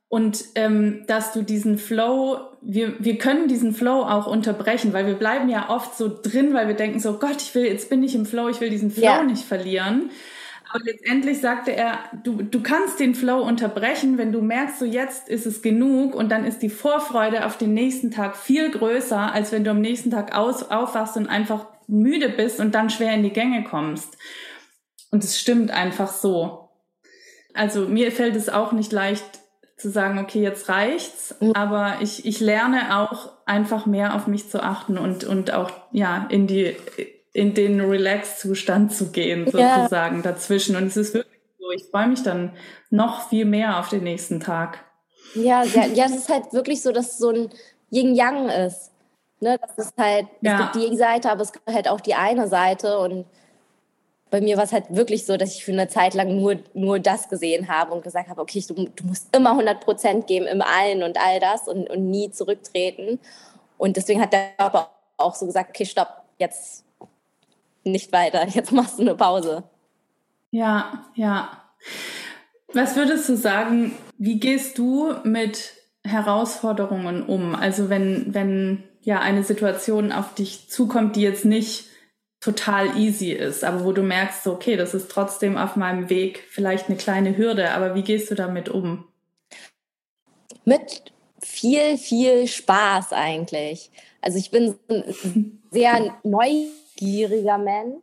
Und 0.08 0.44
ähm, 0.54 1.04
dass 1.08 1.32
du 1.32 1.42
diesen 1.42 1.76
Flow, 1.76 2.38
wir, 2.68 2.94
wir 2.98 3.16
können 3.16 3.46
diesen 3.46 3.72
Flow 3.72 4.02
auch 4.02 4.26
unterbrechen, 4.26 4.92
weil 4.92 5.06
wir 5.06 5.14
bleiben 5.14 5.48
ja 5.48 5.70
oft 5.70 5.96
so 5.96 6.10
drin, 6.20 6.52
weil 6.52 6.66
wir 6.66 6.74
denken 6.74 6.98
so, 6.98 7.18
Gott, 7.18 7.40
ich 7.40 7.54
will, 7.54 7.64
jetzt 7.64 7.88
bin 7.88 8.02
ich 8.02 8.16
im 8.16 8.26
Flow, 8.26 8.48
ich 8.48 8.60
will 8.60 8.70
diesen 8.70 8.90
Flow 8.90 9.04
ja. 9.04 9.22
nicht 9.22 9.44
verlieren. 9.44 10.10
Aber 10.68 10.82
letztendlich 10.82 11.40
sagte 11.40 11.70
er, 11.76 12.00
du, 12.24 12.42
du 12.42 12.60
kannst 12.60 12.98
den 12.98 13.14
Flow 13.14 13.40
unterbrechen, 13.40 14.18
wenn 14.18 14.32
du 14.32 14.42
merkst, 14.42 14.80
so 14.80 14.84
jetzt 14.84 15.28
ist 15.28 15.46
es 15.46 15.62
genug 15.62 16.16
und 16.16 16.32
dann 16.32 16.44
ist 16.44 16.58
die 16.58 16.68
Vorfreude 16.68 17.46
auf 17.46 17.56
den 17.56 17.72
nächsten 17.72 18.10
Tag 18.10 18.36
viel 18.36 18.72
größer, 18.72 19.32
als 19.32 19.52
wenn 19.52 19.62
du 19.62 19.70
am 19.70 19.80
nächsten 19.80 20.10
Tag 20.10 20.36
aus, 20.36 20.68
aufwachst 20.68 21.16
und 21.16 21.28
einfach 21.28 21.66
müde 21.86 22.28
bist 22.28 22.58
und 22.58 22.74
dann 22.74 22.90
schwer 22.90 23.14
in 23.14 23.22
die 23.22 23.30
Gänge 23.30 23.62
kommst. 23.62 24.18
Und 25.12 25.22
es 25.22 25.38
stimmt 25.38 25.70
einfach 25.70 26.12
so. 26.12 26.68
Also 27.54 27.86
mir 27.86 28.10
fällt 28.10 28.34
es 28.34 28.48
auch 28.48 28.72
nicht 28.72 28.90
leicht, 28.90 29.24
zu 29.76 29.90
sagen, 29.90 30.18
okay, 30.18 30.40
jetzt 30.40 30.68
reicht's, 30.68 31.34
aber 31.54 31.96
ich, 32.00 32.24
ich 32.24 32.40
lerne 32.40 32.98
auch 32.98 33.32
einfach 33.44 33.84
mehr 33.84 34.14
auf 34.14 34.26
mich 34.26 34.48
zu 34.48 34.62
achten 34.62 34.96
und, 34.96 35.24
und 35.24 35.52
auch, 35.52 35.70
ja, 35.92 36.26
in 36.30 36.46
die, 36.46 36.76
in 37.34 37.52
den 37.52 37.80
Relax-Zustand 37.80 38.94
zu 38.94 39.12
gehen, 39.12 39.44
sozusagen, 39.44 40.16
ja. 40.16 40.22
dazwischen. 40.22 40.76
Und 40.76 40.86
es 40.86 40.96
ist 40.96 41.12
wirklich 41.12 41.40
so, 41.58 41.70
ich 41.70 41.84
freue 41.90 42.08
mich 42.08 42.22
dann 42.22 42.52
noch 42.88 43.28
viel 43.28 43.44
mehr 43.44 43.78
auf 43.78 43.90
den 43.90 44.04
nächsten 44.04 44.40
Tag. 44.40 44.82
Ja, 45.34 45.62
ja, 45.62 45.84
ja, 45.84 46.06
es 46.06 46.16
ist 46.16 46.30
halt 46.30 46.54
wirklich 46.54 46.80
so, 46.80 46.92
dass 46.92 47.12
es 47.12 47.18
so 47.18 47.30
ein 47.30 47.50
Yin-Yang 47.90 48.48
ist. 48.48 48.92
Ne, 49.40 49.58
das 49.60 49.86
ist 49.86 49.98
halt, 49.98 50.28
es 50.40 50.48
ja. 50.48 50.56
gibt 50.56 50.76
die 50.76 50.96
Seite, 50.96 51.30
aber 51.30 51.42
es 51.42 51.52
gibt 51.52 51.66
halt 51.66 51.88
auch 51.88 52.00
die 52.00 52.14
eine 52.14 52.48
Seite 52.48 52.98
und 52.98 53.26
bei 54.30 54.40
mir 54.40 54.56
war 54.56 54.64
es 54.64 54.72
halt 54.72 54.86
wirklich 54.94 55.24
so, 55.24 55.36
dass 55.36 55.54
ich 55.54 55.64
für 55.64 55.72
eine 55.72 55.88
Zeit 55.88 56.14
lang 56.14 56.36
nur, 56.36 56.56
nur 56.74 56.98
das 56.98 57.28
gesehen 57.28 57.68
habe 57.68 57.92
und 57.92 58.02
gesagt 58.02 58.28
habe, 58.28 58.40
okay, 58.40 58.62
du, 58.66 58.74
du 58.74 59.04
musst 59.04 59.34
immer 59.34 59.50
100 59.50 59.80
Prozent 59.80 60.26
geben 60.26 60.46
im 60.46 60.62
Allen 60.62 61.02
und 61.02 61.18
all 61.18 61.38
das 61.38 61.68
und, 61.68 61.88
und 61.88 62.10
nie 62.10 62.30
zurücktreten. 62.30 63.20
Und 63.78 63.96
deswegen 63.96 64.20
hat 64.20 64.32
der 64.32 64.50
Körper 64.58 64.90
auch 65.16 65.34
so 65.34 65.46
gesagt, 65.46 65.70
okay, 65.70 65.86
stopp, 65.86 66.08
jetzt 66.38 66.84
nicht 67.84 68.12
weiter, 68.12 68.46
jetzt 68.48 68.72
machst 68.72 68.98
du 68.98 69.02
eine 69.02 69.14
Pause. 69.14 69.62
Ja, 70.50 71.04
ja. 71.14 71.62
Was 72.72 72.96
würdest 72.96 73.28
du 73.28 73.36
sagen, 73.36 73.96
wie 74.18 74.40
gehst 74.40 74.76
du 74.78 75.14
mit 75.22 75.72
Herausforderungen 76.04 77.22
um? 77.24 77.54
Also 77.54 77.88
wenn, 77.90 78.34
wenn 78.34 78.84
ja 79.02 79.20
eine 79.20 79.44
Situation 79.44 80.10
auf 80.10 80.34
dich 80.34 80.68
zukommt, 80.68 81.14
die 81.14 81.22
jetzt 81.22 81.44
nicht 81.44 81.86
total 82.40 82.96
easy 82.96 83.32
ist, 83.32 83.64
aber 83.64 83.84
wo 83.84 83.92
du 83.92 84.02
merkst, 84.02 84.44
so, 84.44 84.52
okay, 84.52 84.76
das 84.76 84.94
ist 84.94 85.10
trotzdem 85.10 85.56
auf 85.56 85.76
meinem 85.76 86.10
Weg 86.10 86.44
vielleicht 86.48 86.88
eine 86.88 86.96
kleine 86.96 87.36
Hürde, 87.36 87.72
aber 87.72 87.94
wie 87.94 88.02
gehst 88.02 88.30
du 88.30 88.34
damit 88.34 88.68
um? 88.68 89.08
Mit 90.64 91.12
viel, 91.40 91.96
viel 91.96 92.46
Spaß 92.46 93.12
eigentlich. 93.12 93.90
Also 94.20 94.38
ich 94.38 94.50
bin 94.50 94.76
ein 94.88 95.60
sehr 95.70 96.14
neugieriger 96.22 97.58
Mensch 97.58 98.02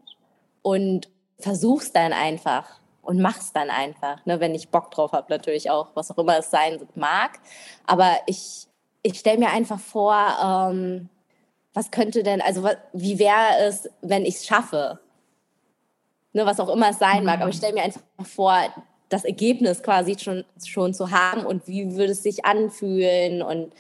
und 0.62 1.10
versuch's 1.40 1.92
dann 1.92 2.14
einfach 2.14 2.80
und 3.02 3.20
mach's 3.20 3.52
dann 3.52 3.70
einfach, 3.70 4.26
ne, 4.26 4.40
wenn 4.40 4.56
ich 4.56 4.70
Bock 4.70 4.92
drauf 4.92 5.12
habe, 5.12 5.32
natürlich 5.32 5.70
auch, 5.70 5.90
was 5.94 6.10
auch 6.10 6.18
immer 6.18 6.38
es 6.40 6.50
sein 6.50 6.80
mag. 6.96 7.40
Aber 7.86 8.16
ich, 8.28 8.68
ich 9.02 9.20
stelle 9.20 9.40
mir 9.40 9.50
einfach 9.50 9.80
vor, 9.80 10.16
ähm, 10.42 11.10
was 11.74 11.92
könnte 11.92 12.24
denn, 12.24 12.42
also 12.42 12.68
wie 12.94 13.20
wäre 13.20 13.58
es, 13.60 13.90
wenn 14.02 14.26
ich 14.26 14.36
es 14.36 14.46
schaffe? 14.46 15.00
Ne, 16.34 16.46
was 16.46 16.60
auch 16.60 16.70
immer 16.70 16.90
es 16.90 17.00
sein 17.00 17.26
mag. 17.26 17.42
Aber 17.42 17.50
ich 17.50 17.58
stelle 17.58 17.74
mir 17.74 17.84
einfach 17.84 18.02
vor, 18.24 18.58
das 19.10 19.26
Ergebnis 19.26 19.84
quasi 19.84 20.18
schon, 20.18 20.44
schon 20.66 20.94
zu 20.94 21.12
haben 21.12 21.46
und 21.46 21.68
wie 21.68 21.96
würde 21.96 22.14
es 22.14 22.24
sich 22.24 22.46
anfühlen 22.46 23.44
und, 23.44 23.72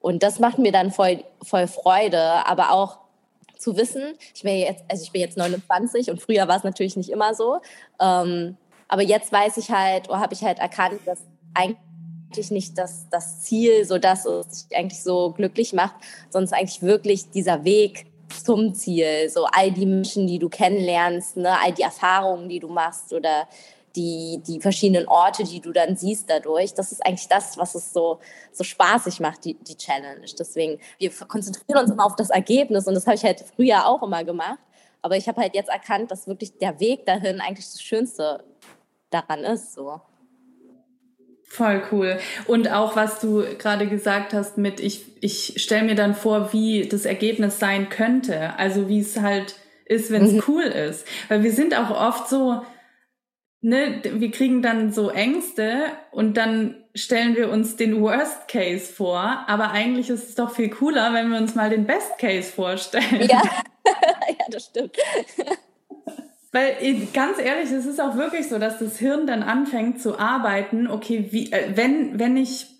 und 0.00 0.22
das 0.22 0.38
macht 0.38 0.58
mir 0.58 0.72
dann 0.72 0.90
voll, 0.90 1.24
voll 1.42 1.66
Freude, 1.66 2.46
aber 2.46 2.72
auch 2.72 2.98
zu 3.56 3.76
wissen, 3.78 4.02
ich 4.34 4.42
bin 4.42 4.58
jetzt, 4.58 4.84
also 4.88 5.02
ich 5.02 5.12
bin 5.12 5.22
jetzt 5.22 5.38
29 5.38 6.10
und 6.10 6.20
früher 6.20 6.46
war 6.46 6.58
es 6.58 6.64
natürlich 6.64 6.96
nicht 6.96 7.08
immer 7.08 7.34
so, 7.34 7.60
ähm, 8.00 8.58
aber 8.86 9.02
jetzt 9.02 9.32
weiß 9.32 9.56
ich 9.56 9.70
halt, 9.70 10.10
oder 10.10 10.20
habe 10.20 10.34
ich 10.34 10.44
halt 10.44 10.58
erkannt, 10.58 11.00
dass 11.06 11.20
eigentlich 11.54 11.78
eigentlich 12.26 12.50
nicht 12.50 12.78
das, 12.78 13.06
das 13.10 13.42
Ziel, 13.42 13.84
so 13.84 13.98
dass 13.98 14.26
es 14.26 14.68
dich 14.68 14.78
eigentlich 14.78 15.02
so 15.02 15.32
glücklich 15.32 15.72
macht, 15.72 15.94
sondern 16.30 16.54
eigentlich 16.54 16.82
wirklich 16.82 17.30
dieser 17.30 17.64
Weg 17.64 18.06
zum 18.44 18.74
Ziel, 18.74 19.30
so 19.30 19.46
all 19.46 19.70
die 19.70 19.86
Menschen, 19.86 20.26
die 20.26 20.38
du 20.38 20.48
kennenlernst, 20.48 21.36
ne, 21.36 21.56
all 21.62 21.72
die 21.72 21.82
Erfahrungen, 21.82 22.48
die 22.48 22.58
du 22.58 22.68
machst 22.68 23.12
oder 23.12 23.48
die, 23.94 24.42
die 24.46 24.60
verschiedenen 24.60 25.08
Orte, 25.08 25.44
die 25.44 25.60
du 25.60 25.72
dann 25.72 25.96
siehst 25.96 26.28
dadurch. 26.28 26.74
Das 26.74 26.92
ist 26.92 27.04
eigentlich 27.04 27.28
das, 27.28 27.56
was 27.56 27.74
es 27.74 27.92
so, 27.92 28.18
so 28.52 28.62
spaßig 28.62 29.20
macht, 29.20 29.44
die, 29.44 29.54
die 29.54 29.76
Challenge. 29.76 30.26
Deswegen, 30.38 30.78
wir 30.98 31.10
konzentrieren 31.10 31.80
uns 31.80 31.90
immer 31.90 32.04
auf 32.04 32.16
das 32.16 32.30
Ergebnis 32.30 32.86
und 32.86 32.94
das 32.94 33.06
habe 33.06 33.16
ich 33.16 33.24
halt 33.24 33.42
früher 33.54 33.86
auch 33.86 34.02
immer 34.02 34.22
gemacht. 34.22 34.58
Aber 35.00 35.16
ich 35.16 35.28
habe 35.28 35.40
halt 35.40 35.54
jetzt 35.54 35.70
erkannt, 35.70 36.10
dass 36.10 36.26
wirklich 36.26 36.58
der 36.58 36.78
Weg 36.80 37.06
dahin 37.06 37.40
eigentlich 37.40 37.66
das 37.66 37.80
Schönste 37.80 38.44
daran 39.10 39.44
ist. 39.44 39.72
So. 39.72 40.00
Voll 41.56 41.82
cool. 41.90 42.18
Und 42.46 42.70
auch 42.70 42.96
was 42.96 43.18
du 43.18 43.42
gerade 43.56 43.86
gesagt 43.86 44.34
hast 44.34 44.58
mit, 44.58 44.78
ich, 44.78 45.06
ich 45.22 45.54
stelle 45.56 45.84
mir 45.84 45.94
dann 45.94 46.14
vor, 46.14 46.52
wie 46.52 46.86
das 46.86 47.06
Ergebnis 47.06 47.58
sein 47.58 47.88
könnte. 47.88 48.58
Also 48.58 48.90
wie 48.90 49.00
es 49.00 49.18
halt 49.18 49.54
ist, 49.86 50.10
wenn 50.10 50.24
es 50.26 50.32
mhm. 50.32 50.42
cool 50.48 50.64
ist. 50.64 51.06
Weil 51.28 51.42
wir 51.44 51.52
sind 51.52 51.74
auch 51.74 51.90
oft 51.90 52.28
so, 52.28 52.60
ne, 53.62 54.02
wir 54.04 54.30
kriegen 54.30 54.60
dann 54.60 54.92
so 54.92 55.08
Ängste 55.08 55.84
und 56.12 56.36
dann 56.36 56.84
stellen 56.94 57.36
wir 57.36 57.48
uns 57.48 57.76
den 57.76 58.02
Worst 58.02 58.48
Case 58.48 58.92
vor. 58.92 59.44
Aber 59.46 59.70
eigentlich 59.70 60.10
ist 60.10 60.28
es 60.28 60.34
doch 60.34 60.50
viel 60.50 60.68
cooler, 60.68 61.14
wenn 61.14 61.30
wir 61.30 61.38
uns 61.38 61.54
mal 61.54 61.70
den 61.70 61.86
Best 61.86 62.18
Case 62.18 62.52
vorstellen. 62.52 63.22
Ja, 63.30 63.40
ja 63.86 64.44
das 64.50 64.66
stimmt. 64.66 64.98
Weil 66.52 66.76
ganz 67.12 67.38
ehrlich, 67.38 67.70
es 67.70 67.86
ist 67.86 68.00
auch 68.00 68.16
wirklich 68.16 68.48
so, 68.48 68.58
dass 68.58 68.78
das 68.78 68.98
Hirn 68.98 69.26
dann 69.26 69.42
anfängt 69.42 70.00
zu 70.00 70.18
arbeiten. 70.18 70.86
Okay, 70.86 71.28
wie, 71.30 71.52
äh, 71.52 71.76
wenn 71.76 72.18
wenn 72.18 72.36
ich 72.36 72.76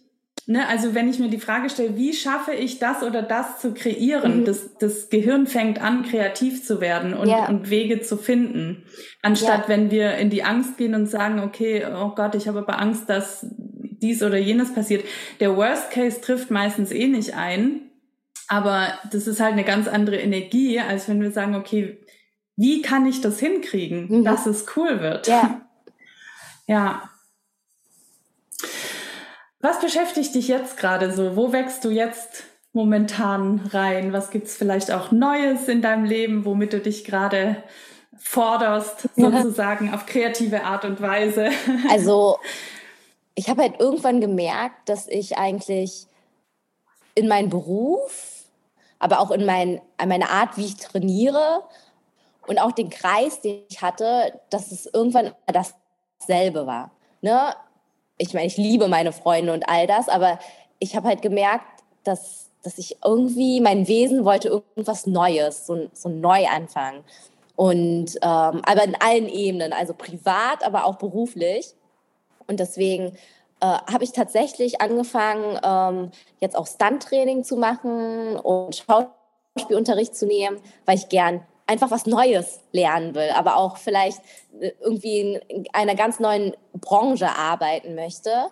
Ne, 0.49 0.69
also 0.69 0.95
wenn 0.95 1.09
ich 1.09 1.19
mir 1.19 1.29
die 1.29 1.41
Frage 1.41 1.69
stelle, 1.69 1.97
wie 1.97 2.12
schaffe 2.12 2.53
ich 2.53 2.79
das 2.79 3.03
oder 3.03 3.21
das 3.21 3.59
zu 3.59 3.75
kreieren, 3.75 4.41
mhm. 4.41 4.45
das, 4.45 4.77
das 4.79 5.11
Gehirn 5.11 5.49
fängt 5.49 5.83
an, 5.83 6.05
kreativ 6.05 6.64
zu 6.64 6.81
werden 6.81 7.14
und, 7.14 7.29
ja. 7.29 7.49
und 7.49 7.69
Wege 7.69 8.01
zu 8.01 8.17
finden. 8.17 8.85
Anstatt 9.23 9.62
ja. 9.62 9.69
wenn 9.69 9.91
wir 9.91 10.14
in 10.19 10.31
die 10.31 10.45
Angst 10.45 10.77
gehen 10.77 10.95
und 10.95 11.07
sagen, 11.07 11.41
okay, 11.41 11.85
oh 11.93 12.11
Gott, 12.14 12.37
ich 12.37 12.47
habe 12.47 12.61
aber 12.61 12.81
Angst, 12.81 13.11
dass 13.11 13.45
dies 13.51 14.23
oder 14.23 14.37
jenes 14.37 14.73
passiert. 14.73 15.05
Der 15.41 15.57
Worst 15.57 15.91
Case 15.91 16.21
trifft 16.21 16.53
meistens 16.53 16.93
eh 16.93 17.09
nicht 17.09 17.35
ein, 17.35 17.91
aber 18.47 18.87
das 19.11 19.27
ist 19.27 19.41
halt 19.41 19.55
eine 19.55 19.64
ganz 19.64 19.89
andere 19.89 20.17
Energie, 20.17 20.79
als 20.79 21.09
wenn 21.09 21.21
wir 21.21 21.33
sagen, 21.33 21.57
okay, 21.57 21.99
wie 22.57 22.83
kann 22.83 23.07
ich 23.07 23.21
das 23.21 23.39
hinkriegen, 23.39 24.09
mhm. 24.09 24.25
dass 24.25 24.47
es 24.47 24.67
cool 24.77 25.01
wird? 25.01 25.29
Ja. 25.29 25.63
Ja. 26.69 27.09
Was 29.61 29.79
beschäftigt 29.79 30.35
dich 30.35 30.49
jetzt 30.49 30.77
gerade 30.77 31.13
so? 31.13 31.37
Wo 31.37 31.53
wächst 31.53 31.85
du 31.85 31.91
jetzt 31.91 32.43
momentan 32.73 33.61
rein? 33.73 34.13
Was 34.13 34.31
gibt's 34.31 34.57
vielleicht 34.57 34.91
auch 34.91 35.13
Neues 35.13 35.69
in 35.69 35.81
deinem 35.81 36.05
Leben, 36.05 36.45
womit 36.45 36.73
du 36.73 36.81
dich 36.81 37.05
gerade 37.05 37.63
forderst, 38.19 39.09
sozusagen 39.15 39.87
ja. 39.87 39.95
auf 39.95 40.07
kreative 40.07 40.65
Art 40.65 40.85
und 40.85 41.01
Weise? 41.01 41.51
Also 41.89 42.39
ich 43.37 43.49
habe 43.49 43.63
halt 43.63 43.79
irgendwann 43.79 44.21
gemerkt, 44.21 44.89
dass 44.89 45.07
ich 45.07 45.39
eigentlich 45.39 46.07
in 47.15 47.29
meinen 47.29 47.49
Beruf, 47.49 48.45
aber 48.99 49.21
auch 49.21 49.31
in 49.31 49.47
mein, 49.47 49.81
meine 50.05 50.31
Art, 50.31 50.57
wie 50.57 50.65
ich 50.65 50.77
trainiere 50.77 51.63
und 52.47 52.59
auch 52.59 52.73
den 52.73 52.91
Kreis, 52.91 53.41
den 53.41 53.63
ich 53.69 53.83
hatte, 53.83 54.41
dass 54.51 54.73
es 54.73 54.87
irgendwann 54.87 55.33
dasselbe 55.47 56.67
war. 56.67 56.91
Ne? 57.21 57.55
Ich 58.19 58.35
meine, 58.35 58.47
ich 58.47 58.57
liebe 58.57 58.89
meine 58.89 59.13
Freunde 59.13 59.53
und 59.53 59.69
all 59.69 59.87
das, 59.87 60.09
aber 60.09 60.39
ich 60.79 60.97
habe 60.97 61.09
halt 61.09 61.23
gemerkt, 61.23 61.67
dass, 62.05 62.51
dass 62.63 62.79
ich 62.79 62.97
irgendwie, 63.05 63.61
mein 63.61 63.89
Wesen 63.89 64.25
wollte 64.25 64.49
irgendwas 64.49 65.07
Neues, 65.07 65.67
so, 65.67 65.89
so 65.93 66.09
ein 66.09 66.21
Neuanfang. 66.21 67.05
Und 67.57 68.17
ähm, 68.17 68.63
aber 68.65 68.85
in 68.85 68.95
allen 69.01 69.29
Ebenen, 69.29 69.73
also 69.73 69.95
privat, 69.95 70.65
aber 70.65 70.85
auch 70.85 70.97
beruflich. 70.97 71.75
Und 72.47 72.61
deswegen 72.61 73.17
äh, 73.61 73.79
habe 73.91 74.05
ich 74.05 74.13
tatsächlich 74.13 74.81
angefangen, 74.81 75.59
ähm, 75.65 76.11
jetzt 76.41 76.57
auch 76.57 76.67
Stunt-Training 76.67 77.45
zu 77.45 77.57
machen 77.57 78.37
und 78.37 78.77
Schauspielunterricht 78.77 80.15
zu 80.15 80.27
nehmen, 80.27 80.59
weil 80.85 80.99
ich 80.99 81.09
gern 81.09 81.43
einfach 81.67 81.91
was 81.91 82.07
Neues 82.07 82.61
lernen 82.73 83.14
will, 83.14 83.31
aber 83.35 83.57
auch 83.57 83.77
vielleicht 83.77 84.21
äh, 84.61 84.73
irgendwie 84.81 85.41
in 85.49 85.67
einer 85.73 85.95
ganz 85.95 86.21
neuen 86.21 86.55
Branche 86.75 87.29
arbeiten 87.29 87.95
möchte. 87.95 88.51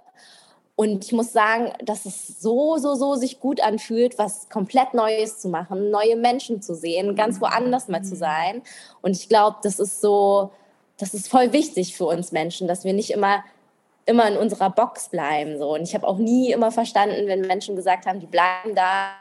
Und 0.76 1.04
ich 1.04 1.12
muss 1.12 1.32
sagen, 1.32 1.72
dass 1.84 2.04
es 2.04 2.40
so, 2.40 2.78
so, 2.78 2.96
so 2.96 3.14
sich 3.14 3.38
gut 3.38 3.60
anfühlt, 3.60 4.18
was 4.18 4.48
komplett 4.48 4.92
Neues 4.92 5.38
zu 5.38 5.48
machen, 5.48 5.90
neue 5.90 6.16
Menschen 6.16 6.62
zu 6.62 6.74
sehen, 6.74 7.14
ganz 7.14 7.40
woanders 7.40 7.86
mal 7.86 8.02
zu 8.02 8.16
sein. 8.16 8.62
Und 9.00 9.16
ich 9.16 9.28
glaube, 9.28 9.58
das 9.62 9.78
ist 9.78 10.00
so, 10.00 10.50
das 10.98 11.14
ist 11.14 11.28
voll 11.28 11.52
wichtig 11.52 11.96
für 11.96 12.06
uns 12.06 12.32
Menschen, 12.32 12.66
dass 12.66 12.84
wir 12.84 12.92
nicht 12.92 13.10
immer 13.10 13.44
immer 14.06 14.28
in 14.28 14.36
unserer 14.36 14.68
Box 14.68 15.08
bleiben 15.08 15.56
so 15.56 15.72
und 15.72 15.82
ich 15.82 15.94
habe 15.94 16.06
auch 16.06 16.18
nie 16.18 16.52
immer 16.52 16.70
verstanden, 16.70 17.26
wenn 17.26 17.40
Menschen 17.40 17.74
gesagt 17.74 18.04
haben, 18.04 18.20
die 18.20 18.26
bleiben 18.26 18.74
da 18.74 19.12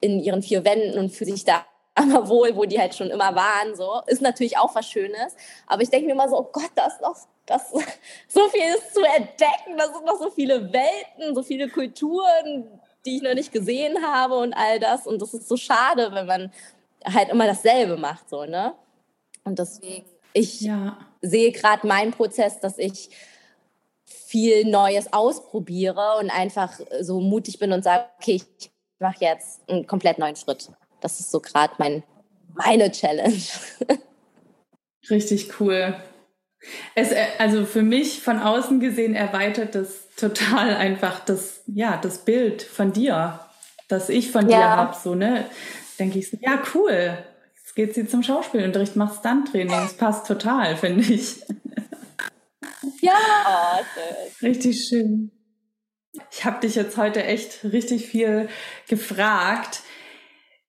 in 0.00 0.18
ihren 0.18 0.42
vier 0.42 0.64
Wänden 0.64 0.98
und 0.98 1.12
fühlen 1.12 1.36
sich 1.36 1.44
da 1.44 1.64
aber 1.96 2.28
wohl, 2.28 2.54
wo 2.54 2.64
die 2.64 2.78
halt 2.78 2.94
schon 2.94 3.10
immer 3.10 3.34
waren, 3.34 3.74
so 3.74 4.00
ist 4.06 4.20
natürlich 4.22 4.58
auch 4.58 4.74
was 4.74 4.88
Schönes. 4.88 5.34
Aber 5.66 5.82
ich 5.82 5.90
denke 5.90 6.06
mir 6.06 6.12
immer 6.12 6.28
so, 6.28 6.38
oh 6.38 6.48
Gott, 6.52 6.70
das 6.74 6.94
ist 6.94 7.00
noch 7.00 7.16
das, 7.46 7.70
so 8.28 8.48
viel 8.48 8.74
ist 8.76 8.94
zu 8.94 9.02
entdecken, 9.02 9.78
da 9.78 9.86
sind 9.86 10.04
noch 10.04 10.18
so 10.18 10.30
viele 10.30 10.72
Welten, 10.72 11.34
so 11.34 11.42
viele 11.42 11.68
Kulturen, 11.68 12.80
die 13.04 13.16
ich 13.16 13.22
noch 13.22 13.34
nicht 13.34 13.52
gesehen 13.52 14.04
habe 14.04 14.36
und 14.36 14.52
all 14.52 14.78
das. 14.78 15.06
Und 15.06 15.22
das 15.22 15.32
ist 15.32 15.48
so 15.48 15.56
schade, 15.56 16.10
wenn 16.12 16.26
man 16.26 16.52
halt 17.04 17.30
immer 17.30 17.46
dasselbe 17.46 17.96
macht, 17.96 18.28
so, 18.28 18.44
ne? 18.44 18.74
Und 19.44 19.58
deswegen, 19.58 20.04
ich 20.32 20.60
ja. 20.60 20.98
sehe 21.22 21.52
gerade 21.52 21.86
meinen 21.86 22.10
Prozess, 22.10 22.58
dass 22.60 22.78
ich 22.78 23.10
viel 24.04 24.64
Neues 24.64 25.12
ausprobiere 25.12 26.16
und 26.18 26.30
einfach 26.30 26.78
so 27.00 27.20
mutig 27.20 27.58
bin 27.58 27.72
und 27.72 27.84
sage, 27.84 28.06
okay, 28.18 28.42
ich 28.58 28.70
mache 28.98 29.24
jetzt 29.24 29.60
einen 29.68 29.86
komplett 29.86 30.18
neuen 30.18 30.34
Schritt. 30.36 30.68
Das 31.00 31.20
ist 31.20 31.30
so 31.30 31.40
gerade 31.40 31.74
mein, 31.78 32.02
meine 32.54 32.90
Challenge. 32.90 33.42
Richtig 35.10 35.60
cool. 35.60 35.96
Es, 36.94 37.12
äh, 37.12 37.26
also 37.38 37.64
für 37.64 37.82
mich 37.82 38.22
von 38.22 38.40
außen 38.40 38.80
gesehen 38.80 39.14
erweitert 39.14 39.74
das 39.74 40.08
total 40.16 40.74
einfach 40.74 41.24
das, 41.24 41.62
ja, 41.66 41.96
das 41.96 42.24
Bild 42.24 42.62
von 42.62 42.92
dir, 42.92 43.40
das 43.88 44.08
ich 44.08 44.30
von 44.32 44.48
ja. 44.48 44.58
dir 44.58 44.68
habe. 44.70 44.96
So, 45.02 45.14
ne? 45.14 45.46
Denke 45.98 46.18
ich 46.18 46.30
so, 46.30 46.36
ja, 46.40 46.62
cool. 46.74 47.18
Jetzt 47.56 47.74
geht 47.74 47.94
sie 47.94 48.08
zum 48.08 48.22
Schauspielunterricht, 48.22 48.96
macht 48.96 49.20
Stunt-Training. 49.20 49.68
Das 49.68 49.94
passt 49.94 50.26
total, 50.26 50.76
finde 50.76 51.04
ich. 51.12 51.42
Ja, 53.00 53.12
oh, 53.46 53.84
schön. 53.94 54.48
Richtig 54.48 54.88
schön. 54.88 55.30
Ich 56.32 56.44
habe 56.44 56.60
dich 56.60 56.74
jetzt 56.74 56.96
heute 56.96 57.22
echt 57.22 57.64
richtig 57.64 58.06
viel 58.06 58.48
gefragt. 58.88 59.82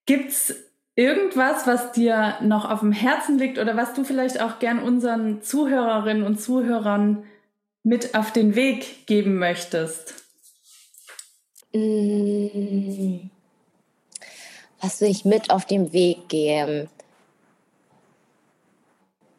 Gibt's 0.07 0.55
irgendwas, 0.95 1.67
was 1.67 1.91
dir 1.91 2.37
noch 2.41 2.67
auf 2.69 2.79
dem 2.79 2.91
Herzen 2.91 3.37
liegt 3.37 3.59
oder 3.59 3.77
was 3.77 3.93
du 3.93 4.03
vielleicht 4.03 4.41
auch 4.41 4.57
gern 4.57 4.79
unseren 4.79 5.43
Zuhörerinnen 5.43 6.23
und 6.23 6.41
Zuhörern 6.41 7.23
mit 7.83 8.15
auf 8.15 8.33
den 8.33 8.55
Weg 8.55 9.05
geben 9.05 9.37
möchtest? 9.37 10.15
Mm. 11.73 13.29
Was 14.81 15.01
will 15.01 15.09
ich 15.09 15.25
mit 15.25 15.49
auf 15.49 15.65
den 15.65 15.93
Weg 15.93 16.29
geben? 16.29 16.89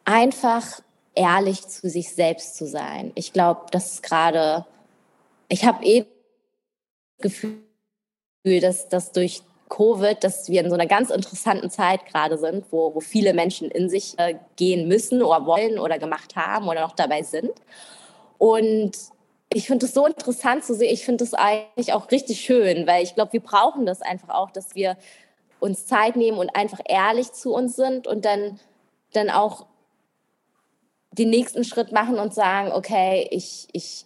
Einfach 0.05 0.81
ehrlich 1.15 1.67
zu 1.67 1.89
sich 1.89 2.13
selbst 2.13 2.55
zu 2.55 2.67
sein. 2.67 3.11
Ich 3.15 3.33
glaube, 3.33 3.65
das 3.71 3.93
ist 3.93 4.03
gerade, 4.03 4.65
ich 5.47 5.65
habe 5.65 5.83
eh 5.83 6.05
das 7.17 7.33
Gefühl, 7.33 7.59
dass 8.61 8.87
das 8.87 9.11
durch 9.11 9.43
Covid, 9.69 10.23
dass 10.23 10.49
wir 10.49 10.61
in 10.61 10.69
so 10.69 10.75
einer 10.75 10.87
ganz 10.87 11.09
interessanten 11.11 11.69
Zeit 11.69 12.05
gerade 12.05 12.37
sind, 12.37 12.65
wo, 12.71 12.93
wo 12.93 12.99
viele 12.99 13.33
Menschen 13.33 13.69
in 13.71 13.89
sich 13.89 14.17
äh, 14.17 14.35
gehen 14.55 14.87
müssen 14.87 15.21
oder 15.21 15.45
wollen 15.45 15.79
oder 15.79 15.99
gemacht 15.99 16.35
haben 16.35 16.67
oder 16.67 16.81
noch 16.81 16.95
dabei 16.95 17.21
sind. 17.21 17.51
Und 18.37 18.91
ich 19.53 19.67
finde 19.67 19.85
es 19.85 19.93
so 19.93 20.05
interessant 20.05 20.63
zu 20.63 20.75
sehen. 20.75 20.93
Ich 20.93 21.05
finde 21.05 21.23
es 21.23 21.33
eigentlich 21.33 21.93
auch 21.93 22.11
richtig 22.11 22.41
schön, 22.41 22.85
weil 22.87 23.03
ich 23.03 23.15
glaube, 23.15 23.33
wir 23.33 23.39
brauchen 23.41 23.85
das 23.85 24.01
einfach 24.01 24.29
auch, 24.29 24.51
dass 24.51 24.75
wir 24.75 24.97
uns 25.59 25.85
Zeit 25.85 26.15
nehmen 26.15 26.37
und 26.37 26.55
einfach 26.55 26.79
ehrlich 26.85 27.31
zu 27.33 27.53
uns 27.53 27.75
sind 27.75 28.07
und 28.07 28.25
dann, 28.25 28.59
dann 29.13 29.29
auch 29.29 29.65
den 31.11 31.29
nächsten 31.29 31.63
Schritt 31.63 31.91
machen 31.91 32.19
und 32.19 32.33
sagen, 32.33 32.71
okay, 32.71 33.27
ich, 33.31 33.67
ich, 33.71 34.05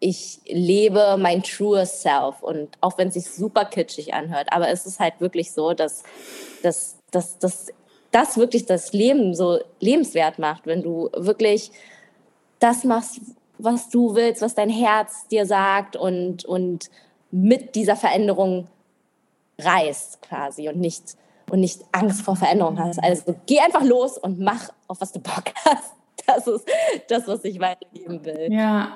ich 0.00 0.40
lebe 0.46 1.16
mein 1.18 1.42
truest 1.42 2.02
self. 2.02 2.42
Und 2.42 2.76
auch 2.80 2.98
wenn 2.98 3.08
es 3.08 3.14
sich 3.14 3.30
super 3.30 3.64
kitschig 3.64 4.14
anhört, 4.14 4.48
aber 4.52 4.68
es 4.68 4.86
ist 4.86 5.00
halt 5.00 5.20
wirklich 5.20 5.52
so, 5.52 5.72
dass, 5.74 6.02
dass, 6.62 6.96
dass, 7.10 7.38
dass 7.38 7.68
das 8.10 8.36
wirklich 8.36 8.66
das 8.66 8.92
Leben 8.92 9.34
so 9.34 9.58
lebenswert 9.80 10.38
macht, 10.38 10.66
wenn 10.66 10.82
du 10.82 11.10
wirklich 11.14 11.70
das 12.58 12.84
machst, 12.84 13.20
was 13.58 13.88
du 13.88 14.14
willst, 14.14 14.40
was 14.40 14.54
dein 14.54 14.70
Herz 14.70 15.26
dir 15.28 15.46
sagt 15.46 15.96
und, 15.96 16.44
und 16.44 16.90
mit 17.30 17.74
dieser 17.74 17.96
Veränderung 17.96 18.68
reist 19.58 20.22
quasi 20.22 20.68
und 20.68 20.78
nicht, 20.78 21.16
und 21.50 21.60
nicht 21.60 21.82
Angst 21.92 22.22
vor 22.22 22.36
Veränderung 22.36 22.78
hast. 22.78 23.02
Also 23.02 23.34
geh 23.46 23.58
einfach 23.60 23.82
los 23.82 24.16
und 24.16 24.38
mach, 24.38 24.70
auf 24.86 25.00
was 25.00 25.12
du 25.12 25.20
Bock 25.20 25.44
hast. 25.64 25.94
Das 26.26 26.46
ist 26.46 26.66
das, 27.08 27.26
was 27.26 27.44
ich 27.44 27.58
weitergeben 27.58 28.24
will. 28.24 28.52
Ja, 28.52 28.94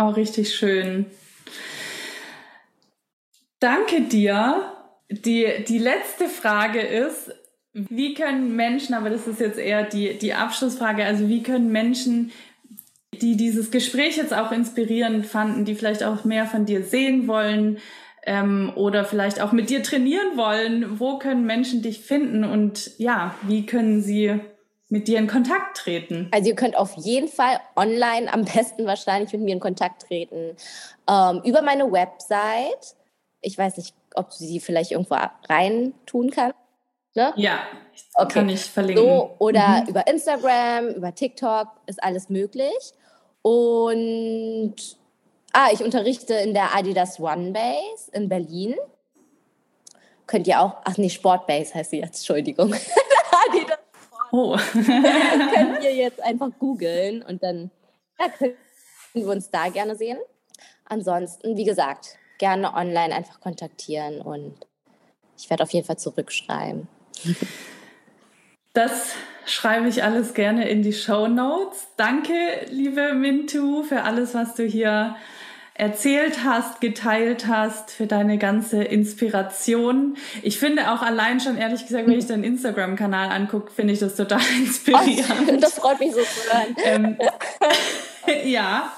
auch 0.00 0.16
richtig 0.16 0.54
schön. 0.54 1.06
Danke 3.58 4.02
dir. 4.02 4.72
Die, 5.10 5.46
die 5.66 5.78
letzte 5.78 6.28
Frage 6.28 6.80
ist, 6.80 7.32
wie 7.72 8.14
können 8.14 8.56
Menschen, 8.56 8.94
aber 8.94 9.10
das 9.10 9.26
ist 9.26 9.40
jetzt 9.40 9.58
eher 9.58 9.84
die, 9.84 10.18
die 10.18 10.34
Abschlussfrage, 10.34 11.04
also 11.04 11.28
wie 11.28 11.42
können 11.42 11.70
Menschen, 11.70 12.32
die 13.12 13.36
dieses 13.36 13.70
Gespräch 13.70 14.16
jetzt 14.16 14.34
auch 14.34 14.50
inspirierend 14.50 15.26
fanden, 15.26 15.64
die 15.64 15.74
vielleicht 15.74 16.02
auch 16.02 16.24
mehr 16.24 16.46
von 16.46 16.64
dir 16.64 16.82
sehen 16.82 17.28
wollen 17.28 17.78
ähm, 18.24 18.72
oder 18.74 19.04
vielleicht 19.04 19.40
auch 19.40 19.52
mit 19.52 19.70
dir 19.70 19.82
trainieren 19.82 20.36
wollen, 20.36 20.98
wo 20.98 21.18
können 21.18 21.44
Menschen 21.44 21.82
dich 21.82 22.00
finden 22.00 22.44
und 22.44 22.98
ja, 22.98 23.34
wie 23.42 23.66
können 23.66 24.00
sie 24.02 24.40
mit 24.90 25.08
dir 25.08 25.18
in 25.18 25.28
Kontakt 25.28 25.76
treten? 25.76 26.28
Also 26.32 26.50
ihr 26.50 26.56
könnt 26.56 26.76
auf 26.76 26.96
jeden 26.96 27.28
Fall 27.28 27.60
online 27.76 28.32
am 28.32 28.44
besten 28.44 28.86
wahrscheinlich 28.86 29.32
mit 29.32 29.42
mir 29.42 29.54
in 29.54 29.60
Kontakt 29.60 30.02
treten. 30.02 30.56
Ähm, 31.08 31.40
über 31.44 31.62
meine 31.62 31.90
Website. 31.90 32.96
Ich 33.40 33.56
weiß 33.56 33.78
nicht, 33.78 33.94
ob 34.14 34.30
du 34.30 34.36
sie 34.36 34.60
vielleicht 34.60 34.90
irgendwo 34.90 35.16
rein 35.48 35.94
tun 36.06 36.30
kannst. 36.30 36.56
Ne? 37.14 37.32
Ja, 37.36 37.60
okay. 38.14 38.34
kann 38.34 38.48
ich 38.48 38.62
verlinken. 38.62 39.04
So, 39.04 39.34
oder 39.38 39.82
mhm. 39.82 39.88
über 39.88 40.06
Instagram, 40.06 40.88
über 40.88 41.14
TikTok 41.14 41.68
ist 41.86 42.02
alles 42.02 42.28
möglich. 42.28 42.92
Und 43.42 44.74
ah, 45.52 45.68
ich 45.72 45.82
unterrichte 45.82 46.34
in 46.34 46.52
der 46.52 46.74
Adidas 46.76 47.18
One 47.18 47.52
Base 47.52 48.10
in 48.12 48.28
Berlin. 48.28 48.76
Könnt 50.26 50.46
ihr 50.46 50.60
auch, 50.60 50.76
ach 50.84 50.96
nee, 50.98 51.10
Sportbase 51.10 51.74
heißt 51.74 51.90
sie 51.90 51.98
jetzt, 51.98 52.18
Entschuldigung. 52.18 52.74
Oh. 54.32 54.56
könnt 54.72 55.82
ihr 55.82 55.94
jetzt 55.94 56.22
einfach 56.22 56.50
googeln 56.58 57.22
und 57.22 57.42
dann 57.42 57.70
ja, 58.18 58.28
können 58.28 58.54
wir 59.14 59.28
uns 59.28 59.50
da 59.50 59.68
gerne 59.68 59.96
sehen. 59.96 60.18
ansonsten, 60.84 61.56
wie 61.56 61.64
gesagt, 61.64 62.18
gerne 62.38 62.74
online 62.74 63.14
einfach 63.14 63.40
kontaktieren 63.40 64.20
und 64.20 64.54
ich 65.36 65.48
werde 65.48 65.62
auf 65.62 65.70
jeden 65.70 65.86
Fall 65.86 65.98
zurückschreiben. 65.98 66.88
Das 68.72 69.14
schreibe 69.46 69.88
ich 69.88 70.04
alles 70.04 70.34
gerne 70.34 70.68
in 70.68 70.82
die 70.82 70.92
Show 70.92 71.26
Notes. 71.26 71.88
Danke, 71.96 72.66
liebe 72.70 73.14
Mintu, 73.14 73.82
für 73.82 74.02
alles, 74.02 74.34
was 74.34 74.54
du 74.54 74.64
hier 74.64 75.16
erzählt 75.80 76.44
hast, 76.44 76.82
geteilt 76.82 77.46
hast, 77.46 77.90
für 77.90 78.06
deine 78.06 78.36
ganze 78.36 78.84
Inspiration. 78.84 80.18
Ich 80.42 80.58
finde 80.58 80.92
auch 80.92 81.00
allein 81.00 81.40
schon, 81.40 81.56
ehrlich 81.56 81.86
gesagt, 81.86 82.06
wenn 82.06 82.18
ich 82.18 82.26
deinen 82.26 82.44
Instagram-Kanal 82.44 83.30
angucke, 83.30 83.70
finde 83.70 83.94
ich 83.94 83.98
das 83.98 84.14
total 84.14 84.42
inspirierend. 84.58 85.50
Oh, 85.50 85.56
das 85.56 85.74
freut 85.74 85.98
mich 85.98 86.12
so 86.12 86.20
zu 86.20 86.52
hören. 86.52 86.76
Ähm, 86.84 87.18
ja, 88.44 88.92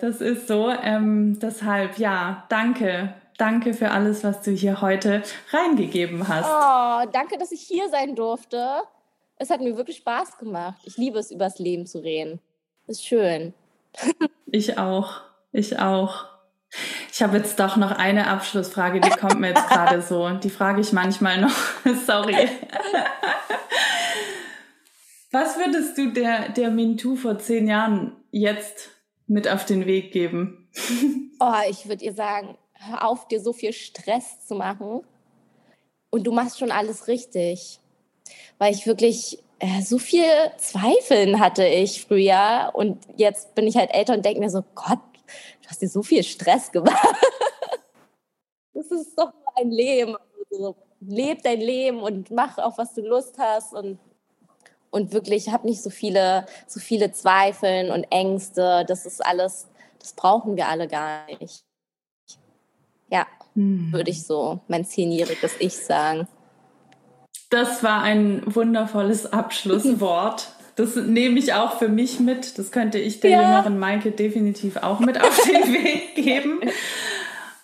das 0.00 0.20
ist 0.20 0.48
so. 0.48 0.68
Ähm, 0.68 1.38
deshalb, 1.38 1.98
ja, 1.98 2.44
danke. 2.48 3.14
Danke 3.36 3.72
für 3.72 3.92
alles, 3.92 4.24
was 4.24 4.42
du 4.42 4.50
hier 4.50 4.80
heute 4.80 5.22
reingegeben 5.52 6.26
hast. 6.26 6.44
Oh, 6.44 7.08
danke, 7.12 7.38
dass 7.38 7.52
ich 7.52 7.60
hier 7.60 7.88
sein 7.88 8.16
durfte. 8.16 8.82
Es 9.36 9.48
hat 9.48 9.60
mir 9.60 9.76
wirklich 9.76 9.98
Spaß 9.98 10.38
gemacht. 10.38 10.80
Ich 10.82 10.96
liebe 10.96 11.20
es, 11.20 11.30
übers 11.30 11.60
Leben 11.60 11.86
zu 11.86 12.00
reden. 12.00 12.40
Ist 12.88 13.06
schön. 13.06 13.54
Ich 14.50 14.76
auch. 14.76 15.27
Ich 15.52 15.78
auch. 15.78 16.26
Ich 17.12 17.22
habe 17.22 17.38
jetzt 17.38 17.58
doch 17.58 17.76
noch 17.76 17.92
eine 17.92 18.26
Abschlussfrage, 18.26 19.00
die 19.00 19.10
kommt 19.10 19.40
mir 19.40 19.48
jetzt 19.48 19.68
gerade 19.68 20.02
so. 20.02 20.28
Die 20.30 20.50
frage 20.50 20.80
ich 20.80 20.92
manchmal 20.92 21.40
noch. 21.40 21.56
Sorry. 22.06 22.48
Was 25.30 25.58
würdest 25.58 25.96
du 25.98 26.12
der, 26.12 26.50
der 26.50 26.70
Mintu 26.70 27.16
vor 27.16 27.38
zehn 27.38 27.68
Jahren 27.68 28.16
jetzt 28.30 28.90
mit 29.26 29.48
auf 29.48 29.64
den 29.64 29.86
Weg 29.86 30.12
geben? 30.12 30.68
Oh, 31.40 31.52
ich 31.70 31.88
würde 31.88 32.04
ihr 32.04 32.14
sagen, 32.14 32.58
hör 32.72 33.06
auf, 33.06 33.28
dir 33.28 33.40
so 33.40 33.52
viel 33.52 33.72
Stress 33.72 34.44
zu 34.44 34.56
machen. 34.56 35.02
Und 36.10 36.26
du 36.26 36.32
machst 36.32 36.58
schon 36.58 36.72
alles 36.72 37.06
richtig. 37.06 37.78
Weil 38.58 38.74
ich 38.74 38.88
wirklich 38.88 39.38
äh, 39.60 39.82
so 39.82 39.98
viel 39.98 40.24
Zweifeln 40.56 41.38
hatte 41.38 41.64
ich 41.64 42.04
früher. 42.04 42.72
Und 42.74 42.98
jetzt 43.16 43.54
bin 43.54 43.68
ich 43.68 43.76
halt 43.76 43.94
älter 43.94 44.14
und 44.14 44.24
denke 44.24 44.40
mir 44.40 44.50
so, 44.50 44.64
Gott, 44.74 44.98
du 45.62 45.68
hast 45.68 45.82
dir 45.82 45.88
so 45.88 46.02
viel 46.02 46.22
Stress 46.22 46.70
gemacht. 46.70 46.96
das 48.74 48.90
ist 48.90 49.18
doch 49.18 49.32
ein 49.56 49.70
Leben. 49.70 50.16
Also, 50.50 50.76
leb 51.00 51.42
dein 51.42 51.60
Leben 51.60 52.00
und 52.00 52.30
mach 52.30 52.58
auch, 52.58 52.78
was 52.78 52.94
du 52.94 53.02
Lust 53.02 53.38
hast. 53.38 53.72
Und, 53.72 53.98
und 54.90 55.12
wirklich, 55.12 55.50
hab 55.50 55.64
nicht 55.64 55.82
so 55.82 55.90
viele, 55.90 56.46
so 56.66 56.80
viele 56.80 57.12
Zweifeln 57.12 57.90
und 57.90 58.04
Ängste. 58.10 58.84
Das 58.86 59.06
ist 59.06 59.24
alles, 59.24 59.68
das 59.98 60.12
brauchen 60.12 60.56
wir 60.56 60.68
alle 60.68 60.88
gar 60.88 61.26
nicht. 61.40 61.64
Ja, 63.10 63.26
hm. 63.54 63.92
würde 63.92 64.10
ich 64.10 64.24
so 64.24 64.60
mein 64.68 64.84
zehnjähriges 64.84 65.52
Ich 65.60 65.76
sagen. 65.76 66.28
Das 67.50 67.82
war 67.82 68.02
ein 68.02 68.42
wundervolles 68.54 69.32
Abschlusswort. 69.32 70.48
Das 70.78 70.94
nehme 70.94 71.40
ich 71.40 71.54
auch 71.54 71.80
für 71.80 71.88
mich 71.88 72.20
mit. 72.20 72.56
Das 72.56 72.70
könnte 72.70 72.98
ich 72.98 73.18
der 73.18 73.30
ja. 73.30 73.42
jüngeren 73.42 73.80
Maike 73.80 74.12
definitiv 74.12 74.76
auch 74.76 75.00
mit 75.00 75.20
auf 75.20 75.36
den 75.42 75.72
Weg 75.74 76.14
geben. 76.14 76.60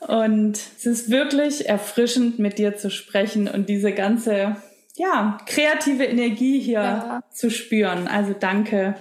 Und 0.01 0.59
es 0.77 0.85
ist 0.85 1.11
wirklich 1.11 1.69
erfrischend, 1.69 2.41
mit 2.41 2.59
dir 2.59 2.77
zu 2.77 2.91
sprechen 2.91 3.47
und 3.47 3.69
diese 3.69 3.93
ganze, 3.93 4.57
ja, 4.97 5.39
kreative 5.47 6.05
Energie 6.05 6.59
hier 6.59 6.81
ja. 6.81 7.23
zu 7.31 7.51
spüren. 7.51 8.09
Also 8.09 8.35
danke. 8.39 8.97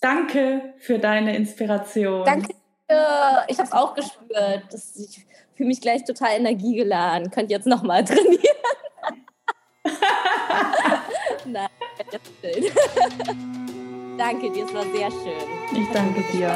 Danke 0.00 0.74
für 0.78 0.98
deine 0.98 1.36
Inspiration. 1.36 2.24
Danke. 2.24 2.54
Ich 3.48 3.58
habe 3.58 3.68
es 3.68 3.72
auch 3.72 3.94
gespürt. 3.94 4.64
Das, 4.72 4.96
ich 4.96 5.24
fühle 5.56 5.68
mich 5.68 5.80
gleich 5.80 6.02
total 6.04 6.38
energiegeladen. 6.38 7.30
Könnt 7.30 7.52
jetzt 7.52 7.68
nochmal 7.68 8.04
trainieren. 8.04 8.40
Nein. 11.46 11.68
danke 14.18 14.50
dir, 14.50 14.64
es 14.64 14.74
war 14.74 14.82
sehr 14.82 15.10
schön. 15.10 15.32
Ich 15.72 15.88
danke 15.92 16.22
dir. 16.32 16.52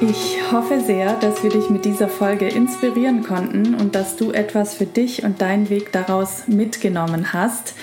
Ich 0.00 0.52
hoffe 0.52 0.80
sehr, 0.80 1.14
dass 1.14 1.42
wir 1.42 1.50
dich 1.50 1.70
mit 1.70 1.84
dieser 1.84 2.08
Folge 2.08 2.46
inspirieren 2.46 3.22
konnten 3.22 3.74
und 3.74 3.94
dass 3.94 4.16
du 4.16 4.32
etwas 4.32 4.74
für 4.74 4.86
dich 4.86 5.24
und 5.24 5.40
deinen 5.40 5.70
Weg 5.70 5.92
daraus 5.92 6.46
mitgenommen 6.46 7.32
hast. 7.32 7.74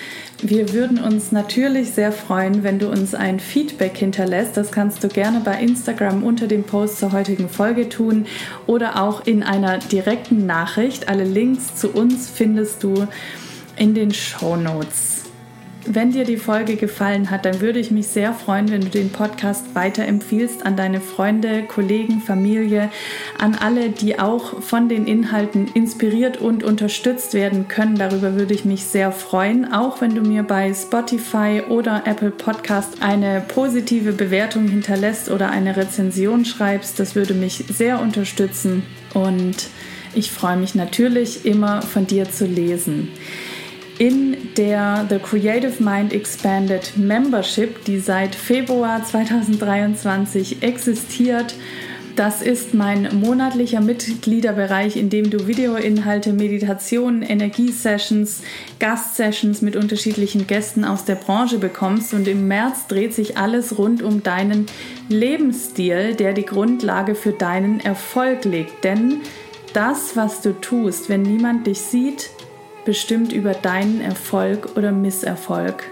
Wir 0.43 0.73
würden 0.73 0.99
uns 0.99 1.31
natürlich 1.31 1.91
sehr 1.91 2.11
freuen, 2.11 2.63
wenn 2.63 2.79
du 2.79 2.89
uns 2.89 3.13
ein 3.13 3.39
Feedback 3.39 3.95
hinterlässt. 3.95 4.57
Das 4.57 4.71
kannst 4.71 5.03
du 5.03 5.07
gerne 5.07 5.39
bei 5.39 5.61
Instagram 5.61 6.23
unter 6.23 6.47
dem 6.47 6.63
Post 6.63 6.97
zur 6.97 7.11
heutigen 7.11 7.47
Folge 7.47 7.89
tun 7.89 8.25
oder 8.65 9.03
auch 9.03 9.27
in 9.27 9.43
einer 9.43 9.77
direkten 9.77 10.47
Nachricht. 10.47 11.09
Alle 11.09 11.25
Links 11.25 11.75
zu 11.75 11.91
uns 11.91 12.27
findest 12.27 12.81
du 12.81 13.07
in 13.77 13.93
den 13.93 14.11
Show 14.11 14.55
Notes. 14.55 15.20
Wenn 15.85 16.11
dir 16.11 16.25
die 16.25 16.37
Folge 16.37 16.75
gefallen 16.75 17.31
hat, 17.31 17.43
dann 17.43 17.59
würde 17.59 17.79
ich 17.79 17.89
mich 17.89 18.07
sehr 18.07 18.33
freuen, 18.33 18.69
wenn 18.69 18.81
du 18.81 18.89
den 18.89 19.09
Podcast 19.09 19.73
weiterempfiehlst 19.73 20.63
an 20.63 20.77
deine 20.77 21.01
Freunde, 21.01 21.63
Kollegen, 21.63 22.21
Familie, 22.21 22.91
an 23.39 23.55
alle, 23.55 23.89
die 23.89 24.19
auch 24.19 24.61
von 24.61 24.89
den 24.89 25.07
Inhalten 25.07 25.67
inspiriert 25.73 26.37
und 26.37 26.63
unterstützt 26.63 27.33
werden 27.33 27.67
können. 27.67 27.97
Darüber 27.97 28.35
würde 28.35 28.53
ich 28.53 28.63
mich 28.63 28.85
sehr 28.85 29.11
freuen. 29.11 29.73
Auch 29.73 30.01
wenn 30.01 30.13
du 30.13 30.21
mir 30.21 30.43
bei 30.43 30.71
Spotify 30.71 31.63
oder 31.67 32.03
Apple 32.05 32.31
Podcast 32.31 33.01
eine 33.01 33.41
positive 33.41 34.11
Bewertung 34.11 34.67
hinterlässt 34.67 35.31
oder 35.31 35.49
eine 35.49 35.75
Rezension 35.75 36.45
schreibst, 36.45 36.99
das 36.99 37.15
würde 37.15 37.33
mich 37.33 37.65
sehr 37.69 37.99
unterstützen 37.99 38.83
und 39.15 39.55
ich 40.13 40.29
freue 40.29 40.57
mich 40.57 40.75
natürlich 40.75 41.45
immer 41.45 41.81
von 41.81 42.05
dir 42.05 42.29
zu 42.29 42.45
lesen 42.45 43.09
in 44.01 44.35
der 44.57 45.05
The 45.09 45.19
Creative 45.19 45.83
Mind 45.83 46.11
Expanded 46.11 46.97
Membership, 46.97 47.85
die 47.85 47.99
seit 47.99 48.33
Februar 48.33 49.05
2023 49.05 50.63
existiert. 50.63 51.53
Das 52.15 52.41
ist 52.41 52.73
mein 52.73 53.19
monatlicher 53.19 53.79
Mitgliederbereich, 53.79 54.97
in 54.97 55.11
dem 55.11 55.29
du 55.29 55.45
Videoinhalte, 55.45 56.33
Meditationen, 56.33 57.21
Energiesessions, 57.21 58.41
Gastsessions 58.79 59.61
mit 59.61 59.75
unterschiedlichen 59.75 60.47
Gästen 60.47 60.83
aus 60.83 61.05
der 61.05 61.13
Branche 61.13 61.59
bekommst. 61.59 62.15
Und 62.15 62.27
im 62.27 62.47
März 62.47 62.87
dreht 62.87 63.13
sich 63.13 63.37
alles 63.37 63.77
rund 63.77 64.01
um 64.01 64.23
deinen 64.23 64.65
Lebensstil, 65.09 66.15
der 66.15 66.33
die 66.33 66.47
Grundlage 66.47 67.13
für 67.13 67.33
deinen 67.33 67.79
Erfolg 67.79 68.45
legt. 68.45 68.83
Denn 68.83 69.21
das, 69.73 70.17
was 70.17 70.41
du 70.41 70.59
tust, 70.59 71.07
wenn 71.07 71.21
niemand 71.21 71.67
dich 71.67 71.81
sieht, 71.81 72.31
bestimmt 72.85 73.31
über 73.31 73.53
deinen 73.53 74.01
Erfolg 74.01 74.75
oder 74.75 74.91
Misserfolg. 74.91 75.83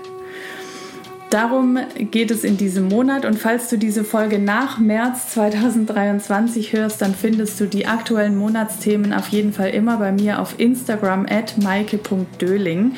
Darum 1.29 1.77
geht 1.95 2.31
es 2.31 2.43
in 2.43 2.57
diesem 2.57 2.87
Monat 2.87 3.23
und 3.23 3.37
falls 3.37 3.69
du 3.69 3.77
diese 3.77 4.03
Folge 4.03 4.39
nach 4.39 4.79
März 4.79 5.29
2023 5.33 6.73
hörst, 6.73 7.03
dann 7.03 7.13
findest 7.13 7.59
du 7.59 7.67
die 7.67 7.85
aktuellen 7.85 8.35
Monatsthemen 8.35 9.13
auf 9.13 9.27
jeden 9.27 9.53
Fall 9.53 9.69
immer 9.69 9.97
bei 9.97 10.11
mir 10.11 10.39
auf 10.39 10.59
Instagram 10.59 11.27
at 11.29 11.59
maike.döling 11.59 12.93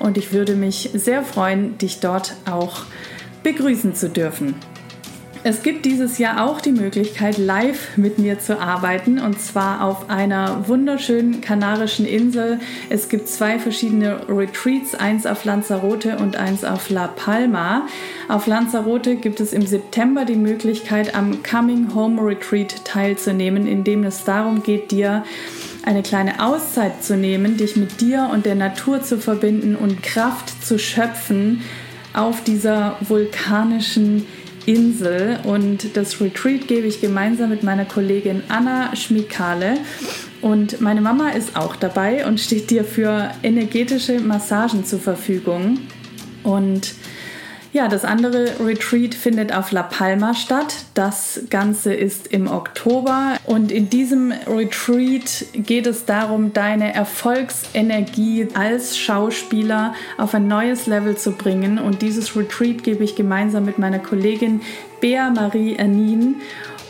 und 0.00 0.18
ich 0.18 0.32
würde 0.32 0.56
mich 0.56 0.90
sehr 0.94 1.22
freuen, 1.22 1.78
dich 1.78 2.00
dort 2.00 2.34
auch 2.50 2.86
begrüßen 3.44 3.94
zu 3.94 4.10
dürfen. 4.10 4.56
Es 5.48 5.62
gibt 5.62 5.84
dieses 5.84 6.18
Jahr 6.18 6.44
auch 6.44 6.60
die 6.60 6.72
Möglichkeit, 6.72 7.38
live 7.38 7.96
mit 7.96 8.18
mir 8.18 8.40
zu 8.40 8.58
arbeiten 8.58 9.20
und 9.20 9.40
zwar 9.40 9.84
auf 9.84 10.10
einer 10.10 10.66
wunderschönen 10.66 11.40
kanarischen 11.40 12.04
Insel. 12.04 12.58
Es 12.90 13.08
gibt 13.08 13.28
zwei 13.28 13.60
verschiedene 13.60 14.28
Retreats, 14.28 14.96
eins 14.96 15.24
auf 15.24 15.44
Lanzarote 15.44 16.18
und 16.18 16.34
eins 16.34 16.64
auf 16.64 16.90
La 16.90 17.06
Palma. 17.06 17.86
Auf 18.26 18.48
Lanzarote 18.48 19.14
gibt 19.14 19.38
es 19.38 19.52
im 19.52 19.64
September 19.64 20.24
die 20.24 20.34
Möglichkeit, 20.34 21.14
am 21.14 21.44
Coming 21.44 21.94
Home 21.94 22.20
Retreat 22.20 22.84
teilzunehmen, 22.84 23.68
in 23.68 23.84
dem 23.84 24.02
es 24.02 24.24
darum 24.24 24.64
geht, 24.64 24.90
dir 24.90 25.22
eine 25.84 26.02
kleine 26.02 26.44
Auszeit 26.44 27.04
zu 27.04 27.16
nehmen, 27.16 27.56
dich 27.56 27.76
mit 27.76 28.00
dir 28.00 28.30
und 28.32 28.46
der 28.46 28.56
Natur 28.56 29.00
zu 29.00 29.16
verbinden 29.16 29.76
und 29.76 30.02
Kraft 30.02 30.64
zu 30.64 30.76
schöpfen 30.76 31.62
auf 32.14 32.42
dieser 32.42 32.96
vulkanischen 33.06 34.16
Insel. 34.16 34.35
Insel 34.66 35.38
und 35.44 35.96
das 35.96 36.20
Retreat 36.20 36.68
gebe 36.68 36.86
ich 36.86 37.00
gemeinsam 37.00 37.50
mit 37.50 37.62
meiner 37.62 37.84
Kollegin 37.84 38.42
Anna 38.48 38.94
Schmikale. 38.94 39.78
Und 40.42 40.80
meine 40.80 41.00
Mama 41.00 41.30
ist 41.30 41.56
auch 41.56 41.76
dabei 41.76 42.26
und 42.26 42.40
steht 42.40 42.70
dir 42.70 42.84
für 42.84 43.30
energetische 43.42 44.20
Massagen 44.20 44.84
zur 44.84 45.00
Verfügung. 45.00 45.78
Und 46.42 46.94
Ja, 47.76 47.88
das 47.88 48.06
andere 48.06 48.58
Retreat 48.58 49.14
findet 49.14 49.54
auf 49.54 49.70
La 49.70 49.82
Palma 49.82 50.32
statt. 50.32 50.86
Das 50.94 51.42
Ganze 51.50 51.92
ist 51.92 52.26
im 52.28 52.50
Oktober 52.50 53.36
und 53.44 53.70
in 53.70 53.90
diesem 53.90 54.32
Retreat 54.46 55.44
geht 55.52 55.86
es 55.86 56.06
darum, 56.06 56.54
deine 56.54 56.94
Erfolgsenergie 56.94 58.48
als 58.54 58.96
Schauspieler 58.96 59.92
auf 60.16 60.32
ein 60.32 60.48
neues 60.48 60.86
Level 60.86 61.18
zu 61.18 61.32
bringen. 61.32 61.78
Und 61.78 62.00
dieses 62.00 62.34
Retreat 62.34 62.82
gebe 62.82 63.04
ich 63.04 63.14
gemeinsam 63.14 63.66
mit 63.66 63.76
meiner 63.76 63.98
Kollegin 63.98 64.62
Bea 65.02 65.28
Marie 65.28 65.76
Ernin. 65.76 66.36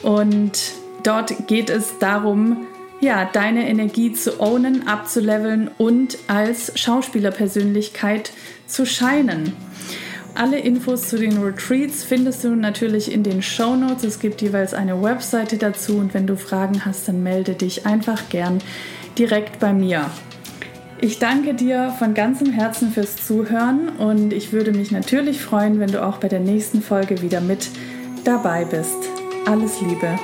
Und 0.04 0.70
dort 1.02 1.48
geht 1.48 1.68
es 1.68 1.98
darum, 1.98 2.58
ja, 3.00 3.28
deine 3.32 3.68
Energie 3.68 4.12
zu 4.12 4.38
ownen, 4.38 4.86
abzuleveln 4.86 5.68
und 5.78 6.16
als 6.28 6.78
Schauspielerpersönlichkeit 6.78 8.30
zu 8.68 8.86
scheinen. 8.86 9.52
Alle 10.36 10.58
Infos 10.58 11.08
zu 11.08 11.16
den 11.16 11.42
Retreats 11.42 12.04
findest 12.04 12.44
du 12.44 12.50
natürlich 12.50 13.10
in 13.10 13.22
den 13.22 13.40
Show 13.40 13.74
Notes. 13.74 14.04
Es 14.04 14.18
gibt 14.18 14.42
jeweils 14.42 14.74
eine 14.74 15.02
Webseite 15.02 15.56
dazu 15.56 15.96
und 15.96 16.12
wenn 16.12 16.26
du 16.26 16.36
Fragen 16.36 16.84
hast, 16.84 17.08
dann 17.08 17.22
melde 17.22 17.54
dich 17.54 17.86
einfach 17.86 18.28
gern 18.28 18.58
direkt 19.18 19.60
bei 19.60 19.72
mir. 19.72 20.10
Ich 21.00 21.18
danke 21.18 21.54
dir 21.54 21.94
von 21.98 22.12
ganzem 22.12 22.52
Herzen 22.52 22.92
fürs 22.92 23.16
Zuhören 23.16 23.88
und 23.96 24.34
ich 24.34 24.52
würde 24.52 24.72
mich 24.72 24.90
natürlich 24.90 25.40
freuen, 25.40 25.80
wenn 25.80 25.90
du 25.90 26.04
auch 26.04 26.18
bei 26.18 26.28
der 26.28 26.40
nächsten 26.40 26.82
Folge 26.82 27.22
wieder 27.22 27.40
mit 27.40 27.70
dabei 28.24 28.66
bist. 28.66 28.96
Alles 29.46 29.80
Liebe. 29.80 30.18